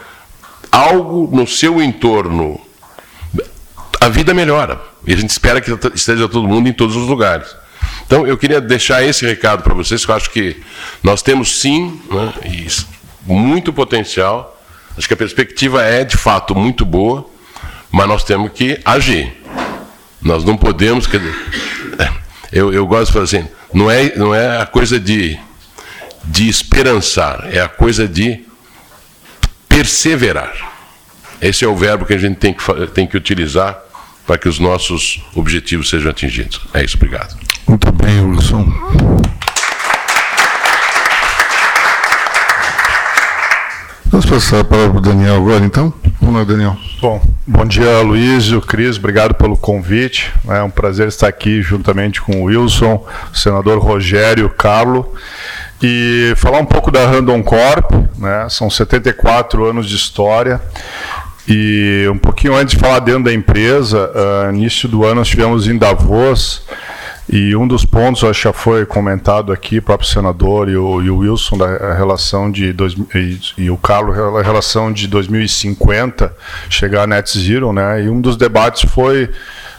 algo 0.73 1.29
no 1.31 1.47
seu 1.47 1.83
entorno, 1.83 2.59
a 4.01 4.09
vida 4.09 4.33
melhora. 4.33 4.81
E 5.07 5.13
a 5.13 5.17
gente 5.19 5.29
espera 5.29 5.61
que 5.61 5.71
esteja 5.95 6.27
todo 6.27 6.49
mundo 6.49 6.71
em 6.71 6.73
todos 6.73 6.97
os 6.97 7.07
lugares. 7.07 7.55
Então, 8.07 8.27
eu 8.27 8.39
queria 8.39 8.61
deixar 8.61 9.03
esse 9.03 9.27
recado 9.27 9.63
para 9.63 9.75
vocês, 9.75 10.05
que 10.05 10.11
eu 10.11 10.15
acho 10.15 10.31
que 10.31 10.57
nós 11.03 11.23
temos 11.23 11.61
sim 11.61 12.01
né, 12.11 12.33
muito 13.25 13.73
potencial. 13.73 14.57
Acho 14.97 15.09
que 15.09 15.15
a 15.15 15.17
perspectiva 15.17 15.83
é, 15.83 16.05
de 16.05 16.17
fato, 16.17 16.55
muito 16.55 16.85
boa, 16.85 17.29
mas 17.91 18.07
nós 18.07 18.25
temos 18.25 18.53
que 18.53 18.81
agir. 18.85 19.37
Nós 20.23 20.45
não 20.45 20.57
podemos. 20.57 21.07
Quer 21.07 21.19
dizer, 21.19 21.35
eu, 22.53 22.73
eu 22.73 22.87
gosto 22.87 23.07
de 23.07 23.13
falar 23.13 23.25
assim: 23.25 23.49
não 23.73 23.91
é, 23.91 24.15
não 24.17 24.35
é 24.35 24.61
a 24.61 24.67
coisa 24.67 24.99
de, 24.99 25.39
de 26.25 26.49
esperançar, 26.49 27.49
é 27.53 27.61
a 27.61 27.69
coisa 27.69 28.07
de 28.07 28.45
perseverar. 29.69 30.75
Esse 31.41 31.65
é 31.65 31.69
o 31.69 31.77
verbo 31.77 32.07
que 32.07 32.15
a 32.15 32.19
gente 32.19 32.37
tem 32.37 32.55
que, 32.55 32.87
tem 32.95 33.07
que 33.07 33.17
utilizar 33.17 33.79
para 34.27 34.39
que 34.39 34.49
os 34.49 34.59
nossos 34.59 35.21
objetivos 35.35 35.91
sejam 35.91 36.11
atingidos. 36.11 36.61
É 36.73 36.83
isso, 36.83 36.97
obrigado. 36.97 37.46
Muito 37.69 37.91
bem, 37.91 38.21
Wilson. 38.21 38.65
Vamos 44.07 44.25
passar 44.25 44.61
a 44.61 44.65
palavra 44.65 44.91
para 44.93 44.99
o 44.99 45.03
Daniel 45.03 45.37
agora, 45.37 45.65
então? 45.65 45.93
Vamos 46.21 46.37
lá, 46.37 46.45
Daniel. 46.45 46.77
Bom, 47.01 47.21
bom 47.45 47.65
dia, 47.67 48.01
Luiz 48.03 48.45
e 48.45 48.61
Cris. 48.61 48.97
Obrigado 48.97 49.35
pelo 49.35 49.57
convite. 49.57 50.33
É 50.49 50.63
um 50.63 50.71
prazer 50.71 51.09
estar 51.09 51.27
aqui 51.27 51.61
juntamente 51.61 52.23
com 52.23 52.41
o 52.41 52.45
Wilson, 52.45 53.05
o 53.33 53.37
senador 53.37 53.79
Rogério 53.79 54.49
Carlo, 54.49 55.13
e 55.83 56.33
falar 56.37 56.61
um 56.61 56.65
pouco 56.65 56.93
da 56.93 57.05
Randon 57.05 57.43
Corp. 57.43 57.91
Né? 58.17 58.47
São 58.49 58.71
74 58.71 59.65
anos 59.65 59.89
de 59.89 59.97
história. 59.97 60.61
E 61.49 62.09
um 62.11 62.19
pouquinho 62.19 62.55
antes 62.55 62.75
de 62.75 62.81
falar 62.81 63.01
dentro 63.01 63.25
da 63.25 63.35
empresa, 63.35 64.11
uh, 64.15 64.55
início 64.55 64.89
do 64.89 65.05
ano 65.05 65.17
nós 65.17 65.29
tivemos 65.29 65.69
em 65.69 65.77
Davos 65.77 66.63
e 67.29 67.57
um 67.57 67.67
dos 67.67 67.85
pontos, 67.85 68.23
acho 68.23 68.41
que 68.41 68.45
já 68.45 68.53
foi 68.53 68.87
comentado 68.87 69.53
aqui, 69.53 69.79
o 69.79 69.83
próprio 69.83 70.09
senador 70.09 70.69
e 70.69 70.77
o, 70.77 71.03
e 71.03 71.11
o 71.11 71.19
Wilson, 71.19 71.59
da 71.59 71.93
relação 71.95 72.51
de. 72.51 72.73
Dois, 72.73 72.95
e, 73.15 73.39
e, 73.59 73.71
o 73.71 73.77
Carlos, 73.77 74.17
a 74.17 74.43
relação 74.43 74.93
de 74.93 75.09
2050 75.09 76.33
chegar 76.71 77.03
a 77.03 77.07
net 77.07 77.37
zero, 77.37 77.73
né? 77.73 78.05
E 78.05 78.09
um 78.09 78.21
dos 78.21 78.37
debates 78.37 78.89
foi. 78.91 79.31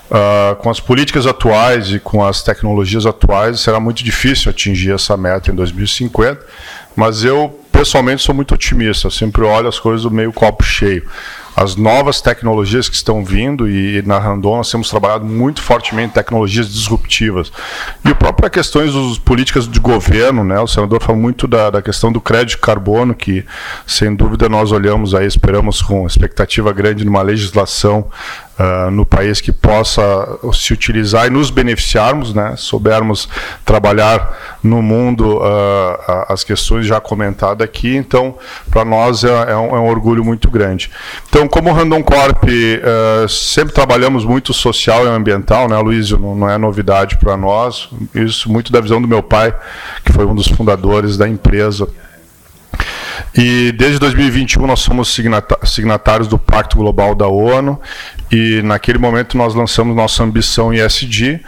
Uh, 0.10 0.56
com 0.60 0.70
as 0.70 0.80
políticas 0.80 1.28
atuais 1.28 1.90
e 1.90 2.00
com 2.00 2.26
as 2.26 2.42
tecnologias 2.42 3.06
atuais, 3.06 3.60
será 3.60 3.78
muito 3.78 4.02
difícil 4.02 4.50
atingir 4.50 4.94
essa 4.94 5.18
meta 5.18 5.52
em 5.52 5.54
2050, 5.54 6.40
mas 6.96 7.26
eu, 7.26 7.60
pessoalmente, 7.74 8.24
sou 8.24 8.34
muito 8.34 8.56
otimista, 8.56 9.08
eu 9.08 9.12
sempre 9.12 9.42
olho 9.44 9.68
as 9.68 9.78
coisas 9.78 10.04
do 10.04 10.10
meio 10.10 10.32
copo 10.32 10.64
cheio. 10.64 11.04
As 11.58 11.76
novas 11.76 12.22
tecnologias 12.22 12.88
que 12.88 12.96
estão 12.96 13.26
vindo 13.26 13.68
e 13.68 14.04
na 14.04 14.20
Randon 14.20 14.58
nós 14.58 14.70
temos 14.70 14.92
trabalhado 14.92 15.26
muito 15.26 15.60
fortemente 15.60 16.12
em 16.12 16.14
tecnologias 16.14 16.72
disruptivas. 16.72 17.52
E 18.06 18.10
a 18.10 18.14
própria 18.16 18.48
questões 18.48 18.94
das 18.94 19.18
políticas 19.18 19.68
de 19.68 19.80
governo, 19.80 20.44
né? 20.44 20.60
O 20.60 20.68
senador 20.68 21.02
falou 21.02 21.20
muito 21.20 21.48
da, 21.48 21.72
da 21.72 21.82
questão 21.82 22.12
do 22.12 22.22
crédito 22.22 22.60
carbono, 22.60 23.16
que 23.16 23.44
sem 23.88 24.14
dúvida 24.14 24.48
nós 24.48 24.72
olhamos 24.72 25.16
aí, 25.16 25.26
esperamos 25.26 25.82
com 25.82 26.06
expectativa 26.06 26.72
grande 26.72 27.04
numa 27.04 27.24
legislação 27.24 28.08
uh, 28.60 28.92
no 28.92 29.06
país 29.06 29.40
que 29.40 29.52
possa 29.52 30.02
se 30.54 30.74
utilizar 30.74 31.28
e 31.28 31.30
nos 31.30 31.50
beneficiarmos, 31.50 32.34
né? 32.34 32.56
soubermos 32.58 33.30
trabalhar 33.64 34.58
no 34.64 34.82
mundo 34.82 35.38
uh, 35.38 36.26
as 36.28 36.44
questões 36.44 36.86
já 36.86 37.00
comentadas 37.00 37.64
aqui. 37.64 37.96
Então, 37.96 38.36
para 38.70 38.84
nós 38.84 39.24
é, 39.24 39.30
é, 39.30 39.56
um, 39.56 39.76
é, 39.76 39.80
um, 39.80 39.88
orgulho 39.88 40.24
muito 40.24 40.50
grande. 40.50 40.90
Então, 41.30 41.48
como 41.48 41.72
Randon 41.72 42.04
Corp, 42.04 42.44
uh, 42.44 43.30
sempre 43.30 43.74
trabalhamos 43.74 44.26
muito 44.26 44.54
social 44.54 45.06
e 45.06 45.10
ambiental, 45.10 45.68
né, 45.68 45.78
Luiz? 45.78 46.12
Não, 46.12 46.36
não 46.36 46.50
é 46.50 46.58
novidade 46.58 47.18
para 47.18 47.38
nós. 47.38 47.90
Isso 48.14 48.52
muito 48.52 48.72
da 48.72 48.82
visão 48.82 49.02
do 49.02 49.08
meu 49.08 49.24
pai, 49.24 49.54
que 50.04 50.12
foi 50.12 50.26
um 50.26 50.36
dos 50.36 50.48
fundadores 50.48 51.18
da 51.18 51.28
empresa. 51.28 51.88
E 53.36 53.72
desde 53.72 54.00
2021 54.00 54.66
nós 54.66 54.80
somos 54.80 55.14
signatários 55.64 56.28
do 56.28 56.38
Pacto 56.38 56.78
Global 56.78 57.16
da 57.16 57.28
ONU 57.28 57.80
e 58.32 58.62
naquele 58.64 58.98
momento 58.98 59.38
nós 59.38 59.54
lançamos 59.54 59.96
nossa 59.96 60.24
ambição 60.24 60.74
ESG. 60.74 61.42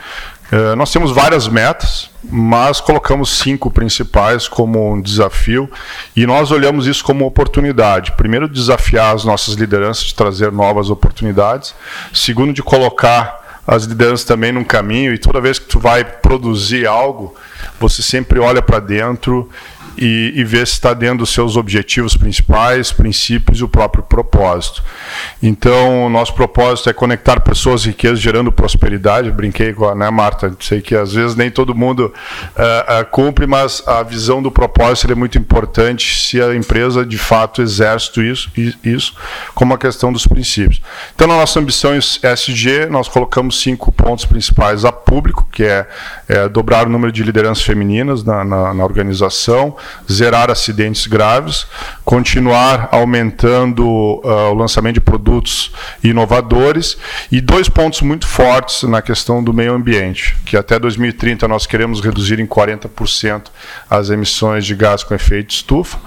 Uh, 0.52 0.76
nós 0.76 0.92
temos 0.92 1.12
várias 1.12 1.48
metas, 1.48 2.10
mas 2.24 2.82
colocamos 2.82 3.38
cinco 3.38 3.70
principais 3.70 4.48
como 4.48 4.94
um 4.94 5.00
desafio 5.00 5.70
e 6.16 6.26
nós 6.26 6.52
olhamos 6.52 6.88
isso 6.88 7.04
como 7.04 7.26
oportunidade. 7.26 8.14
Primeiro, 8.14 8.48
desafiar 8.48 9.14
as 9.14 9.24
nossas 9.24 9.54
lideranças 9.54 10.06
de 10.06 10.16
trazer 10.16 10.52
novas 10.52 10.90
oportunidades. 10.90 11.76
Segundo, 12.12 12.52
de 12.52 12.64
colocar 12.64 13.62
as 13.68 13.84
lideranças 13.84 14.26
também 14.26 14.52
num 14.52 14.64
caminho 14.64 15.14
e 15.14 15.20
toda 15.20 15.40
vez 15.40 15.60
que 15.60 15.68
tu 15.68 15.80
vai 15.80 16.04
produzir 16.04 16.88
algo, 16.88 17.36
você 17.80 18.02
sempre 18.02 18.40
olha 18.40 18.64
para 18.64 18.80
dentro 18.80 19.48
e, 19.98 20.34
e 20.36 20.44
ver 20.44 20.68
se 20.68 20.74
está 20.74 20.94
dentro 20.94 21.20
dos 21.20 21.32
seus 21.32 21.58
objetivos 21.58 22.16
principais, 22.16 22.92
princípios 22.92 23.60
e 23.60 23.64
o 23.64 23.68
próprio 23.68 24.04
propósito. 24.04 24.84
Então, 25.42 26.06
o 26.06 26.10
nosso 26.10 26.34
propósito 26.34 26.90
é 26.90 26.94
conectar 26.94 27.40
pessoas 27.40 27.84
e 27.84 27.88
riquezas 27.88 28.20
gerando 28.20 28.52
prosperidade. 28.52 29.32
Brinquei 29.32 29.74
com 29.74 29.88
a 29.88 29.96
né, 29.96 30.10
Marta, 30.10 30.56
sei 30.60 30.82
que 30.82 30.96
às 30.96 31.14
vezes 31.14 31.36
nem 31.36 31.50
todo 31.50 31.76
mundo 31.76 32.14
uh, 32.56 33.02
uh, 33.02 33.06
cumpre, 33.12 33.48
mas 33.48 33.84
a 33.88 34.04
visão 34.04 34.42
do 34.42 34.52
propósito 34.52 35.12
é 35.12 35.16
muito 35.16 35.38
importante 35.38 36.22
se 36.22 36.42
a 36.42 36.56
empresa 36.56 37.06
de 37.06 37.18
fato 37.18 37.62
exerce 37.62 38.20
isso, 38.22 38.52
isso 38.84 39.14
como 39.54 39.74
a 39.74 39.78
questão 39.78 40.12
dos 40.12 40.26
princípios. 40.26 40.82
Então, 41.16 41.28
na 41.28 41.36
nossa 41.36 41.60
ambição 41.60 41.92
SG, 41.96 42.88
nós 42.90 43.08
colocamos 43.08 43.62
cinco 43.62 43.92
pontos 43.92 44.26
principais 44.26 44.86
a 44.86 44.92
público, 44.92 45.48
que 45.52 45.64
é, 45.64 45.88
é 46.28 46.50
dobrar 46.50 46.88
o 46.88 46.90
número 46.90 47.12
de 47.12 47.24
lideranças 47.24 47.64
femininas 47.64 48.24
na, 48.24 48.44
na, 48.44 48.74
na 48.74 48.84
organização, 48.84 49.76
zerar 50.12 50.50
acidentes 50.50 51.08
graves, 51.08 51.68
continuar 52.04 52.90
aumentando 52.92 53.86
uh, 53.86 54.52
o 54.52 54.54
lançamento 54.54 54.96
de 54.96 55.02
produtos 55.02 55.72
inovadores 56.04 56.98
e 57.32 57.40
dois 57.40 57.70
pontos 57.70 58.02
muito 58.02 58.28
fortes 58.28 58.84
na 58.84 59.02
questão 59.02 59.44
do 59.44 59.54
meio 59.54 59.74
ambiente, 59.74 60.36
que 60.46 60.58
até 60.58 60.80
2030 60.80 61.48
nós 61.48 61.66
queremos 61.66 62.02
reduzir 62.02 62.40
em 62.40 62.48
40% 62.48 63.44
as 63.90 64.10
emissões 64.10 64.66
de 64.66 64.76
gás 64.76 65.04
com 65.04 65.14
efeito 65.14 65.52
estufa 65.52 66.00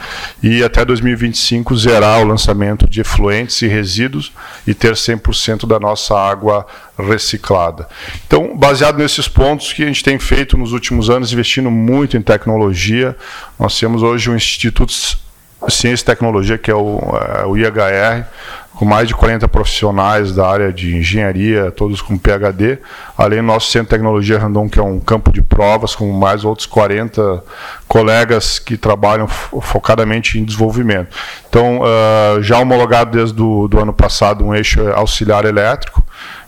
e 0.43 0.63
até 0.63 0.85
2025 0.85 1.77
zerar 1.77 2.21
o 2.21 2.25
lançamento 2.25 2.89
de 2.89 3.01
efluentes 3.01 3.63
e 3.63 3.69
resíduos 3.69 4.33
e 4.67 4.75
ter 4.75 4.95
100% 4.95 5.67
da 5.67 5.79
nossa 5.79 6.19
água 6.19 6.67
reciclada. 6.99 7.89
Então, 8.27 8.57
baseado 8.57 8.99
nesses 8.99 9.27
pontos 9.29 9.73
que 9.73 9.83
a 9.83 9.87
gente 9.87 10.05
tem 10.05 10.19
feito 10.19 10.57
nos 10.57 10.73
últimos 10.73 11.09
anos, 11.09 11.33
investindo 11.33 11.71
muito 11.71 12.17
em 12.17 12.23
tecnologia, 12.23 13.17
nós 13.59 13.79
temos 13.79 14.03
hoje 14.03 14.31
um 14.31 14.37
Instituto 14.37 14.93
de 14.93 15.73
Ciência 15.73 16.03
e 16.03 16.07
Tecnologia, 16.07 16.59
que 16.59 16.71
é 16.71 16.75
o, 16.75 17.01
é 17.39 17.47
o 17.47 17.57
IHR, 17.57 18.27
com 18.75 18.85
mais 18.85 19.07
de 19.07 19.15
40 19.15 19.47
profissionais 19.49 20.35
da 20.35 20.49
área 20.49 20.73
de 20.73 20.97
engenharia, 20.97 21.71
todos 21.71 22.01
com 22.01 22.19
PhD, 22.19 22.79
além 23.17 23.41
do 23.41 23.47
nosso 23.47 23.71
Centro 23.71 23.87
de 23.87 23.91
Tecnologia 23.91 24.39
Randon, 24.39 24.69
que 24.69 24.79
é 24.79 24.83
um 24.83 24.99
campo 24.99 25.31
de 25.31 25.43
provas, 25.43 25.95
com 25.95 26.11
mais 26.11 26.45
outros 26.45 26.67
40 26.67 27.45
colegas 27.87 28.59
que 28.59 28.77
trabalham 28.77 29.29
focadamente 29.29 30.39
em 30.39 30.45
desenvolvimento. 30.45 31.15
Então, 31.49 31.81
uh, 31.81 32.43
já 32.43 32.59
homologado 32.59 33.11
desde 33.13 33.41
o 33.41 33.69
ano 33.79 33.93
passado 33.93 34.45
um 34.45 34.55
eixo 34.55 34.81
auxiliar 34.95 35.45
elétrico, 35.45 36.03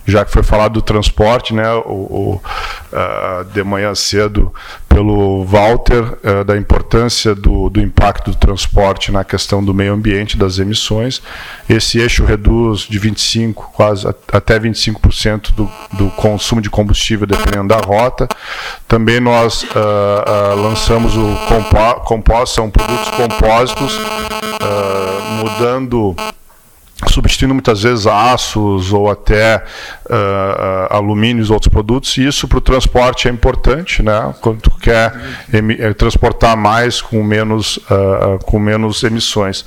já 0.06 0.24
que 0.24 0.30
foi 0.30 0.42
falado 0.42 0.74
do 0.74 0.82
transporte, 0.82 1.54
né, 1.54 1.72
o, 1.72 1.90
o 1.90 2.42
uh, 2.92 3.44
de 3.52 3.62
manhã 3.64 3.94
cedo 3.94 4.52
pelo 4.88 5.44
Walter, 5.44 6.02
uh, 6.02 6.44
da 6.44 6.56
importância 6.56 7.34
do, 7.34 7.70
do 7.70 7.80
impacto 7.80 8.30
do 8.30 8.36
transporte 8.36 9.10
na 9.10 9.24
questão 9.24 9.64
do 9.64 9.72
meio 9.72 9.94
ambiente, 9.94 10.36
das 10.36 10.58
emissões. 10.58 11.22
Esse 11.68 11.98
eixo 11.98 12.24
reduz 12.24 12.80
de 12.80 13.00
25% 13.00 13.54
quase 13.54 14.06
até 14.32 14.58
25% 14.58 15.52
do, 15.54 15.70
do 15.92 16.10
consumo 16.10 16.60
de 16.60 16.68
combustível, 16.68 17.26
dependendo 17.26 17.68
da 17.68 17.78
rota. 17.78 18.28
Também 18.86 19.20
nós 19.20 19.62
uh, 19.62 20.60
lançamos 20.62 21.16
o 21.16 21.34
compo 21.48 22.00
composto, 22.04 22.54
são 22.54 22.70
produtos 22.70 23.10
compósitos, 23.10 23.98
mudando 25.40 26.14
substituindo 27.08 27.54
muitas 27.54 27.82
vezes 27.82 28.06
aços 28.06 28.92
ou 28.92 29.10
até 29.10 29.56
uh, 30.06 30.94
alumínios 30.94 31.50
outros 31.50 31.68
produtos, 31.68 32.16
e 32.16 32.26
isso 32.26 32.46
para 32.46 32.58
o 32.58 32.60
transporte 32.60 33.28
é 33.28 33.30
importante, 33.30 34.02
né? 34.02 34.34
quando 34.40 34.60
tu 34.60 34.70
quer 34.70 35.12
eh, 35.52 35.92
transportar 35.94 36.56
mais 36.56 37.00
com 37.00 37.22
menos, 37.22 37.76
uh, 37.76 38.38
com 38.44 38.58
menos 38.58 39.02
emissões. 39.02 39.64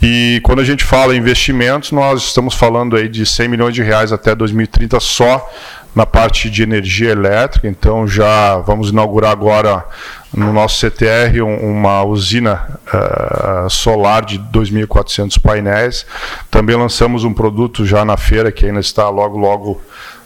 E 0.00 0.40
quando 0.44 0.60
a 0.60 0.64
gente 0.64 0.84
fala 0.84 1.14
em 1.14 1.18
investimentos, 1.18 1.92
nós 1.92 2.22
estamos 2.22 2.54
falando 2.54 2.96
aí 2.96 3.08
de 3.08 3.26
100 3.26 3.48
milhões 3.48 3.74
de 3.74 3.82
reais 3.82 4.12
até 4.12 4.34
2030 4.34 5.00
só 5.00 5.48
na 5.94 6.06
parte 6.06 6.48
de 6.48 6.62
energia 6.62 7.10
elétrica, 7.10 7.66
então 7.66 8.06
já 8.06 8.58
vamos 8.58 8.90
inaugurar 8.90 9.32
agora 9.32 9.84
no 10.32 10.52
nosso 10.52 10.86
CTR 10.86 11.42
um, 11.42 11.56
uma 11.56 12.04
usina 12.04 12.80
uh, 12.86 13.68
solar 13.68 14.24
de 14.24 14.38
2.400 14.38 15.40
painéis. 15.40 16.06
Também 16.50 16.76
lançamos 16.76 17.24
um 17.24 17.32
produto 17.32 17.84
já 17.84 18.04
na 18.04 18.16
feira 18.16 18.52
que 18.52 18.66
ainda 18.66 18.80
está 18.80 19.08
logo 19.08 19.36
logo 19.36 19.80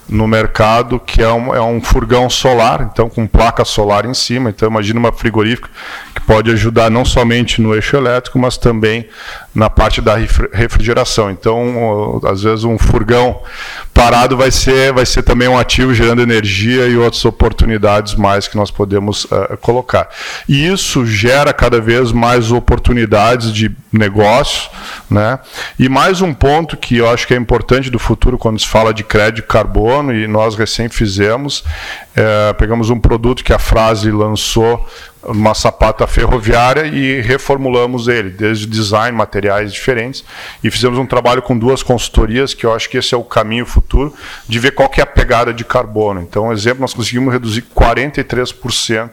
no 0.08 0.28
mercado, 0.28 1.00
que 1.00 1.22
é 1.22 1.32
um, 1.32 1.54
é 1.54 1.62
um 1.62 1.80
furgão 1.80 2.28
solar, 2.28 2.90
então 2.92 3.08
com 3.08 3.26
placa 3.26 3.64
solar 3.64 4.04
em 4.04 4.12
cima. 4.12 4.50
Então 4.50 4.68
imagina 4.68 4.98
uma 4.98 5.12
frigorífica 5.12 5.68
que 6.14 6.20
pode 6.20 6.50
ajudar 6.50 6.90
não 6.90 7.04
somente 7.04 7.60
no 7.60 7.74
eixo 7.74 7.96
elétrico, 7.96 8.38
mas 8.38 8.58
também 8.58 9.08
na 9.54 9.70
parte 9.70 10.00
da 10.00 10.16
refrigeração. 10.52 11.30
Então, 11.30 12.20
às 12.24 12.42
vezes 12.42 12.64
um 12.64 12.76
furgão 12.76 13.40
parado 13.92 14.36
vai 14.36 14.50
ser, 14.50 14.92
vai 14.92 15.06
ser 15.06 15.22
também 15.22 15.46
um 15.46 15.56
ativo 15.56 15.94
gerando 15.94 16.20
energia 16.20 16.88
e 16.88 16.96
outras 16.96 17.24
oportunidades 17.24 18.14
mais 18.16 18.48
que 18.48 18.56
nós 18.56 18.70
podemos 18.70 19.24
uh, 19.26 19.56
colocar. 19.60 20.08
E 20.48 20.66
isso 20.66 21.06
gera 21.06 21.52
cada 21.52 21.80
vez 21.80 22.10
mais 22.10 22.50
oportunidades 22.50 23.52
de 23.52 23.70
negócio, 23.92 24.68
né? 25.08 25.38
E 25.78 25.88
mais 25.88 26.20
um 26.20 26.34
ponto 26.34 26.76
que 26.76 26.96
eu 26.96 27.08
acho 27.08 27.26
que 27.26 27.34
é 27.34 27.36
importante 27.36 27.88
do 27.90 27.98
futuro 27.98 28.36
quando 28.36 28.58
se 28.58 28.66
fala 28.66 28.92
de 28.92 29.04
crédito 29.04 29.46
carbono 29.46 30.12
e 30.12 30.26
nós 30.26 30.56
recém 30.56 30.88
fizemos, 30.88 31.62
é, 32.16 32.52
pegamos 32.54 32.90
um 32.90 32.98
produto 32.98 33.44
que 33.44 33.52
a 33.52 33.58
Frase 33.58 34.10
lançou 34.10 34.84
uma 35.26 35.54
sapata 35.54 36.06
ferroviária 36.06 36.86
e 36.86 37.20
reformulamos 37.20 38.08
ele, 38.08 38.30
desde 38.30 38.66
design, 38.66 39.16
materiais 39.16 39.72
diferentes, 39.72 40.24
e 40.62 40.70
fizemos 40.70 40.98
um 40.98 41.06
trabalho 41.06 41.42
com 41.42 41.56
duas 41.56 41.82
consultorias, 41.82 42.54
que 42.54 42.64
eu 42.66 42.74
acho 42.74 42.88
que 42.88 42.98
esse 42.98 43.14
é 43.14 43.16
o 43.16 43.24
caminho 43.24 43.66
futuro, 43.66 44.14
de 44.48 44.58
ver 44.58 44.72
qual 44.72 44.88
que 44.88 45.00
é 45.00 45.04
a 45.04 45.06
pegada 45.06 45.52
de 45.52 45.64
carbono. 45.64 46.20
Então, 46.20 46.52
exemplo, 46.52 46.80
nós 46.80 46.94
conseguimos 46.94 47.32
reduzir 47.32 47.62
43% 47.74 49.10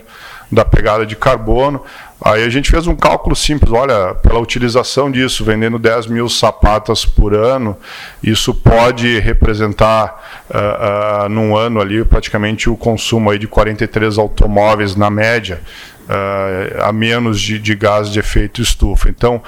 da 0.52 0.66
pegada 0.66 1.06
de 1.06 1.16
carbono. 1.16 1.82
Aí 2.24 2.44
a 2.44 2.50
gente 2.50 2.70
fez 2.70 2.86
um 2.86 2.96
cálculo 2.96 3.36
simples, 3.36 3.72
olha, 3.72 4.14
pela 4.16 4.40
utilização 4.40 5.10
disso, 5.10 5.44
vendendo 5.44 5.80
10 5.80 6.06
mil 6.06 6.30
sapatas 6.30 7.04
por 7.04 7.34
ano, 7.34 7.76
isso 8.22 8.54
pode 8.54 9.18
representar 9.20 10.46
uh, 10.50 11.26
uh, 11.26 11.30
num 11.30 11.58
ano 11.58 11.82
ali 11.82 12.06
praticamente 12.06 12.70
o 12.70 12.78
consumo 12.78 13.32
aí 13.32 13.40
de 13.40 13.48
43 13.48 14.20
automóveis 14.20 14.96
na 14.96 15.10
média 15.10 15.62
uh, 16.08 16.84
a 16.84 16.92
menos 16.92 17.40
de, 17.40 17.60
de 17.60 17.76
gás 17.76 18.10
de 18.10 18.20
efeito 18.20 18.62
estufa. 18.62 19.10
Então, 19.10 19.42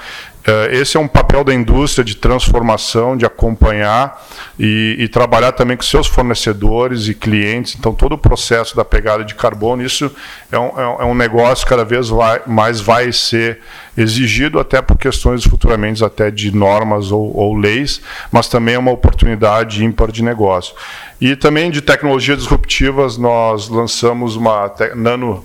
Uh, 0.46 0.70
esse 0.74 0.94
é 0.94 1.00
um 1.00 1.08
papel 1.08 1.42
da 1.42 1.54
indústria 1.54 2.04
de 2.04 2.14
transformação, 2.14 3.16
de 3.16 3.24
acompanhar 3.24 4.22
e, 4.58 4.94
e, 4.98 5.08
trabalhar 5.08 5.52
também 5.52 5.74
com 5.74 5.82
seus 5.82 6.06
fornecedores 6.06 7.08
e 7.08 7.14
clientes. 7.14 7.74
Então, 7.78 7.94
todo 7.94 8.12
o 8.12 8.18
processo 8.18 8.76
da 8.76 8.84
pegada 8.84 9.24
de 9.24 9.34
carbono, 9.34 9.82
isso 9.82 10.14
é 10.52 10.58
um, 10.58 10.78
é 11.00 11.04
um 11.06 11.12
é 11.12 11.14
negócio 11.14 11.64
que 11.64 11.70
cada 11.70 11.82
vez 11.82 12.10
vai, 12.10 12.42
mais 12.46 12.78
vai 12.78 13.10
ser 13.10 13.60
exigido, 13.96 14.60
até 14.60 14.82
por 14.82 14.98
questões 14.98 15.44
futuramente 15.44 16.04
até 16.04 16.30
de 16.30 16.54
normas 16.54 17.10
ou, 17.10 17.34
ou 17.34 17.56
leis, 17.56 18.02
mas 18.30 18.46
também 18.46 18.74
é 18.74 18.78
uma 18.78 18.90
oportunidade 18.90 19.82
ímpar 19.82 20.12
de 20.12 20.22
negócio. 20.22 20.74
E 21.18 21.34
também 21.34 21.70
de 21.70 21.80
tecnologias 21.80 22.36
disruptivas, 22.36 23.16
nós 23.16 23.70
lançamos 23.70 24.36
uma 24.36 24.70
nano 24.94 25.42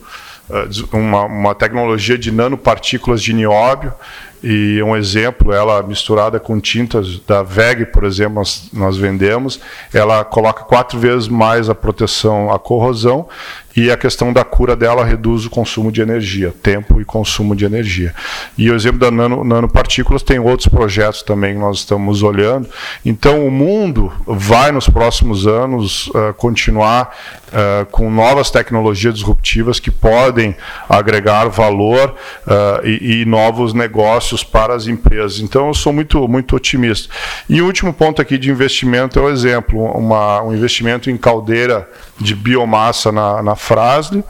uma, 0.92 1.24
uma 1.26 1.56
tecnologia 1.56 2.18
de 2.18 2.32
nanopartículas 2.32 3.22
de 3.22 3.34
nióbio, 3.34 3.94
e 4.42 4.82
um 4.82 4.96
exemplo, 4.96 5.52
ela 5.52 5.84
misturada 5.84 6.40
com 6.40 6.60
tintas 6.60 7.20
da 7.20 7.44
VEG, 7.44 7.88
por 7.88 8.06
exemplo, 8.06 8.36
nós, 8.36 8.70
nós 8.72 8.98
vendemos, 8.98 9.60
ela 9.94 10.24
coloca 10.24 10.64
quatro 10.64 10.98
vezes 10.98 11.28
mais 11.28 11.70
a 11.70 11.76
proteção 11.76 12.50
à 12.52 12.58
corrosão 12.58 13.28
e 13.80 13.90
a 13.90 13.96
questão 13.96 14.34
da 14.34 14.44
cura 14.44 14.76
dela 14.76 15.06
reduz 15.06 15.46
o 15.46 15.50
consumo 15.50 15.90
de 15.90 16.02
energia, 16.02 16.54
tempo 16.62 17.00
e 17.00 17.06
consumo 17.06 17.56
de 17.56 17.64
energia. 17.64 18.14
E 18.58 18.70
o 18.70 18.76
exemplo 18.76 19.00
da 19.00 19.10
nano, 19.10 19.42
nanopartículas 19.46 20.22
tem 20.22 20.38
outros 20.38 20.68
projetos 20.68 21.24
também 21.24 21.54
que 21.54 21.60
nós 21.62 21.78
estamos 21.78 22.22
olhando. 22.22 22.68
Então, 23.06 23.48
o 23.48 23.50
mundo 23.50 24.12
vai 24.28 24.74
nos 24.74 24.90
próximos 24.90 25.48
anos 25.48 26.08
uh, 26.08 26.34
continuar 26.36 27.16
uh, 27.48 27.86
com 27.86 28.12
novas 28.12 28.52
tecnologias 28.52 29.14
disruptivas 29.14 29.80
que 29.80 29.92
podem 29.92 30.54
agregar 30.90 31.48
valor 31.48 32.16
uh, 32.46 32.86
e, 32.86 33.22
e, 33.22 33.26
novos 33.26 33.74
negócios 33.74 34.44
para 34.44 34.76
as 34.76 34.88
empresas. 34.88 35.40
Então, 35.40 35.68
eu 35.68 35.74
sou 35.74 35.94
muito, 35.94 36.28
muito 36.28 36.54
otimista. 36.54 37.14
E 37.48 37.62
o 37.62 37.66
último 37.66 37.94
ponto 37.94 38.22
aqui 38.22 38.38
de 38.38 38.52
investimento 38.52 39.18
é 39.20 39.22
o 39.22 39.30
exemplo, 39.30 39.82
uma, 39.86 40.42
um 40.44 40.54
investimento 40.54 41.10
em 41.10 41.16
caldeira 41.16 41.88
de 42.20 42.36
biomassa 42.36 43.12
na, 43.12 43.42
na 43.42 43.56
Frasle, 43.56 44.24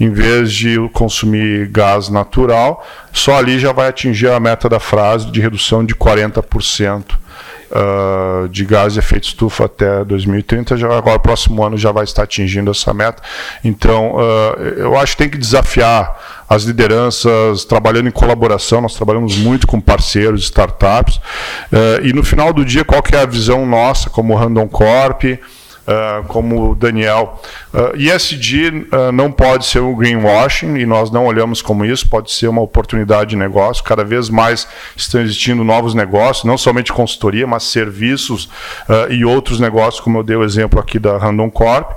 em 0.00 0.10
vez 0.10 0.52
de 0.52 0.76
consumir 0.92 1.68
gás 1.68 2.08
natural, 2.08 2.84
só 3.12 3.36
ali 3.36 3.58
já 3.58 3.72
vai 3.72 3.88
atingir 3.88 4.28
a 4.28 4.40
meta 4.40 4.68
da 4.68 4.80
Frasle 4.80 5.30
de 5.30 5.40
redução 5.40 5.84
de 5.84 5.94
40% 5.94 7.04
uh, 7.70 8.48
de 8.48 8.64
gás 8.64 8.94
de 8.94 8.98
efeito 8.98 9.24
estufa 9.24 9.64
até 9.66 10.04
2030. 10.04 10.76
Já, 10.76 10.96
agora, 10.96 11.18
próximo 11.18 11.62
ano, 11.62 11.76
já 11.76 11.92
vai 11.92 12.04
estar 12.04 12.22
atingindo 12.22 12.70
essa 12.70 12.94
meta. 12.94 13.22
Então, 13.62 14.14
uh, 14.14 14.60
eu 14.76 14.96
acho 14.98 15.12
que 15.12 15.18
tem 15.18 15.30
que 15.30 15.38
desafiar 15.38 16.44
as 16.48 16.64
lideranças 16.64 17.64
trabalhando 17.64 18.08
em 18.08 18.12
colaboração. 18.12 18.80
Nós 18.80 18.94
trabalhamos 18.94 19.36
muito 19.36 19.66
com 19.66 19.80
parceiros, 19.80 20.44
startups. 20.44 21.16
Uh, 21.16 22.04
e 22.04 22.12
no 22.12 22.22
final 22.22 22.52
do 22.52 22.64
dia, 22.64 22.84
qual 22.84 23.02
que 23.02 23.14
é 23.14 23.20
a 23.20 23.26
visão 23.26 23.66
nossa 23.66 24.08
como 24.10 24.34
Random 24.34 24.68
Corp? 24.68 25.24
Uh, 25.86 26.24
como 26.28 26.70
o 26.70 26.74
Daniel. 26.74 27.40
Uh, 27.72 27.78
ah, 27.78 27.92
ESG 27.94 28.68
uh, 28.68 28.86
ah, 28.92 29.12
não 29.12 29.30
pode 29.30 29.66
ser 29.66 29.80
um 29.80 29.94
greenwashing 29.94 30.76
e 30.76 30.86
nós 30.86 31.10
não 31.10 31.26
olhamos 31.26 31.60
como 31.60 31.84
isso, 31.84 32.08
pode 32.08 32.30
ser 32.32 32.48
uma 32.48 32.60
oportunidade 32.60 33.30
de 33.30 33.36
negócio. 33.36 33.82
Cada 33.84 34.04
vez 34.04 34.28
mais 34.28 34.66
estão 34.96 35.20
existindo 35.20 35.64
novos 35.64 35.94
negócios, 35.94 36.44
não 36.44 36.56
somente 36.56 36.92
consultoria, 36.92 37.46
mas 37.46 37.64
serviços 37.64 38.44
uh, 38.88 39.10
e 39.10 39.24
outros 39.24 39.60
negócios, 39.60 40.00
como 40.00 40.18
eu 40.18 40.22
dei 40.22 40.36
o 40.36 40.44
exemplo 40.44 40.78
aqui 40.80 40.98
da 40.98 41.18
Randon 41.18 41.50
Corp. 41.50 41.92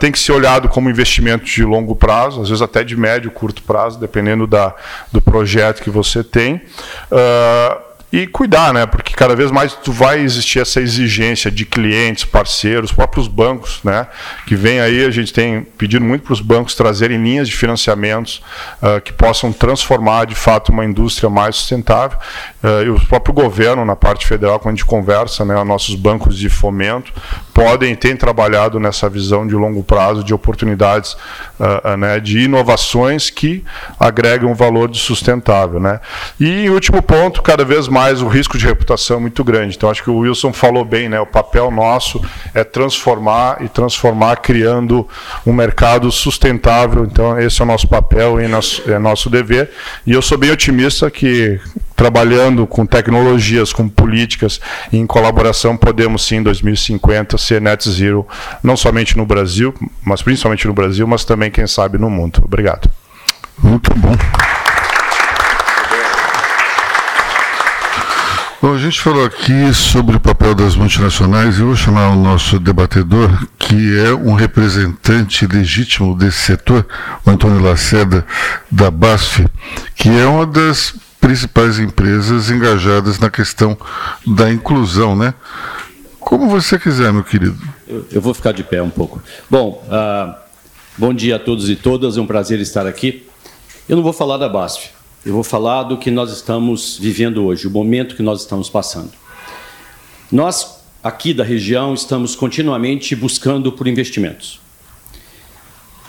tem 0.00 0.12
que 0.12 0.18
ser 0.18 0.32
olhado 0.32 0.68
como 0.68 0.90
investimento 0.90 1.44
de 1.44 1.64
longo 1.64 1.94
prazo, 1.94 2.42
às 2.42 2.48
vezes 2.48 2.62
até 2.62 2.84
de 2.84 2.96
médio 2.96 3.30
curto 3.30 3.62
prazo, 3.62 3.98
dependendo 3.98 4.46
da, 4.46 4.74
do 5.12 5.20
projeto 5.20 5.82
que 5.82 5.90
você 5.90 6.22
tem. 6.22 6.60
Uh, 7.10 7.93
e 8.14 8.28
cuidar, 8.28 8.72
né? 8.72 8.86
Porque 8.86 9.12
cada 9.12 9.34
vez 9.34 9.50
mais 9.50 9.74
tu 9.74 9.90
vai 9.90 10.20
existir 10.20 10.60
essa 10.60 10.80
exigência 10.80 11.50
de 11.50 11.64
clientes, 11.64 12.24
parceiros, 12.24 12.92
próprios 12.92 13.26
bancos, 13.26 13.80
né? 13.82 14.06
Que 14.46 14.54
vem 14.54 14.78
aí, 14.78 15.04
a 15.04 15.10
gente 15.10 15.32
tem 15.32 15.62
pedido 15.76 16.04
muito 16.04 16.22
para 16.22 16.32
os 16.32 16.40
bancos 16.40 16.76
trazerem 16.76 17.20
linhas 17.20 17.48
de 17.48 17.56
financiamentos 17.56 18.40
uh, 18.80 19.00
que 19.00 19.12
possam 19.12 19.52
transformar 19.52 20.26
de 20.26 20.36
fato 20.36 20.70
uma 20.70 20.84
indústria 20.84 21.28
mais 21.28 21.56
sustentável. 21.56 22.16
Uh, 22.62 22.84
e 22.84 22.90
o 22.90 23.00
próprio 23.06 23.34
governo, 23.34 23.84
na 23.84 23.96
parte 23.96 24.28
federal, 24.28 24.60
quando 24.60 24.74
a 24.74 24.76
gente 24.76 24.86
conversa, 24.86 25.44
né, 25.44 25.64
nossos 25.64 25.96
bancos 25.96 26.38
de 26.38 26.48
fomento 26.48 27.12
podem 27.52 27.94
têm 27.94 28.16
trabalhado 28.16 28.80
nessa 28.80 29.08
visão 29.08 29.46
de 29.46 29.54
longo 29.54 29.82
prazo 29.82 30.24
de 30.24 30.34
oportunidades, 30.34 31.16
uh, 31.58 31.96
né, 31.96 32.18
de 32.18 32.40
inovações 32.40 33.30
que 33.30 33.64
agregam 33.98 34.54
valor 34.54 34.88
de 34.88 34.98
sustentável, 34.98 35.78
né? 35.78 36.00
E 36.38 36.68
último 36.68 37.00
ponto, 37.00 37.42
cada 37.42 37.64
vez 37.64 37.86
mais 37.86 38.03
mais 38.04 38.20
o 38.20 38.28
risco 38.28 38.58
de 38.58 38.66
reputação 38.66 39.16
é 39.16 39.20
muito 39.20 39.42
grande. 39.42 39.76
Então, 39.76 39.88
acho 39.88 40.02
que 40.02 40.10
o 40.10 40.18
Wilson 40.18 40.52
falou 40.52 40.84
bem, 40.84 41.08
né? 41.08 41.18
O 41.20 41.26
papel 41.26 41.70
nosso 41.70 42.22
é 42.52 42.62
transformar 42.62 43.62
e 43.62 43.68
transformar 43.68 44.36
criando 44.36 45.08
um 45.46 45.54
mercado 45.54 46.12
sustentável. 46.12 47.04
Então, 47.04 47.38
esse 47.40 47.62
é 47.62 47.64
o 47.64 47.66
nosso 47.66 47.88
papel 47.88 48.42
e 48.42 48.46
nosso, 48.46 48.82
é 48.90 48.98
nosso 48.98 49.30
dever. 49.30 49.70
E 50.06 50.12
eu 50.12 50.20
sou 50.20 50.36
bem 50.36 50.50
otimista 50.50 51.10
que 51.10 51.58
trabalhando 51.96 52.66
com 52.66 52.84
tecnologias, 52.84 53.72
com 53.72 53.88
políticas 53.88 54.60
em 54.92 55.06
colaboração, 55.06 55.74
podemos 55.74 56.26
sim, 56.26 56.36
em 56.36 56.42
2050, 56.42 57.38
ser 57.38 57.58
net 57.58 57.88
zero, 57.88 58.26
não 58.62 58.76
somente 58.76 59.16
no 59.16 59.24
Brasil, 59.24 59.72
mas 60.04 60.20
principalmente 60.20 60.66
no 60.66 60.74
Brasil, 60.74 61.06
mas 61.06 61.24
também, 61.24 61.50
quem 61.50 61.66
sabe, 61.66 61.96
no 61.96 62.10
mundo. 62.10 62.42
Obrigado. 62.44 62.90
Muito 63.62 63.94
bom. 63.94 64.14
Bom, 68.64 68.72
a 68.72 68.78
gente 68.78 68.98
falou 68.98 69.26
aqui 69.26 69.74
sobre 69.74 70.16
o 70.16 70.20
papel 70.20 70.54
das 70.54 70.74
multinacionais 70.74 71.58
e 71.58 71.60
eu 71.60 71.66
vou 71.66 71.76
chamar 71.76 72.08
o 72.12 72.16
nosso 72.16 72.58
debatedor, 72.58 73.28
que 73.58 73.94
é 73.98 74.14
um 74.14 74.32
representante 74.32 75.46
legítimo 75.46 76.16
desse 76.16 76.38
setor, 76.38 76.86
o 77.26 77.30
Antônio 77.30 77.62
Lacerda, 77.62 78.26
da 78.70 78.90
BASF, 78.90 79.46
que 79.94 80.08
é 80.08 80.24
uma 80.24 80.46
das 80.46 80.94
principais 81.20 81.78
empresas 81.78 82.48
engajadas 82.48 83.18
na 83.18 83.28
questão 83.28 83.76
da 84.26 84.50
inclusão, 84.50 85.14
né? 85.14 85.34
Como 86.18 86.48
você 86.48 86.78
quiser, 86.78 87.12
meu 87.12 87.22
querido. 87.22 87.58
Eu, 87.86 88.06
eu 88.12 88.20
vou 88.22 88.32
ficar 88.32 88.52
de 88.52 88.64
pé 88.64 88.80
um 88.80 88.88
pouco. 88.88 89.22
Bom, 89.50 89.86
uh, 89.88 90.34
bom 90.96 91.12
dia 91.12 91.36
a 91.36 91.38
todos 91.38 91.68
e 91.68 91.76
todas, 91.76 92.16
é 92.16 92.20
um 92.22 92.26
prazer 92.26 92.58
estar 92.60 92.86
aqui. 92.86 93.28
Eu 93.86 93.96
não 93.96 94.02
vou 94.02 94.14
falar 94.14 94.38
da 94.38 94.48
BASF, 94.48 94.88
eu 95.24 95.32
vou 95.32 95.42
falar 95.42 95.84
do 95.84 95.96
que 95.96 96.10
nós 96.10 96.30
estamos 96.30 96.98
vivendo 96.98 97.46
hoje, 97.46 97.66
o 97.66 97.70
momento 97.70 98.14
que 98.14 98.22
nós 98.22 98.40
estamos 98.40 98.68
passando. 98.68 99.10
Nós, 100.30 100.82
aqui 101.02 101.32
da 101.32 101.42
região, 101.42 101.94
estamos 101.94 102.36
continuamente 102.36 103.16
buscando 103.16 103.72
por 103.72 103.86
investimentos. 103.86 104.60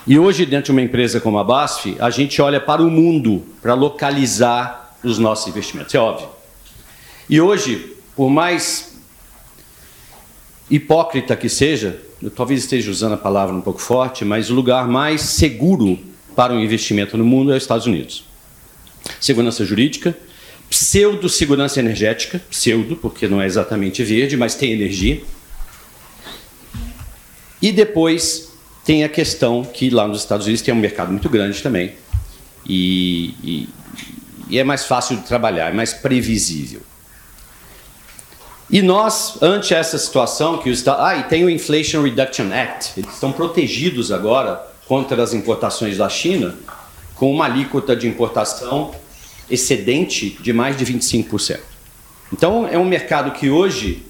E 0.05 0.19
hoje, 0.19 0.45
dentro 0.45 0.65
de 0.65 0.71
uma 0.71 0.81
empresa 0.81 1.21
como 1.21 1.39
a 1.39 1.43
BASF, 1.43 1.95
a 1.99 2.09
gente 2.09 2.41
olha 2.41 2.59
para 2.59 2.81
o 2.81 2.91
mundo 2.91 3.43
para 3.61 3.73
localizar 3.73 4.97
os 5.01 5.17
nossos 5.17 5.47
investimentos, 5.47 5.95
é 5.95 5.99
óbvio. 5.99 6.27
E 7.29 7.39
hoje, 7.39 7.95
por 8.15 8.29
mais 8.29 8.97
hipócrita 10.69 11.35
que 11.37 11.47
seja, 11.47 12.01
eu 12.21 12.29
talvez 12.29 12.61
esteja 12.61 12.91
usando 12.91 13.13
a 13.13 13.17
palavra 13.17 13.55
um 13.55 13.61
pouco 13.61 13.79
forte, 13.79 14.25
mas 14.25 14.49
o 14.49 14.53
lugar 14.53 14.87
mais 14.87 15.21
seguro 15.21 15.97
para 16.35 16.53
um 16.53 16.59
investimento 16.59 17.17
no 17.17 17.23
mundo 17.23 17.53
é 17.53 17.55
os 17.55 17.63
Estados 17.63 17.85
Unidos 17.85 18.34
segurança 19.19 19.63
jurídica, 19.65 20.15
pseudo-segurança 20.69 21.79
energética, 21.79 22.41
pseudo, 22.49 22.95
porque 22.95 23.27
não 23.27 23.41
é 23.41 23.45
exatamente 23.45 24.03
verde, 24.03 24.35
mas 24.35 24.55
tem 24.55 24.71
energia. 24.71 25.21
E 27.61 27.71
depois 27.71 28.51
tem 28.83 29.03
a 29.03 29.09
questão 29.09 29.63
que 29.63 29.89
lá 29.89 30.07
nos 30.07 30.19
Estados 30.19 30.45
Unidos 30.45 30.61
tem 30.61 30.73
um 30.73 30.77
mercado 30.77 31.11
muito 31.11 31.29
grande 31.29 31.61
também. 31.61 31.93
E, 32.65 33.33
e, 33.43 33.69
e 34.49 34.59
é 34.59 34.63
mais 34.63 34.85
fácil 34.85 35.17
de 35.17 35.23
trabalhar, 35.23 35.69
é 35.69 35.73
mais 35.73 35.93
previsível. 35.93 36.81
E 38.69 38.81
nós, 38.81 39.37
ante 39.41 39.73
essa 39.73 39.97
situação 39.97 40.57
que 40.57 40.69
os 40.69 40.87
ah, 40.87 41.15
e 41.17 41.23
tem 41.23 41.45
o 41.45 41.49
Inflation 41.49 42.01
Reduction 42.01 42.51
Act, 42.51 42.93
eles 42.97 43.13
estão 43.13 43.31
protegidos 43.31 44.11
agora 44.11 44.61
contra 44.87 45.21
as 45.21 45.33
importações 45.33 45.97
da 45.97 46.09
China, 46.09 46.55
com 47.15 47.31
uma 47.31 47.45
alíquota 47.45 47.95
de 47.95 48.07
importação 48.07 48.93
excedente 49.49 50.37
de 50.41 50.51
mais 50.51 50.77
de 50.77 50.85
25%. 50.85 51.59
Então, 52.33 52.67
é 52.67 52.77
um 52.77 52.85
mercado 52.85 53.31
que 53.31 53.49
hoje 53.49 54.03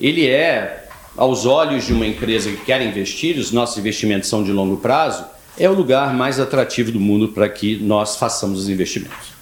ele 0.00 0.26
é, 0.26 0.88
aos 1.16 1.46
olhos 1.46 1.86
de 1.86 1.92
uma 1.92 2.06
empresa 2.06 2.50
que 2.50 2.64
quer 2.64 2.82
investir, 2.82 3.38
os 3.38 3.52
nossos 3.52 3.78
investimentos 3.78 4.28
são 4.28 4.42
de 4.42 4.50
longo 4.50 4.78
prazo, 4.78 5.24
é 5.56 5.70
o 5.70 5.72
lugar 5.72 6.12
mais 6.14 6.40
atrativo 6.40 6.90
do 6.90 6.98
mundo 6.98 7.28
para 7.28 7.48
que 7.48 7.76
nós 7.76 8.16
façamos 8.16 8.60
os 8.60 8.68
investimentos. 8.68 9.34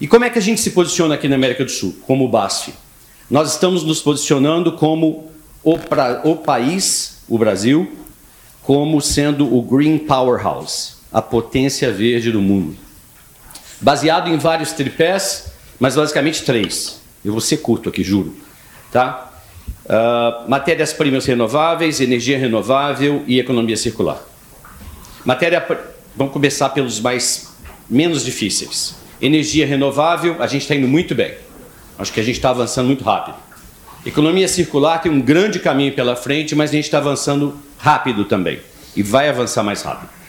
E 0.00 0.08
como 0.08 0.24
é 0.24 0.30
que 0.30 0.38
a 0.38 0.42
gente 0.42 0.60
se 0.60 0.70
posiciona 0.70 1.14
aqui 1.14 1.28
na 1.28 1.36
América 1.36 1.64
do 1.64 1.70
Sul, 1.70 1.96
como 2.06 2.24
o 2.24 2.28
BASF? 2.28 2.72
Nós 3.30 3.52
estamos 3.52 3.84
nos 3.84 4.00
posicionando 4.00 4.72
como 4.72 5.30
o, 5.62 5.78
pra, 5.78 6.22
o 6.24 6.34
país, 6.34 7.18
o 7.28 7.38
Brasil, 7.38 7.96
como 8.62 9.00
sendo 9.00 9.54
o 9.54 9.62
Green 9.62 9.98
Powerhouse 9.98 10.99
a 11.12 11.20
potência 11.20 11.92
verde 11.92 12.30
do 12.30 12.40
mundo. 12.40 12.76
Baseado 13.80 14.28
em 14.28 14.36
vários 14.36 14.72
tripés, 14.72 15.52
mas 15.78 15.96
basicamente 15.96 16.42
três. 16.44 17.00
Eu 17.24 17.32
vou 17.32 17.40
ser 17.40 17.58
curto 17.58 17.88
aqui, 17.88 18.02
juro. 18.02 18.36
Tá? 18.92 19.30
Uh, 19.86 20.48
Matérias-primas 20.48 21.26
renováveis, 21.26 22.00
energia 22.00 22.38
renovável 22.38 23.24
e 23.26 23.38
economia 23.38 23.76
circular. 23.76 24.22
Matéria, 25.24 25.66
vamos 26.14 26.32
começar 26.32 26.68
pelos 26.70 27.00
mais 27.00 27.52
menos 27.88 28.24
difíceis. 28.24 28.94
Energia 29.20 29.66
renovável, 29.66 30.36
a 30.40 30.46
gente 30.46 30.62
está 30.62 30.74
indo 30.74 30.88
muito 30.88 31.14
bem. 31.14 31.34
Acho 31.98 32.12
que 32.12 32.20
a 32.20 32.22
gente 32.22 32.36
está 32.36 32.50
avançando 32.50 32.86
muito 32.86 33.04
rápido. 33.04 33.36
Economia 34.04 34.48
circular 34.48 34.98
tem 35.02 35.12
um 35.12 35.20
grande 35.20 35.58
caminho 35.58 35.92
pela 35.92 36.16
frente, 36.16 36.54
mas 36.54 36.70
a 36.70 36.72
gente 36.72 36.84
está 36.84 36.98
avançando 36.98 37.54
rápido 37.76 38.24
também. 38.24 38.60
E 38.96 39.02
vai 39.02 39.28
avançar 39.28 39.62
mais 39.62 39.82
rápido. 39.82 40.19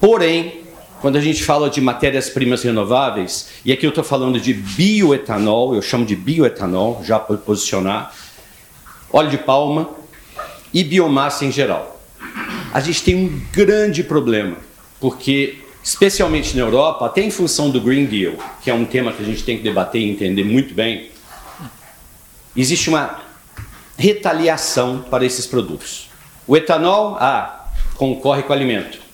Porém, 0.00 0.64
quando 1.00 1.16
a 1.16 1.20
gente 1.20 1.44
fala 1.44 1.70
de 1.70 1.80
matérias-primas 1.80 2.62
renováveis, 2.62 3.48
e 3.64 3.72
aqui 3.72 3.86
eu 3.86 3.90
estou 3.90 4.04
falando 4.04 4.40
de 4.40 4.52
bioetanol, 4.52 5.74
eu 5.74 5.82
chamo 5.82 6.04
de 6.04 6.16
bioetanol, 6.16 7.02
já 7.04 7.18
para 7.18 7.36
posicionar, 7.36 8.14
óleo 9.12 9.30
de 9.30 9.38
palma 9.38 9.88
e 10.72 10.84
biomassa 10.84 11.44
em 11.44 11.52
geral. 11.52 12.00
A 12.72 12.80
gente 12.80 13.02
tem 13.02 13.14
um 13.14 13.40
grande 13.52 14.04
problema, 14.04 14.56
porque, 15.00 15.60
especialmente 15.82 16.56
na 16.56 16.62
Europa, 16.62 17.06
até 17.06 17.22
em 17.22 17.30
função 17.30 17.70
do 17.70 17.80
Green 17.80 18.06
Deal, 18.06 18.34
que 18.62 18.70
é 18.70 18.74
um 18.74 18.84
tema 18.84 19.12
que 19.12 19.22
a 19.22 19.26
gente 19.26 19.42
tem 19.42 19.56
que 19.56 19.62
debater 19.62 20.00
e 20.00 20.10
entender 20.10 20.44
muito 20.44 20.74
bem, 20.74 21.10
existe 22.56 22.88
uma 22.88 23.20
retaliação 23.96 25.04
para 25.10 25.24
esses 25.24 25.46
produtos. 25.46 26.08
O 26.46 26.56
etanol, 26.56 27.16
ah, 27.20 27.68
concorre 27.96 28.42
com 28.42 28.50
o 28.50 28.52
alimento. 28.52 29.07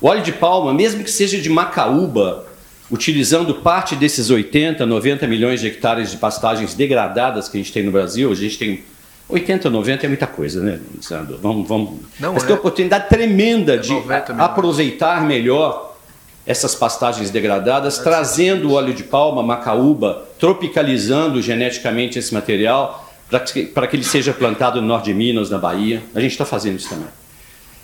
O 0.00 0.08
óleo 0.08 0.22
de 0.22 0.32
palma, 0.32 0.72
mesmo 0.72 1.04
que 1.04 1.10
seja 1.10 1.38
de 1.38 1.48
macaúba, 1.50 2.46
utilizando 2.90 3.54
parte 3.56 3.94
desses 3.94 4.30
80, 4.30 4.84
90 4.84 5.26
milhões 5.26 5.60
de 5.60 5.68
hectares 5.68 6.10
de 6.10 6.16
pastagens 6.16 6.74
degradadas 6.74 7.48
que 7.48 7.56
a 7.56 7.60
gente 7.60 7.72
tem 7.72 7.82
no 7.82 7.92
Brasil, 7.92 8.32
a 8.32 8.34
gente 8.34 8.58
tem 8.58 8.82
80, 9.28 9.70
90 9.70 10.06
é 10.06 10.08
muita 10.08 10.26
coisa, 10.26 10.60
né, 10.60 10.80
Sandro? 11.00 11.38
Vamos, 11.40 11.68
vamos. 11.68 12.00
Não 12.18 12.32
Mas 12.34 12.42
é. 12.42 12.46
tem 12.46 12.54
uma 12.54 12.58
oportunidade 12.58 13.08
tremenda 13.08 13.78
de 13.78 13.92
aproveitar 14.38 15.24
melhor 15.24 15.96
essas 16.44 16.74
pastagens 16.74 17.30
degradadas, 17.30 17.98
trazendo 17.98 18.70
o 18.70 18.72
óleo 18.72 18.92
de 18.92 19.04
palma, 19.04 19.42
macaúba, 19.42 20.24
tropicalizando 20.38 21.40
geneticamente 21.40 22.18
esse 22.18 22.34
material 22.34 23.08
para 23.28 23.40
que, 23.40 23.66
que 23.66 23.96
ele 23.96 24.02
seja 24.02 24.32
plantado 24.32 24.80
no 24.80 24.88
norte 24.88 25.04
de 25.04 25.14
Minas, 25.14 25.48
na 25.48 25.58
Bahia. 25.58 26.02
A 26.12 26.20
gente 26.20 26.32
está 26.32 26.44
fazendo 26.44 26.76
isso 26.76 26.88
também. 26.88 27.06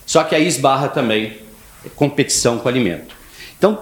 Só 0.05 0.25
que 0.25 0.35
aí 0.35 0.47
esbarra 0.47 0.89
também 0.89 1.46
competição 1.95 2.59
com 2.59 2.69
alimento. 2.69 3.15
Então, 3.59 3.79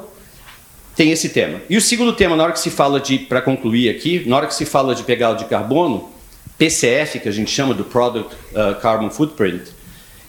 tem 0.97 1.11
esse 1.11 1.29
tema. 1.31 1.61
E 1.69 1.77
o 1.77 1.81
segundo 1.81 2.13
tema, 2.13 2.37
na 2.37 2.45
hora 2.45 2.53
que 2.53 2.61
se 2.61 2.71
fala 2.71 3.01
de, 3.01 3.19
para 3.19 3.43
concluir 3.43 3.89
aqui, 3.89 4.23
na 4.27 4.37
hora 4.37 4.47
que 4.47 4.55
se 4.55 4.65
fala 4.65 4.95
de 4.95 5.03
pegada 5.03 5.37
de 5.37 5.45
carbono, 5.47 6.11
PCF, 6.57 7.19
que 7.19 7.29
a 7.29 7.33
gente 7.33 7.51
chama 7.51 7.75
do 7.75 7.85
Product 7.85 8.35
uh, 8.35 8.81
Carbon 8.81 9.11
Footprint, 9.11 9.63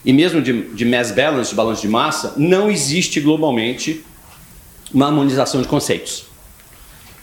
e 0.04 0.12
mesmo 0.12 0.40
de, 0.40 0.62
de 0.74 0.84
mass 0.84 1.10
balance, 1.10 1.50
de 1.50 1.56
balanço 1.56 1.82
de 1.82 1.88
massa, 1.88 2.34
não 2.36 2.70
existe 2.70 3.20
globalmente 3.20 4.04
uma 4.92 5.06
harmonização 5.06 5.62
de 5.62 5.68
conceitos. 5.68 6.26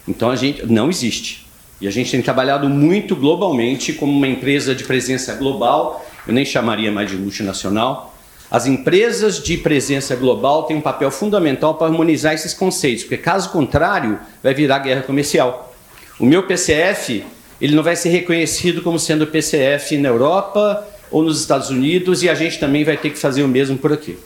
Então 0.06 0.30
a 0.30 0.36
gente 0.36 0.66
não 0.66 0.88
existe. 0.88 1.46
E 1.80 1.88
a 1.88 1.90
gente 1.90 2.10
tem 2.10 2.22
trabalhado 2.22 2.68
muito 2.68 3.16
globalmente 3.16 3.92
como 3.92 4.12
uma 4.12 4.28
empresa 4.28 4.74
de 4.74 4.84
presença 4.84 5.34
global, 5.34 6.06
eu 6.26 6.32
nem 6.32 6.44
chamaria 6.44 6.90
mais 6.90 7.10
de 7.10 7.16
multinacional, 7.16 8.13
as 8.50 8.66
empresas 8.66 9.42
de 9.42 9.56
presença 9.56 10.14
global 10.14 10.64
têm 10.64 10.76
um 10.76 10.80
papel 10.80 11.10
fundamental 11.10 11.74
para 11.74 11.86
harmonizar 11.86 12.34
esses 12.34 12.54
conceitos, 12.54 13.04
porque 13.04 13.16
caso 13.16 13.50
contrário, 13.50 14.18
vai 14.42 14.54
virar 14.54 14.78
guerra 14.78 15.02
comercial. 15.02 15.74
O 16.18 16.26
meu 16.26 16.44
PCF, 16.46 17.24
ele 17.60 17.74
não 17.74 17.82
vai 17.82 17.96
ser 17.96 18.10
reconhecido 18.10 18.82
como 18.82 18.98
sendo 18.98 19.26
PCF 19.26 19.96
na 19.98 20.08
Europa 20.08 20.86
ou 21.10 21.22
nos 21.22 21.40
Estados 21.40 21.70
Unidos 21.70 22.22
e 22.22 22.28
a 22.28 22.34
gente 22.34 22.58
também 22.58 22.84
vai 22.84 22.96
ter 22.96 23.10
que 23.10 23.18
fazer 23.18 23.42
o 23.42 23.48
mesmo 23.48 23.78
por 23.78 23.92
aqui. 23.92 24.16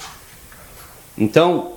Então, 1.16 1.73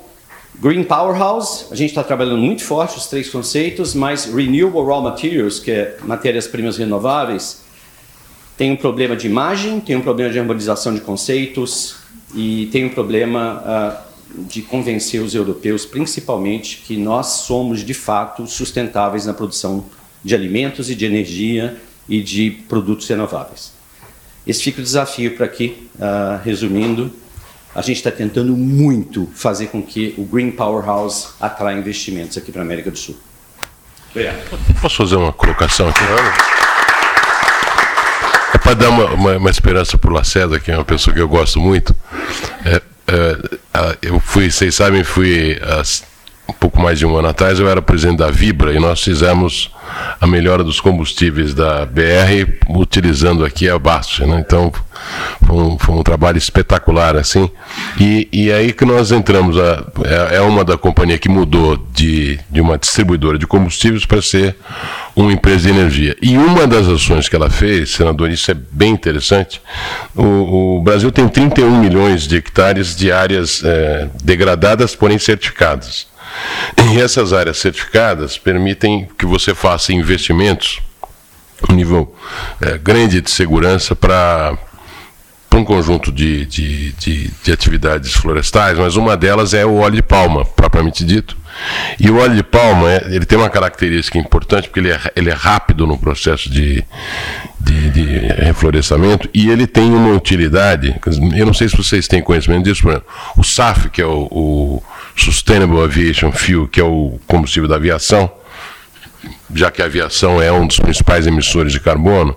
Green 0.55 0.83
Powerhouse, 0.83 1.65
a 1.71 1.75
gente 1.75 1.89
está 1.89 2.03
trabalhando 2.03 2.37
muito 2.37 2.63
forte 2.63 2.97
os 2.97 3.07
três 3.07 3.29
conceitos, 3.29 3.95
mas 3.95 4.25
Renewable 4.25 4.83
Raw 4.85 5.01
Materials, 5.01 5.59
que 5.59 5.71
é 5.71 5.97
matérias-primas 6.03 6.77
renováveis, 6.77 7.61
tem 8.57 8.71
um 8.71 8.75
problema 8.75 9.15
de 9.15 9.27
imagem, 9.27 9.79
tem 9.79 9.95
um 9.95 10.01
problema 10.01 10.31
de 10.31 10.37
harmonização 10.37 10.93
de 10.93 11.01
conceitos, 11.01 12.00
e 12.33 12.67
tem 12.71 12.85
um 12.85 12.89
problema 12.89 13.63
uh, 13.65 14.43
de 14.47 14.61
convencer 14.61 15.21
os 15.21 15.35
europeus, 15.35 15.85
principalmente, 15.85 16.77
que 16.85 16.97
nós 16.97 17.27
somos 17.27 17.83
de 17.83 17.93
fato 17.93 18.47
sustentáveis 18.47 19.25
na 19.25 19.33
produção 19.33 19.85
de 20.23 20.35
alimentos 20.35 20.89
e 20.89 20.95
de 20.95 21.05
energia 21.05 21.77
e 22.07 22.21
de 22.21 22.51
produtos 22.69 23.07
renováveis. 23.07 23.73
Esse 24.45 24.63
fica 24.63 24.81
o 24.81 24.83
desafio 24.83 25.35
para 25.35 25.45
aqui, 25.45 25.87
uh, 25.95 26.41
resumindo, 26.43 27.11
a 27.73 27.81
gente 27.81 27.97
está 27.97 28.11
tentando 28.11 28.55
muito 28.55 29.29
fazer 29.33 29.67
com 29.67 29.81
que 29.81 30.13
o 30.17 30.25
Green 30.25 30.51
Powerhouse 30.51 31.29
atraia 31.39 31.77
investimentos 31.77 32.37
aqui 32.37 32.51
para 32.51 32.61
a 32.61 32.65
América 32.65 32.91
do 32.91 32.97
Sul. 32.97 33.15
Obrigado. 34.09 34.37
Posso 34.81 34.97
fazer 34.97 35.15
uma 35.15 35.31
colocação 35.31 35.87
aqui? 35.87 36.01
É 36.03 36.60
para 38.71 38.75
dar 38.75 38.89
uma, 38.89 39.05
uma, 39.11 39.37
uma 39.37 39.49
esperança 39.49 39.97
para 39.97 40.09
o 40.09 40.13
Lacerda, 40.13 40.59
que 40.59 40.71
é 40.71 40.75
uma 40.75 40.85
pessoa 40.85 41.13
que 41.13 41.19
eu 41.19 41.27
gosto 41.27 41.59
muito. 41.59 41.95
É, 42.65 42.81
é, 43.07 43.97
eu 44.01 44.19
fui, 44.19 44.49
vocês 44.49 44.75
sabem, 44.75 45.03
fui 45.03 45.59
um 46.47 46.53
pouco 46.53 46.79
mais 46.81 46.99
de 46.99 47.05
um 47.05 47.15
ano 47.15 47.29
atrás, 47.29 47.59
eu 47.59 47.69
era 47.69 47.81
presidente 47.81 48.17
da 48.17 48.29
Vibra 48.29 48.73
e 48.73 48.79
nós 48.79 49.01
fizemos 49.01 49.71
a 50.19 50.27
melhora 50.27 50.63
dos 50.63 50.79
combustíveis 50.79 51.53
da 51.53 51.85
BR 51.85 52.51
utilizando 52.69 53.43
aqui 53.43 53.69
a 53.69 53.77
Bastos. 53.77 54.27
Né? 54.27 54.43
Então, 54.45 54.71
foi 55.45 55.55
um, 55.55 55.79
foi 55.79 55.95
um, 55.95 56.03
trabalho 56.03 56.37
espetacular, 56.37 57.15
assim. 57.15 57.49
E, 57.99 58.27
e 58.31 58.51
aí 58.51 58.71
que 58.73 58.85
nós 58.85 59.11
entramos, 59.11 59.57
a, 59.57 59.83
é, 60.03 60.37
é 60.37 60.41
uma 60.41 60.63
da 60.63 60.77
companhia 60.77 61.17
que 61.17 61.29
mudou 61.29 61.77
de, 61.93 62.39
de 62.49 62.61
uma 62.61 62.77
distribuidora 62.77 63.37
de 63.37 63.47
combustíveis 63.47 64.05
para 64.05 64.21
ser 64.21 64.55
uma 65.15 65.31
empresa 65.31 65.61
de 65.61 65.69
energia. 65.69 66.15
E 66.21 66.37
uma 66.37 66.67
das 66.67 66.87
ações 66.87 67.27
que 67.27 67.35
ela 67.35 67.49
fez, 67.49 67.91
senador, 67.91 68.29
isso 68.29 68.51
é 68.51 68.53
bem 68.53 68.93
interessante, 68.93 69.61
o, 70.15 70.77
o 70.77 70.81
Brasil 70.81 71.11
tem 71.11 71.27
31 71.27 71.79
milhões 71.79 72.27
de 72.27 72.37
hectares 72.37 72.95
de 72.95 73.11
áreas 73.11 73.63
é, 73.63 74.07
degradadas, 74.23 74.95
porém 74.95 75.17
certificadas. 75.17 76.10
E 76.91 76.99
essas 76.99 77.33
áreas 77.33 77.57
certificadas 77.57 78.37
permitem 78.37 79.07
que 79.17 79.25
você 79.25 79.53
faça 79.53 79.93
investimentos 79.93 80.81
um 81.69 81.75
nível 81.75 82.15
é, 82.59 82.77
grande 82.77 83.21
de 83.21 83.29
segurança 83.29 83.95
para 83.95 84.57
para 85.51 85.59
um 85.59 85.65
conjunto 85.65 86.13
de, 86.13 86.45
de, 86.45 86.93
de, 86.93 87.29
de, 87.43 87.51
atividades 87.51 88.13
florestais, 88.13 88.79
mas 88.79 88.95
uma 88.95 89.17
delas 89.17 89.53
é 89.53 89.65
o 89.65 89.79
óleo 89.79 89.97
de 89.97 90.01
palma, 90.01 90.45
propriamente 90.45 91.03
dito. 91.03 91.35
E 91.99 92.09
o 92.09 92.19
óleo 92.19 92.35
de 92.35 92.41
palma 92.41 92.89
é, 92.89 93.07
ele 93.09 93.25
tem 93.25 93.37
uma 93.37 93.49
característica 93.49 94.17
importante, 94.17 94.69
porque 94.69 94.79
ele 94.79 94.91
é, 94.91 94.99
ele 95.13 95.29
é 95.29 95.33
rápido 95.33 95.85
no 95.85 95.97
processo 95.97 96.49
de, 96.49 96.85
de, 97.59 97.89
de, 97.89 98.03
reflorestamento 98.45 99.29
e 99.33 99.49
ele 99.49 99.67
tem 99.67 99.93
uma 99.93 100.15
utilidade. 100.15 100.95
Eu 101.35 101.45
não 101.45 101.53
sei 101.53 101.67
se 101.67 101.75
vocês 101.75 102.07
têm 102.07 102.21
conhecimento 102.21 102.63
disso, 102.63 102.83
por 102.83 102.91
exemplo, 102.91 103.07
o 103.35 103.43
SAF, 103.43 103.89
que 103.89 104.01
é 104.01 104.05
o, 104.05 104.29
o 104.31 104.83
Sustainable 105.15 105.81
Aviation 105.81 106.31
Fuel, 106.31 106.67
que 106.67 106.79
é 106.79 106.83
o 106.83 107.19
combustível 107.27 107.67
da 107.67 107.75
aviação, 107.75 108.31
já 109.53 109.69
que 109.69 109.81
a 109.81 109.85
aviação 109.85 110.41
é 110.41 110.51
um 110.51 110.65
dos 110.65 110.79
principais 110.79 111.27
emissores 111.27 111.71
de 111.71 111.79
carbono, 111.79 112.35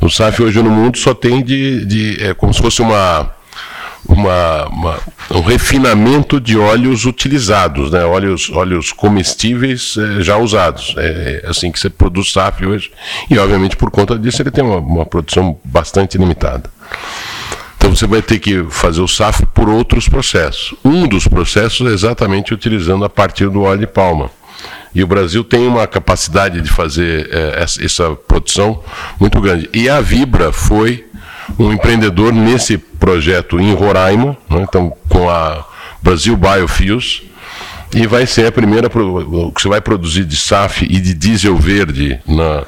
o 0.00 0.08
SAF 0.08 0.42
hoje 0.42 0.62
no 0.62 0.70
mundo 0.70 0.98
só 0.98 1.14
tem 1.14 1.42
de, 1.42 1.84
de 1.84 2.22
é 2.22 2.34
como 2.34 2.52
se 2.52 2.60
fosse 2.60 2.82
uma, 2.82 3.30
uma, 4.06 4.66
uma, 4.66 4.98
um 5.30 5.40
refinamento 5.40 6.40
de 6.40 6.58
óleos 6.58 7.04
utilizados, 7.06 7.90
né? 7.90 8.04
óleos, 8.04 8.50
óleos 8.50 8.92
comestíveis 8.92 9.96
é, 9.96 10.22
já 10.22 10.36
usados. 10.36 10.94
É, 10.98 11.42
é 11.44 11.48
assim 11.48 11.70
que 11.70 11.78
você 11.78 11.88
produz 11.88 12.32
SAF 12.32 12.66
hoje. 12.66 12.90
E, 13.30 13.38
obviamente, 13.38 13.76
por 13.76 13.90
conta 13.90 14.18
disso, 14.18 14.42
ele 14.42 14.50
tem 14.50 14.64
uma, 14.64 14.78
uma 14.78 15.06
produção 15.06 15.58
bastante 15.64 16.18
limitada. 16.18 16.70
Então 17.92 17.98
você 17.98 18.06
vai 18.06 18.22
ter 18.22 18.38
que 18.38 18.64
fazer 18.70 19.02
o 19.02 19.06
SAF 19.06 19.44
por 19.52 19.68
outros 19.68 20.08
processos. 20.08 20.74
Um 20.82 21.06
dos 21.06 21.28
processos 21.28 21.86
é 21.86 21.92
exatamente 21.92 22.54
utilizando 22.54 23.04
a 23.04 23.10
partir 23.10 23.50
do 23.50 23.64
óleo 23.64 23.80
de 23.80 23.86
palma. 23.86 24.30
E 24.94 25.04
o 25.04 25.06
Brasil 25.06 25.44
tem 25.44 25.66
uma 25.66 25.86
capacidade 25.86 26.62
de 26.62 26.70
fazer 26.70 27.28
é, 27.30 27.62
essa 27.62 28.14
produção 28.26 28.82
muito 29.20 29.38
grande. 29.42 29.68
E 29.74 29.90
a 29.90 30.00
Vibra 30.00 30.52
foi 30.52 31.04
um 31.58 31.70
empreendedor 31.70 32.32
nesse 32.32 32.78
projeto 32.78 33.60
em 33.60 33.74
Roraima, 33.74 34.38
né, 34.48 34.62
então 34.62 34.96
com 35.06 35.28
a 35.28 35.62
Brasil 36.00 36.34
Biofuels, 36.34 37.24
e 37.94 38.06
vai 38.06 38.24
ser 38.24 38.46
a 38.46 38.52
primeira 38.52 38.88
que 38.88 39.62
você 39.62 39.68
vai 39.68 39.82
produzir 39.82 40.24
de 40.24 40.36
SAF 40.36 40.86
e 40.88 40.98
de 40.98 41.12
diesel 41.12 41.58
verde 41.58 42.18
na 42.26 42.64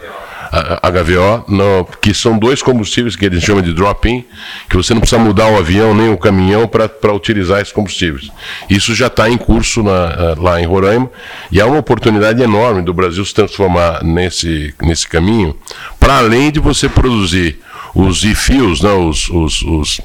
HVO, 0.82 1.88
que 2.00 2.14
são 2.14 2.38
dois 2.38 2.62
combustíveis 2.62 3.16
que 3.16 3.24
eles 3.24 3.42
chamam 3.42 3.62
de 3.62 3.72
drop-in, 3.72 4.24
que 4.68 4.76
você 4.76 4.94
não 4.94 5.00
precisa 5.00 5.20
mudar 5.20 5.48
o 5.48 5.58
avião 5.58 5.94
nem 5.94 6.10
o 6.10 6.16
caminhão 6.16 6.68
para 6.68 7.12
utilizar 7.12 7.60
esses 7.60 7.72
combustíveis. 7.72 8.30
Isso 8.68 8.94
já 8.94 9.08
está 9.08 9.28
em 9.28 9.36
curso 9.36 9.82
na, 9.82 10.34
lá 10.38 10.60
em 10.60 10.66
Roraima 10.66 11.10
e 11.50 11.60
é 11.60 11.64
uma 11.64 11.78
oportunidade 11.78 12.42
enorme 12.42 12.82
do 12.82 12.94
Brasil 12.94 13.24
se 13.24 13.34
transformar 13.34 14.02
nesse, 14.04 14.74
nesse 14.82 15.08
caminho, 15.08 15.56
para 15.98 16.18
além 16.18 16.50
de 16.50 16.60
você 16.60 16.88
produzir 16.88 17.58
os 17.94 18.24
e-fuels, 18.24 18.80
né, 18.80 18.90
os, 18.90 19.28
os, 19.30 19.62
os 19.62 20.00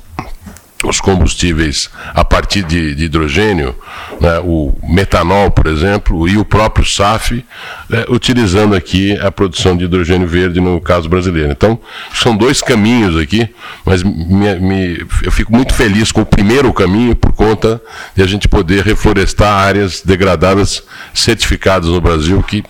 os 0.84 1.01
combustíveis 1.01 1.89
a 2.13 2.23
partir 2.23 2.63
de, 2.63 2.95
de 2.95 3.05
hidrogênio, 3.05 3.75
né, 4.19 4.39
o 4.39 4.73
metanol, 4.84 5.51
por 5.51 5.67
exemplo, 5.67 6.27
e 6.27 6.38
o 6.38 6.45
próprio 6.45 6.86
SAF, 6.86 7.43
né, 7.89 8.05
utilizando 8.07 8.75
aqui 8.75 9.17
a 9.19 9.30
produção 9.30 9.75
de 9.75 9.86
hidrogênio 9.86 10.27
verde 10.27 10.61
no 10.61 10.80
caso 10.80 11.09
brasileiro. 11.09 11.51
Então, 11.51 11.77
são 12.13 12.36
dois 12.36 12.61
caminhos 12.61 13.17
aqui, 13.17 13.49
mas 13.86 14.03
me, 14.03 14.55
me, 14.59 15.05
eu 15.23 15.32
fico 15.32 15.53
muito 15.53 15.73
feliz 15.73 16.11
com 16.11 16.21
o 16.21 16.25
primeiro 16.25 16.71
caminho 16.71 17.15
por 17.15 17.34
conta 17.34 17.82
de 18.15 18.23
a 18.23 18.27
gente 18.27 18.47
poder 18.47 18.84
reflorestar 18.84 19.51
áreas 19.51 20.01
degradadas 20.01 20.82
certificadas 21.13 21.89
no 21.89 21.99
Brasil, 21.99 22.41
que 22.41 22.63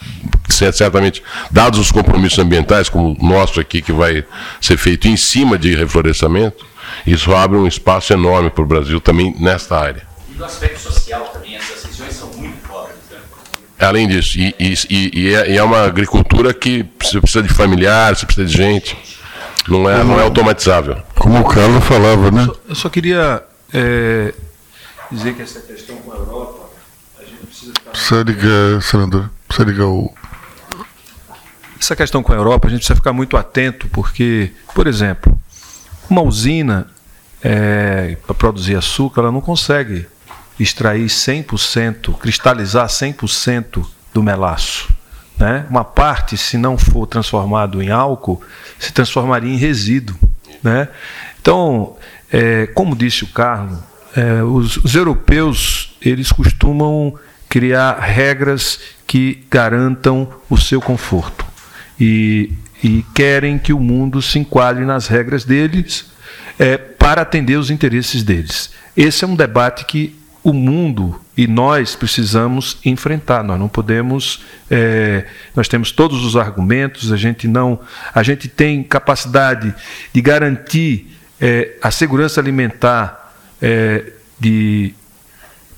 certamente, 0.50 1.22
dados 1.52 1.80
os 1.80 1.92
compromissos 1.92 2.40
ambientais, 2.40 2.90
como 2.90 3.16
o 3.20 3.26
nosso 3.26 3.60
aqui, 3.60 3.84
que 3.84 3.92
vai 3.92 4.26
ser 4.60 4.78
feito 4.78 5.08
em 5.08 5.16
cima 5.16 5.60
de 5.60 5.76
reflorestamento, 5.76 6.66
isso 7.06 7.36
abre 7.36 7.58
um 7.58 7.68
espaço 7.68 8.14
enorme 8.14 8.50
para 8.50 8.64
o 8.64 8.68
Brasil 8.68 9.00
também 9.00 9.36
nesta 9.40 9.78
área. 9.78 10.04
E 10.30 10.38
no 10.38 10.46
aspecto 10.46 10.80
social 10.80 11.26
também, 11.34 11.56
essas 11.56 11.84
regiões 11.84 12.14
são 12.14 12.30
muito 12.34 12.68
pobres. 12.68 12.96
Né? 13.12 13.18
Além 13.80 14.08
disso, 14.08 14.38
e, 14.38 14.56
e, 14.60 14.76
e, 14.90 15.34
é, 15.34 15.52
e, 15.52 15.58
é, 15.58 15.64
uma 15.64 15.84
agricultura 15.84 16.54
que 16.54 16.86
você 17.02 17.20
precisa 17.20 17.44
de 17.44 17.54
familiar, 17.54 18.16
você 18.16 18.26
precisa 18.26 18.48
de 18.48 18.56
gente. 18.56 18.98
Não 19.68 19.90
é, 19.90 20.04
não 20.04 20.20
é 20.20 20.24
automatizável. 20.24 20.98
Como 21.16 21.40
o 21.40 21.44
Carlos 21.44 21.84
falava, 21.84 22.32
né? 22.32 22.42
Eu 22.42 22.46
só, 22.46 22.60
eu 22.70 22.76
só 22.76 22.90
queria 22.90 23.44
é, 23.74 24.34
dizer 25.12 25.36
que 25.36 25.42
essa 25.42 25.60
questão 25.62 25.96
com 25.98 26.12
a 26.12 26.16
Europa, 26.16 26.70
a 27.20 27.24
gente 27.24 27.46
precisa 27.46 27.74
ficar. 27.74 27.92
Precisa 27.92 28.24
ligar, 28.24 28.82
senador, 28.82 29.30
precisa 29.48 29.70
ligar 29.70 29.86
o. 29.86 30.14
Essa 31.80 31.96
questão 31.96 32.22
com 32.22 32.34
a 32.34 32.36
Europa, 32.36 32.68
a 32.68 32.72
gente 32.72 32.80
precisa 32.80 32.96
ficar 32.96 33.14
muito 33.14 33.38
atento, 33.38 33.88
porque, 33.90 34.52
por 34.74 34.86
exemplo, 34.86 35.39
uma 36.10 36.22
usina 36.22 36.88
é, 37.44 38.18
para 38.26 38.34
produzir 38.34 38.76
açúcar, 38.76 39.22
ela 39.22 39.32
não 39.32 39.42
consegue 39.42 40.08
extrair 40.60 41.06
100%, 41.06 42.18
cristalizar 42.18 42.88
100% 42.88 43.86
do 44.14 44.22
melaço. 44.22 44.90
Né? 45.38 45.66
Uma 45.70 45.86
parte, 45.86 46.38
se 46.38 46.58
não 46.58 46.78
for 46.78 47.08
transformado 47.08 47.82
em 47.82 47.90
álcool, 47.90 48.42
se 48.78 48.92
transformaria 48.92 49.54
em 49.54 49.58
resíduo. 49.58 50.18
Né? 50.62 50.90
Então, 51.42 51.96
é, 52.32 52.68
como 52.68 52.96
disse 52.96 53.24
o 53.24 53.28
Carlos, 53.28 53.80
é, 54.16 54.44
os, 54.44 54.78
os 54.78 54.96
europeus 54.96 55.96
eles 56.02 56.32
costumam 56.32 57.14
criar 57.48 58.00
regras 58.00 58.80
que 59.08 59.46
garantam 59.50 60.28
o 60.50 60.58
seu 60.58 60.82
conforto. 60.82 61.46
E 62.00 62.54
e 62.84 63.04
querem 63.14 63.58
que 63.58 63.74
o 63.74 63.80
mundo 63.80 64.22
se 64.22 64.40
enquadre 64.40 64.86
nas 64.86 65.08
regras 65.08 65.44
deles 65.44 66.12
é, 66.58 66.78
para 66.78 67.22
atender 67.22 67.58
os 67.58 67.70
interesses 67.70 68.24
deles. 68.24 68.72
Esse 68.96 69.24
é 69.24 69.28
um 69.28 69.36
debate 69.36 69.86
que 69.86 70.16
o 70.44 70.54
mundo 70.54 71.20
e 71.36 71.48
nós 71.48 71.96
precisamos 71.96 72.78
enfrentar. 72.84 73.44
Nós 73.44 73.60
não 73.60 73.70
podemos. 73.70 74.42
É, 74.70 75.26
nós 75.56 75.68
temos 75.68 75.92
todos 75.92 76.26
os 76.26 76.36
argumentos. 76.36 77.12
A 77.12 77.18
gente 77.18 77.48
não. 77.48 77.80
A 78.14 78.24
gente 78.24 78.48
tem 78.48 78.84
capacidade 78.84 79.74
de 80.14 80.22
garantir 80.22 81.18
é, 81.40 81.78
a 81.82 81.92
segurança 81.92 82.40
alimentar 82.40 83.34
é, 83.62 84.12
de 84.40 84.94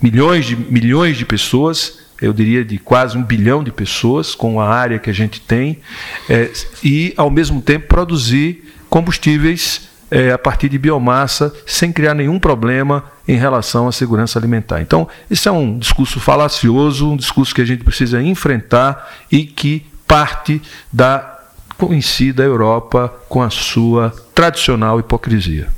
milhões 0.01 0.45
de 0.45 0.55
milhões 0.55 1.17
de 1.17 1.25
pessoas 1.25 1.99
eu 2.22 2.32
diria, 2.32 2.63
de 2.63 2.78
quase 2.78 3.17
um 3.17 3.24
bilhão 3.24 3.63
de 3.63 3.72
pessoas, 3.72 4.36
com 4.36 4.61
a 4.61 4.69
área 4.69 4.99
que 4.99 5.09
a 5.09 5.13
gente 5.13 5.41
tem, 5.41 5.80
é, 6.30 6.51
e, 6.84 7.13
ao 7.17 7.30
mesmo 7.30 7.61
tempo, 7.61 7.88
produzir 7.88 8.72
combustíveis 8.89 9.89
é, 10.11 10.32
a 10.32 10.38
partir 10.38 10.69
de 10.69 10.78
biomassa, 10.78 11.53
sem 11.65 11.91
criar 11.91 12.13
nenhum 12.13 12.38
problema 12.38 13.05
em 13.28 13.38
relação 13.38 13.88
à 13.88 13.91
segurança 13.91 14.38
alimentar. 14.38 14.82
Então, 14.82 15.07
isso 15.30 15.47
é 15.47 15.51
um 15.51 15.80
discurso 15.80 16.19
falacioso, 16.19 17.09
um 17.09 17.17
discurso 17.17 17.55
que 17.55 17.61
a 17.61 17.65
gente 17.65 17.84
precisa 17.84 18.22
enfrentar 18.22 19.09
e 19.32 19.45
que 19.45 19.86
parte 20.05 20.61
da 20.91 21.39
conhecida 21.78 22.43
Europa 22.43 23.11
com 23.30 23.41
a 23.41 23.49
sua 23.49 24.13
tradicional 24.36 24.99
hipocrisia. 24.99 25.69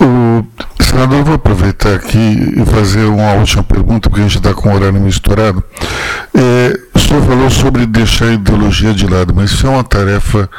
O 0.00 0.44
Senador, 0.82 1.24
vou 1.24 1.34
aproveitar 1.34 1.94
aqui 1.94 2.18
e 2.56 2.64
fazer 2.66 3.04
uma 3.04 3.32
última 3.34 3.62
pergunta, 3.62 4.08
porque 4.08 4.22
a 4.22 4.28
gente 4.28 4.38
está 4.38 4.52
com 4.52 4.68
o 4.68 4.74
horário 4.74 5.00
misturado. 5.00 5.62
É, 6.34 6.80
o 6.94 6.98
senhor 6.98 7.24
falou 7.24 7.50
sobre 7.50 7.86
deixar 7.86 8.26
a 8.26 8.32
ideologia 8.32 8.92
de 8.92 9.06
lado, 9.06 9.34
mas 9.34 9.50
isso 9.52 9.66
é 9.66 9.70
uma 9.70 9.84
tarefa 9.84 10.50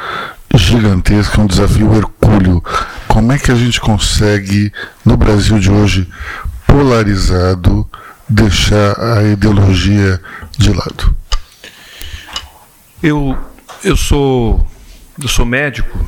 gigantesca, 0.55 1.41
um 1.41 1.47
desafio 1.47 1.93
hercúleo. 1.95 2.63
Como 3.07 3.31
é 3.31 3.37
que 3.37 3.51
a 3.51 3.55
gente 3.55 3.79
consegue, 3.79 4.71
no 5.05 5.15
Brasil 5.15 5.59
de 5.59 5.69
hoje, 5.69 6.07
polarizado, 6.65 7.87
deixar 8.27 8.99
a 8.99 9.23
ideologia 9.23 10.19
de 10.57 10.73
lado? 10.73 11.15
Eu, 13.03 13.37
eu, 13.83 13.97
sou, 13.97 14.65
eu 15.21 15.27
sou 15.27 15.45
médico 15.45 15.99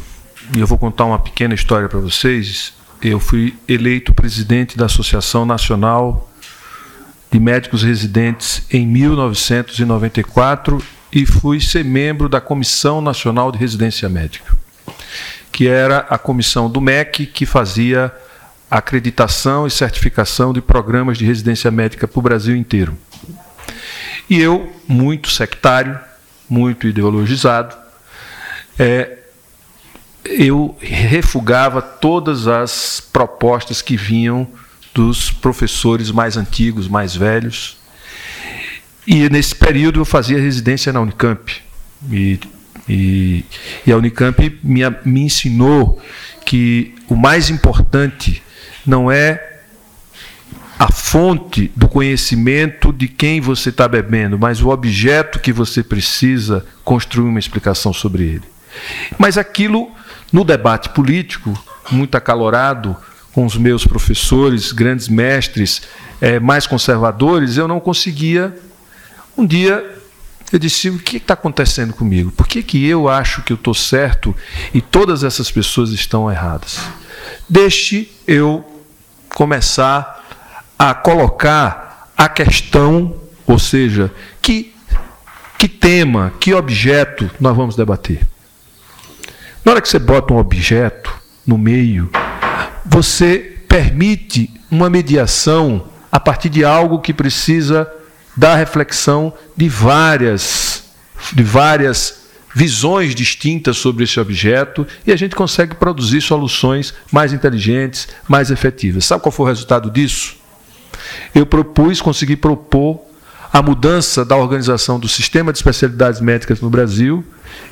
e 0.56 0.60
eu 0.60 0.68
vou 0.68 0.78
contar 0.78 1.06
uma 1.06 1.20
pequena 1.20 1.54
história 1.54 1.90
para 1.90 2.00
vocês 2.00 2.74
eu 3.02 3.20
fui 3.20 3.56
eleito 3.68 4.14
presidente 4.14 4.78
da 4.78 4.86
Associação 4.86 5.46
Nacional 5.46 6.32
de 7.30 7.38
Médicos 7.40 7.84
Residentes 7.84 8.66
em 8.72 8.88
1994 8.88 10.82
e 11.12 11.26
fui 11.26 11.60
ser 11.60 11.84
membro 11.84 12.30
da 12.30 12.40
Comissão 12.40 13.02
Nacional 13.02 13.52
de 13.52 13.58
Residência 13.58 14.08
Médica, 14.08 14.56
que 15.52 15.68
era 15.68 16.00
a 16.10 16.18
comissão 16.18 16.70
do 16.70 16.80
MEC 16.80 17.26
que 17.26 17.46
fazia 17.46 18.10
acreditação 18.72 19.68
e 19.68 19.72
certificação 19.72 20.54
de 20.54 20.62
programas 20.62 21.18
de 21.18 21.26
residência 21.26 21.70
médica 21.70 22.08
para 22.08 22.20
o 22.20 22.24
Brasil 22.24 22.56
inteiro. 22.56 22.98
E 24.30 24.40
eu, 24.40 24.74
muito 24.88 25.30
sectário, 25.30 26.00
muito 26.50 26.88
ideologizado, 26.88 27.76
é, 28.80 29.23
eu 30.26 30.76
refugava 30.80 31.82
todas 31.82 32.48
as 32.48 33.00
propostas 33.00 33.82
que 33.82 33.98
vinham 33.98 34.48
dos 34.94 35.32
professores 35.32 36.12
mais 36.12 36.38
antigos, 36.38 36.88
mais 36.88 37.16
velhos. 37.16 37.78
E 39.06 39.28
nesse 39.30 39.56
período 39.56 40.00
eu 40.00 40.06
fazia 40.06 40.40
residência 40.40 40.94
na 40.94 41.02
Unicamp. 41.02 41.62
E, 42.12 42.40
e, 42.88 43.46
e 43.86 43.92
a 43.92 43.98
Unicamp 43.98 44.60
me, 44.64 44.82
me 45.04 45.22
ensinou 45.22 46.02
que 46.46 46.94
o 47.08 47.16
mais 47.16 47.50
importante 47.50 48.42
não 48.86 49.12
é 49.12 49.54
a 50.78 50.92
fonte 50.92 51.72
do 51.76 51.88
conhecimento 51.88 52.92
de 52.92 53.08
quem 53.08 53.40
você 53.40 53.70
está 53.70 53.88
bebendo, 53.88 54.38
mas 54.38 54.62
o 54.62 54.70
objeto 54.70 55.40
que 55.40 55.54
você 55.54 55.84
precisa 55.84 56.66
construir 56.84 57.30
uma 57.30 57.40
explicação 57.40 57.94
sobre 57.94 58.24
ele. 58.24 58.44
Mas 59.18 59.38
aquilo 59.38 59.92
no 60.34 60.44
debate 60.44 60.90
político, 60.90 61.54
muito 61.92 62.18
acalorado, 62.18 62.98
com 63.32 63.46
os 63.46 63.56
meus 63.56 63.86
professores, 63.86 64.72
grandes 64.72 65.08
mestres, 65.08 65.84
é, 66.20 66.40
mais 66.40 66.66
conservadores, 66.66 67.56
eu 67.56 67.68
não 67.68 67.80
conseguia. 67.80 68.58
Um 69.38 69.46
dia 69.46 70.02
eu 70.52 70.60
disse: 70.60 70.90
o 70.90 71.00
que 71.00 71.18
está 71.18 71.34
acontecendo 71.36 71.94
comigo? 71.94 72.32
Por 72.32 72.48
que, 72.48 72.64
que 72.64 72.86
eu 72.86 73.08
acho 73.08 73.42
que 73.44 73.54
eu 73.54 73.56
estou 73.56 73.74
certo 73.74 74.36
e 74.74 74.82
todas 74.82 75.24
essas 75.24 75.52
pessoas 75.52 75.92
estão 75.92 76.32
erradas? 76.32 76.80
Deixe 77.48 78.12
eu 78.28 78.64
começar 79.30 80.24
a 80.78 80.94
colocar 80.94 82.12
a 82.16 82.30
questão, 82.30 83.16
ou 83.48 83.58
seja, 83.58 84.12
que, 84.42 84.74
que 85.58 85.68
tema, 85.68 86.34
que 86.40 86.54
objeto 86.54 87.30
nós 87.40 87.56
vamos 87.56 87.76
debater. 87.76 88.33
Na 89.66 89.72
hora 89.72 89.82
que 89.82 89.88
você 89.88 89.98
bota 89.98 90.34
um 90.34 90.38
objeto 90.38 91.14
no 91.48 91.58
meio, 91.58 92.10
você 92.86 93.60
permite 93.68 94.50
uma 94.70 94.90
mediação 94.90 95.88
a 96.12 96.20
partir 96.20 96.50
de 96.50 96.66
algo 96.66 97.00
que 97.00 97.14
precisa 97.14 97.90
da 98.36 98.56
reflexão 98.56 99.34
de 99.56 99.70
várias, 99.70 100.84
de 101.32 101.44
várias 101.44 102.24
visões 102.54 103.16
distintas 103.16 103.78
sobre 103.78 104.04
esse 104.04 104.20
objeto 104.20 104.86
e 105.08 105.14
a 105.14 105.16
gente 105.16 105.34
consegue 105.34 105.76
produzir 105.76 106.20
soluções 106.20 106.94
mais 107.10 107.32
inteligentes, 107.32 108.10
mais 108.28 108.52
efetivas. 108.52 109.06
Sabe 109.06 109.24
qual 109.24 109.32
foi 109.32 109.46
o 109.46 109.50
resultado 109.50 109.90
disso? 109.90 110.36
Eu 111.34 111.46
propus, 111.46 112.02
consegui 112.02 112.36
propor 112.36 113.00
a 113.52 113.62
mudança 113.62 114.26
da 114.26 114.36
organização 114.36 115.00
do 115.00 115.08
sistema 115.08 115.54
de 115.54 115.60
especialidades 115.60 116.20
médicas 116.20 116.60
no 116.60 116.70
Brasil 116.70 117.24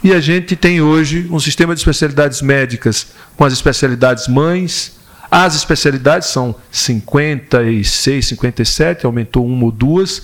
E 0.04 0.14
a 0.14 0.20
gente 0.20 0.56
tem 0.56 0.82
hoje 0.82 1.28
um 1.30 1.40
sistema 1.40 1.76
de 1.76 1.82
especialidades 1.82 2.42
médicas 2.42 3.08
com 3.38 3.46
as 3.46 3.54
especialidades 3.54 4.28
mães. 4.28 5.00
As 5.30 5.56
especialidades 5.56 6.28
são 6.30 6.56
56, 6.72 8.28
57, 8.28 9.06
aumentou 9.06 9.46
uma 9.46 9.66
ou 9.66 9.72
duas. 9.72 10.24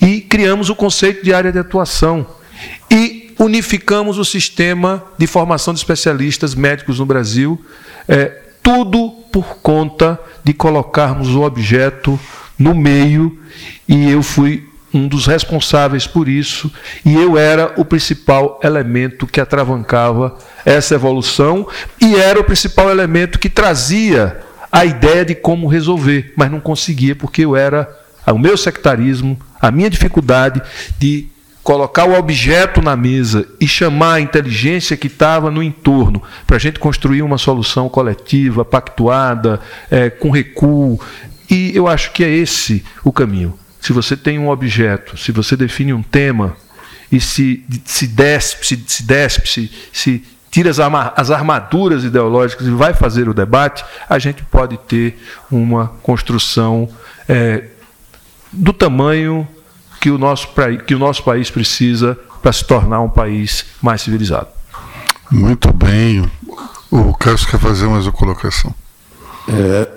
E 0.00 0.20
criamos 0.20 0.68
o 0.70 0.76
conceito 0.76 1.24
de 1.24 1.32
área 1.32 1.50
de 1.50 1.58
atuação. 1.58 2.26
E 2.90 3.34
unificamos 3.38 4.18
o 4.18 4.24
sistema 4.24 5.02
de 5.18 5.26
formação 5.26 5.74
de 5.74 5.80
especialistas 5.80 6.54
médicos 6.54 6.98
no 6.98 7.06
Brasil. 7.06 7.62
É, 8.06 8.42
tudo 8.62 9.10
por 9.32 9.56
conta 9.56 10.20
de 10.42 10.52
colocarmos 10.52 11.30
o 11.30 11.42
objeto 11.42 12.18
no 12.58 12.74
meio. 12.74 13.38
E 13.88 14.10
eu 14.10 14.22
fui 14.22 14.68
um 14.94 15.08
dos 15.08 15.26
responsáveis 15.26 16.06
por 16.06 16.28
isso, 16.28 16.72
e 17.04 17.12
eu 17.12 17.36
era 17.36 17.74
o 17.76 17.84
principal 17.84 18.60
elemento 18.62 19.26
que 19.26 19.40
atravancava 19.40 20.38
essa 20.64 20.94
evolução 20.94 21.66
e 22.00 22.14
era 22.14 22.38
o 22.38 22.44
principal 22.44 22.88
elemento 22.88 23.40
que 23.40 23.50
trazia 23.50 24.40
a 24.70 24.84
ideia 24.84 25.24
de 25.24 25.34
como 25.34 25.66
resolver, 25.66 26.32
mas 26.36 26.48
não 26.50 26.60
conseguia 26.60 27.16
porque 27.16 27.44
eu 27.44 27.56
era 27.56 27.88
o 28.28 28.38
meu 28.38 28.56
sectarismo, 28.56 29.36
a 29.60 29.70
minha 29.70 29.90
dificuldade 29.90 30.62
de 30.96 31.28
colocar 31.64 32.04
o 32.04 32.16
objeto 32.16 32.80
na 32.80 32.94
mesa 32.94 33.48
e 33.60 33.66
chamar 33.66 34.14
a 34.14 34.20
inteligência 34.20 34.96
que 34.96 35.08
estava 35.08 35.50
no 35.50 35.62
entorno 35.62 36.22
para 36.46 36.56
a 36.56 36.60
gente 36.60 36.78
construir 36.78 37.22
uma 37.22 37.38
solução 37.38 37.88
coletiva, 37.88 38.64
pactuada, 38.64 39.60
é, 39.90 40.08
com 40.08 40.30
recuo. 40.30 41.00
E 41.50 41.72
eu 41.74 41.88
acho 41.88 42.12
que 42.12 42.22
é 42.22 42.28
esse 42.28 42.84
o 43.02 43.12
caminho 43.12 43.58
se 43.84 43.92
você 43.92 44.16
tem 44.16 44.38
um 44.38 44.48
objeto, 44.48 45.14
se 45.18 45.30
você 45.30 45.58
define 45.58 45.92
um 45.92 46.02
tema 46.02 46.56
e 47.12 47.20
se, 47.20 47.62
se 47.84 48.06
despe, 48.06 48.66
se, 48.66 48.82
se, 48.86 49.02
despe, 49.02 49.46
se, 49.46 49.70
se 49.92 50.24
tira 50.50 50.70
as, 50.70 50.78
as 51.14 51.30
armaduras 51.30 52.02
ideológicas 52.02 52.66
e 52.66 52.70
vai 52.70 52.94
fazer 52.94 53.28
o 53.28 53.34
debate, 53.34 53.84
a 54.08 54.18
gente 54.18 54.42
pode 54.42 54.78
ter 54.78 55.22
uma 55.50 55.88
construção 56.02 56.88
é, 57.28 57.64
do 58.50 58.72
tamanho 58.72 59.46
que 60.00 60.10
o, 60.10 60.16
nosso, 60.16 60.48
que 60.86 60.94
o 60.94 60.98
nosso 60.98 61.22
país 61.22 61.50
precisa 61.50 62.18
para 62.40 62.54
se 62.54 62.64
tornar 62.64 63.02
um 63.02 63.10
país 63.10 63.66
mais 63.82 64.00
civilizado. 64.00 64.48
Muito 65.30 65.70
bem. 65.74 66.24
O 66.90 67.12
Carlos 67.12 67.44
quer 67.44 67.60
fazer 67.60 67.86
mais 67.86 68.06
uma 68.06 68.12
colocação. 68.12 68.74
É, 69.46 69.88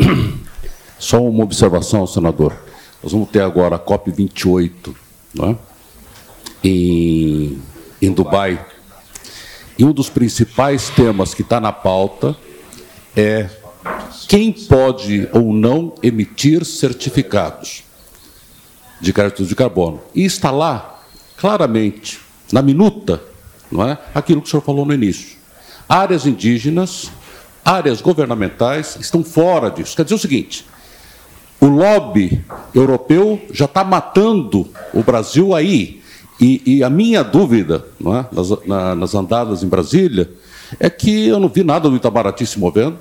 só 1.00 1.24
uma 1.24 1.46
observação, 1.46 2.06
senador. 2.06 2.66
Nós 3.02 3.12
vamos 3.12 3.30
ter 3.30 3.41
agora 3.41 3.76
a 3.76 3.80
COP28 3.80 4.95
é? 5.39 5.56
em, 6.64 7.62
em 8.02 8.12
Dubai. 8.12 8.64
E 9.78 9.86
um 9.86 9.91
dos 9.91 10.10
principais 10.10 10.89
temas 10.89 11.34
que 11.34 11.43
está 11.43 11.60
na 11.60 11.72
pauta 11.72 12.36
é 13.16 13.50
quem 14.28 14.52
pode 14.52 15.30
ou 15.32 15.54
não 15.54 15.93
emitir 16.02 16.66
certificados 16.66 17.84
de 19.00 19.14
créditos 19.14 19.48
de 19.48 19.56
carbono. 19.56 20.02
E 20.14 20.26
está 20.26 20.50
lá, 20.50 21.02
claramente, 21.38 22.20
na 22.52 22.62
minuta, 22.62 23.22
não 23.72 23.88
é? 23.88 23.98
aquilo 24.14 24.41
que 24.41 24.48
o 24.48 24.50
senhor 24.50 24.64
falou 24.64 24.86
no 24.86 24.93
início. 24.93 25.38
Áreas 25.88 26.26
indígenas, 26.26 27.12
áreas 27.64 28.02
governamentais 28.02 28.98
estão 29.00 29.24
fora 29.24 29.70
disso. 29.70 29.95
Quer 29.95 30.04
dizer 30.04 30.16
o 30.16 30.20
seguinte: 30.20 30.66
o 31.60 31.66
lobby 31.66 32.43
europeu 32.74 33.41
já 33.51 33.66
está 33.66 33.84
matando 33.84 34.68
o 34.93 35.01
Brasil 35.01 35.55
aí. 35.55 36.01
E, 36.39 36.62
e 36.66 36.84
a 36.84 36.89
minha 36.89 37.24
dúvida, 37.24 37.86
é? 37.99 38.36
nas, 38.36 38.66
na, 38.66 38.95
nas, 38.95 39.16
andadas 39.16 39.64
em 39.64 39.68
Brasília, 39.68 40.30
é 40.80 40.89
que 40.89 41.28
eu 41.28 41.39
não 41.39 41.49
vi 41.49 41.64
nada 41.64 41.89
do 41.89 41.95
Itamaraty 41.95 42.45
se 42.45 42.60
movendo, 42.60 42.99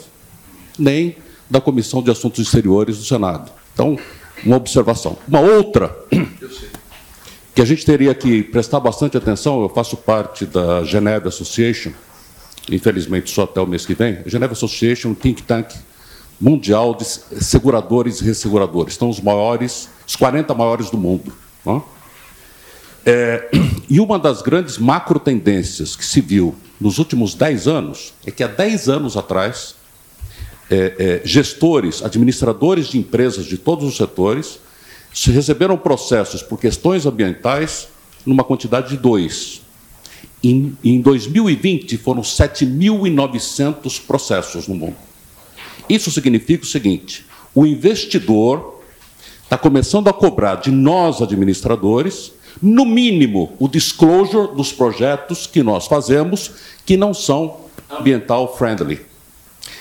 nem 0.78 1.16
da 1.50 1.60
Comissão 1.60 2.02
de 2.02 2.10
Assuntos 2.10 2.40
Exteriores 2.40 2.96
do 2.96 3.04
Senado. 3.04 3.50
Então, 3.74 3.98
uma 4.44 4.56
observação. 4.56 5.18
Uma 5.28 5.40
outra, 5.40 5.94
que 7.54 7.60
a 7.60 7.64
gente 7.64 7.84
teria 7.84 8.14
que 8.14 8.42
prestar 8.42 8.80
bastante 8.80 9.16
atenção, 9.16 9.62
eu 9.62 9.68
faço 9.68 9.96
parte 9.96 10.46
da 10.46 10.82
Geneva 10.84 11.28
Association, 11.28 11.92
infelizmente 12.70 13.30
só 13.30 13.42
até 13.44 13.60
o 13.60 13.66
mês 13.66 13.84
que 13.84 13.94
vem, 13.94 14.18
a 14.24 14.28
Geneva 14.28 14.52
Association, 14.52 15.10
um 15.10 15.14
think 15.14 15.42
tank 15.42 15.74
mundial 16.40 16.94
de 16.94 17.04
seguradores 17.04 18.20
e 18.20 18.24
resseguradores. 18.24 18.94
Estão 18.94 19.08
os 19.08 19.20
maiores, 19.20 19.88
os 20.06 20.16
40 20.16 20.54
maiores 20.54 20.90
do 20.90 20.98
mundo. 20.98 21.32
É, 23.04 23.48
e 23.88 24.00
uma 24.00 24.18
das 24.18 24.42
grandes 24.42 24.78
macro 24.78 25.18
tendências 25.18 25.96
que 25.96 26.04
se 26.04 26.20
viu 26.20 26.54
nos 26.80 26.98
últimos 26.98 27.34
10 27.34 27.66
anos 27.68 28.12
é 28.26 28.30
que 28.30 28.42
há 28.42 28.46
10 28.46 28.88
anos 28.88 29.16
atrás, 29.16 29.74
é, 30.70 31.20
é, 31.24 31.26
gestores, 31.26 32.02
administradores 32.02 32.88
de 32.88 32.98
empresas 32.98 33.46
de 33.46 33.56
todos 33.56 33.84
os 33.84 33.96
setores 33.96 34.58
se 35.14 35.30
receberam 35.30 35.78
processos 35.78 36.42
por 36.42 36.60
questões 36.60 37.06
ambientais 37.06 37.88
numa 38.26 38.44
quantidade 38.44 38.90
de 38.90 38.96
dois. 38.98 39.62
Em, 40.42 40.76
em 40.84 41.00
2020, 41.00 41.96
foram 41.96 42.20
7.900 42.20 44.00
processos 44.06 44.68
no 44.68 44.74
mundo. 44.74 44.96
Isso 45.88 46.10
significa 46.10 46.64
o 46.64 46.66
seguinte: 46.66 47.26
o 47.54 47.66
investidor 47.66 48.80
está 49.44 49.56
começando 49.56 50.08
a 50.08 50.12
cobrar 50.12 50.56
de 50.56 50.70
nós, 50.70 51.22
administradores, 51.22 52.32
no 52.60 52.84
mínimo, 52.84 53.52
o 53.58 53.68
disclosure 53.68 54.54
dos 54.54 54.72
projetos 54.72 55.46
que 55.46 55.62
nós 55.62 55.86
fazemos 55.86 56.52
que 56.84 56.96
não 56.96 57.12
são 57.12 57.58
ambiental 57.90 58.56
friendly. 58.56 59.00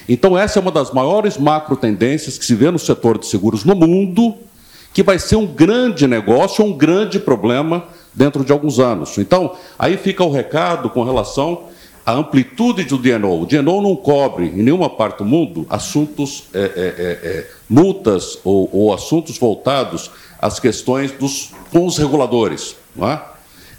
Então, 0.08 0.38
essa 0.38 0.60
é 0.60 0.62
uma 0.62 0.72
das 0.72 0.92
maiores 0.92 1.38
macro 1.38 1.76
tendências 1.76 2.38
que 2.38 2.46
se 2.46 2.54
vê 2.54 2.70
no 2.70 2.78
setor 2.78 3.18
de 3.18 3.26
seguros 3.26 3.64
no 3.64 3.76
mundo, 3.76 4.36
que 4.94 5.02
vai 5.02 5.18
ser 5.18 5.36
um 5.36 5.48
grande 5.48 6.06
negócio, 6.06 6.64
um 6.64 6.74
grande 6.74 7.20
problema 7.20 7.86
dentro 8.14 8.46
de 8.46 8.52
alguns 8.52 8.80
anos. 8.80 9.18
Então, 9.18 9.56
aí 9.80 9.98
fica 9.98 10.24
o 10.24 10.32
recado 10.32 10.90
com 10.90 11.04
relação 11.04 11.64
a 12.06 12.14
amplitude 12.14 12.84
do 12.84 12.98
DNO. 13.00 13.42
O 13.42 13.46
DNO 13.48 13.82
não 13.82 13.96
cobre, 13.96 14.48
em 14.48 14.62
nenhuma 14.62 14.90
parte 14.90 15.18
do 15.18 15.26
mundo, 15.26 15.66
assuntos, 15.70 16.44
é, 16.54 16.60
é, 16.60 16.64
é, 16.64 17.30
é, 17.30 17.52
multas 17.68 18.38
ou, 18.44 18.70
ou, 18.72 18.94
assuntos 18.94 19.40
voltados 19.40 20.12
às 20.40 20.60
questões 20.60 21.12
dos, 21.12 21.52
com 21.72 21.86
os 21.86 21.98
reguladores. 21.98 22.76
Não 22.96 23.10
é? 23.10 23.22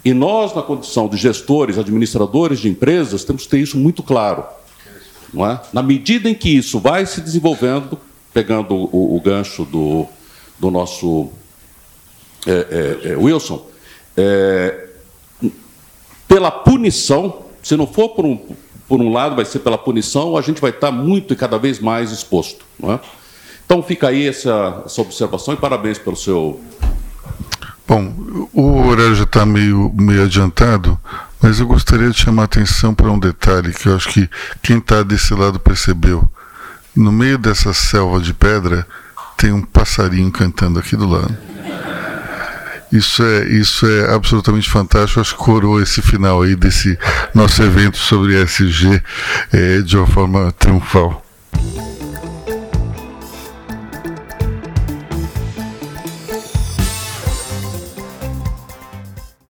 E 0.03 0.13
nós, 0.13 0.53
na 0.53 0.61
condição 0.61 1.07
de 1.07 1.15
gestores, 1.15 1.77
administradores 1.77 2.59
de 2.59 2.67
empresas, 2.67 3.23
temos 3.23 3.43
que 3.43 3.49
ter 3.49 3.59
isso 3.59 3.77
muito 3.77 4.03
claro. 4.03 4.43
Não 5.33 5.49
é? 5.49 5.61
Na 5.71 5.81
medida 5.81 6.29
em 6.29 6.35
que 6.35 6.49
isso 6.49 6.79
vai 6.79 7.05
se 7.05 7.21
desenvolvendo, 7.21 7.97
pegando 8.33 8.75
o, 8.75 9.15
o 9.15 9.21
gancho 9.21 9.63
do, 9.63 10.05
do 10.59 10.69
nosso 10.69 11.29
é, 12.45 13.11
é, 13.11 13.15
Wilson, 13.15 13.65
pela 16.27 16.51
punição 16.51 17.46
se 17.67 17.75
não 17.75 17.85
for 17.85 18.09
por 18.09 18.25
um, 18.25 18.39
por 18.87 19.01
um 19.01 19.11
lado, 19.11 19.35
vai 19.35 19.43
ser 19.43 19.59
pela 19.59 19.77
punição, 19.77 20.37
a 20.37 20.41
gente 20.41 20.61
vai 20.61 20.71
estar 20.71 20.89
muito 20.89 21.33
e 21.33 21.35
cada 21.35 21.57
vez 21.59 21.81
mais 21.81 22.11
exposto. 22.11 22.63
Não 22.79 22.93
é? 22.93 22.99
Então 23.65 23.83
fica 23.83 24.07
aí 24.07 24.25
essa, 24.25 24.83
essa 24.85 25.01
observação 25.01 25.53
e 25.53 25.57
parabéns 25.57 25.97
pelo 25.97 26.15
seu. 26.15 26.61
Bom, 27.85 28.13
o 28.53 28.87
horário 28.87 29.15
já 29.15 29.25
está 29.25 29.45
meio, 29.45 29.91
meio 29.93 30.23
adiantado, 30.23 30.97
mas 31.41 31.59
eu 31.59 31.67
gostaria 31.67 32.09
de 32.09 32.17
chamar 32.17 32.43
a 32.43 32.45
atenção 32.45 32.95
para 32.95 33.11
um 33.11 33.19
detalhe 33.19 33.73
que 33.73 33.87
eu 33.87 33.97
acho 33.97 34.07
que 34.07 34.29
quem 34.63 34.77
está 34.77 35.03
desse 35.03 35.33
lado 35.33 35.59
percebeu. 35.59 36.29
No 36.95 37.11
meio 37.11 37.37
dessa 37.37 37.73
selva 37.73 38.21
de 38.21 38.33
pedra 38.33 38.87
tem 39.35 39.51
um 39.51 39.61
passarinho 39.61 40.31
cantando 40.31 40.79
aqui 40.79 40.95
do 40.95 41.05
lado. 41.05 41.37
Isso 42.91 43.21
é, 43.21 43.47
isso 43.49 43.85
é 43.85 44.13
absolutamente 44.13 44.69
fantástico. 44.69 45.19
Acho 45.19 45.35
que 45.35 45.43
coroou 45.43 45.81
esse 45.81 46.01
final 46.01 46.41
aí 46.41 46.55
desse 46.55 46.97
nosso 47.33 47.61
evento 47.61 47.97
sobre 47.97 48.41
SG 48.41 49.01
é, 49.51 49.81
de 49.81 49.97
uma 49.97 50.07
forma 50.07 50.51
triunfal. 50.53 51.23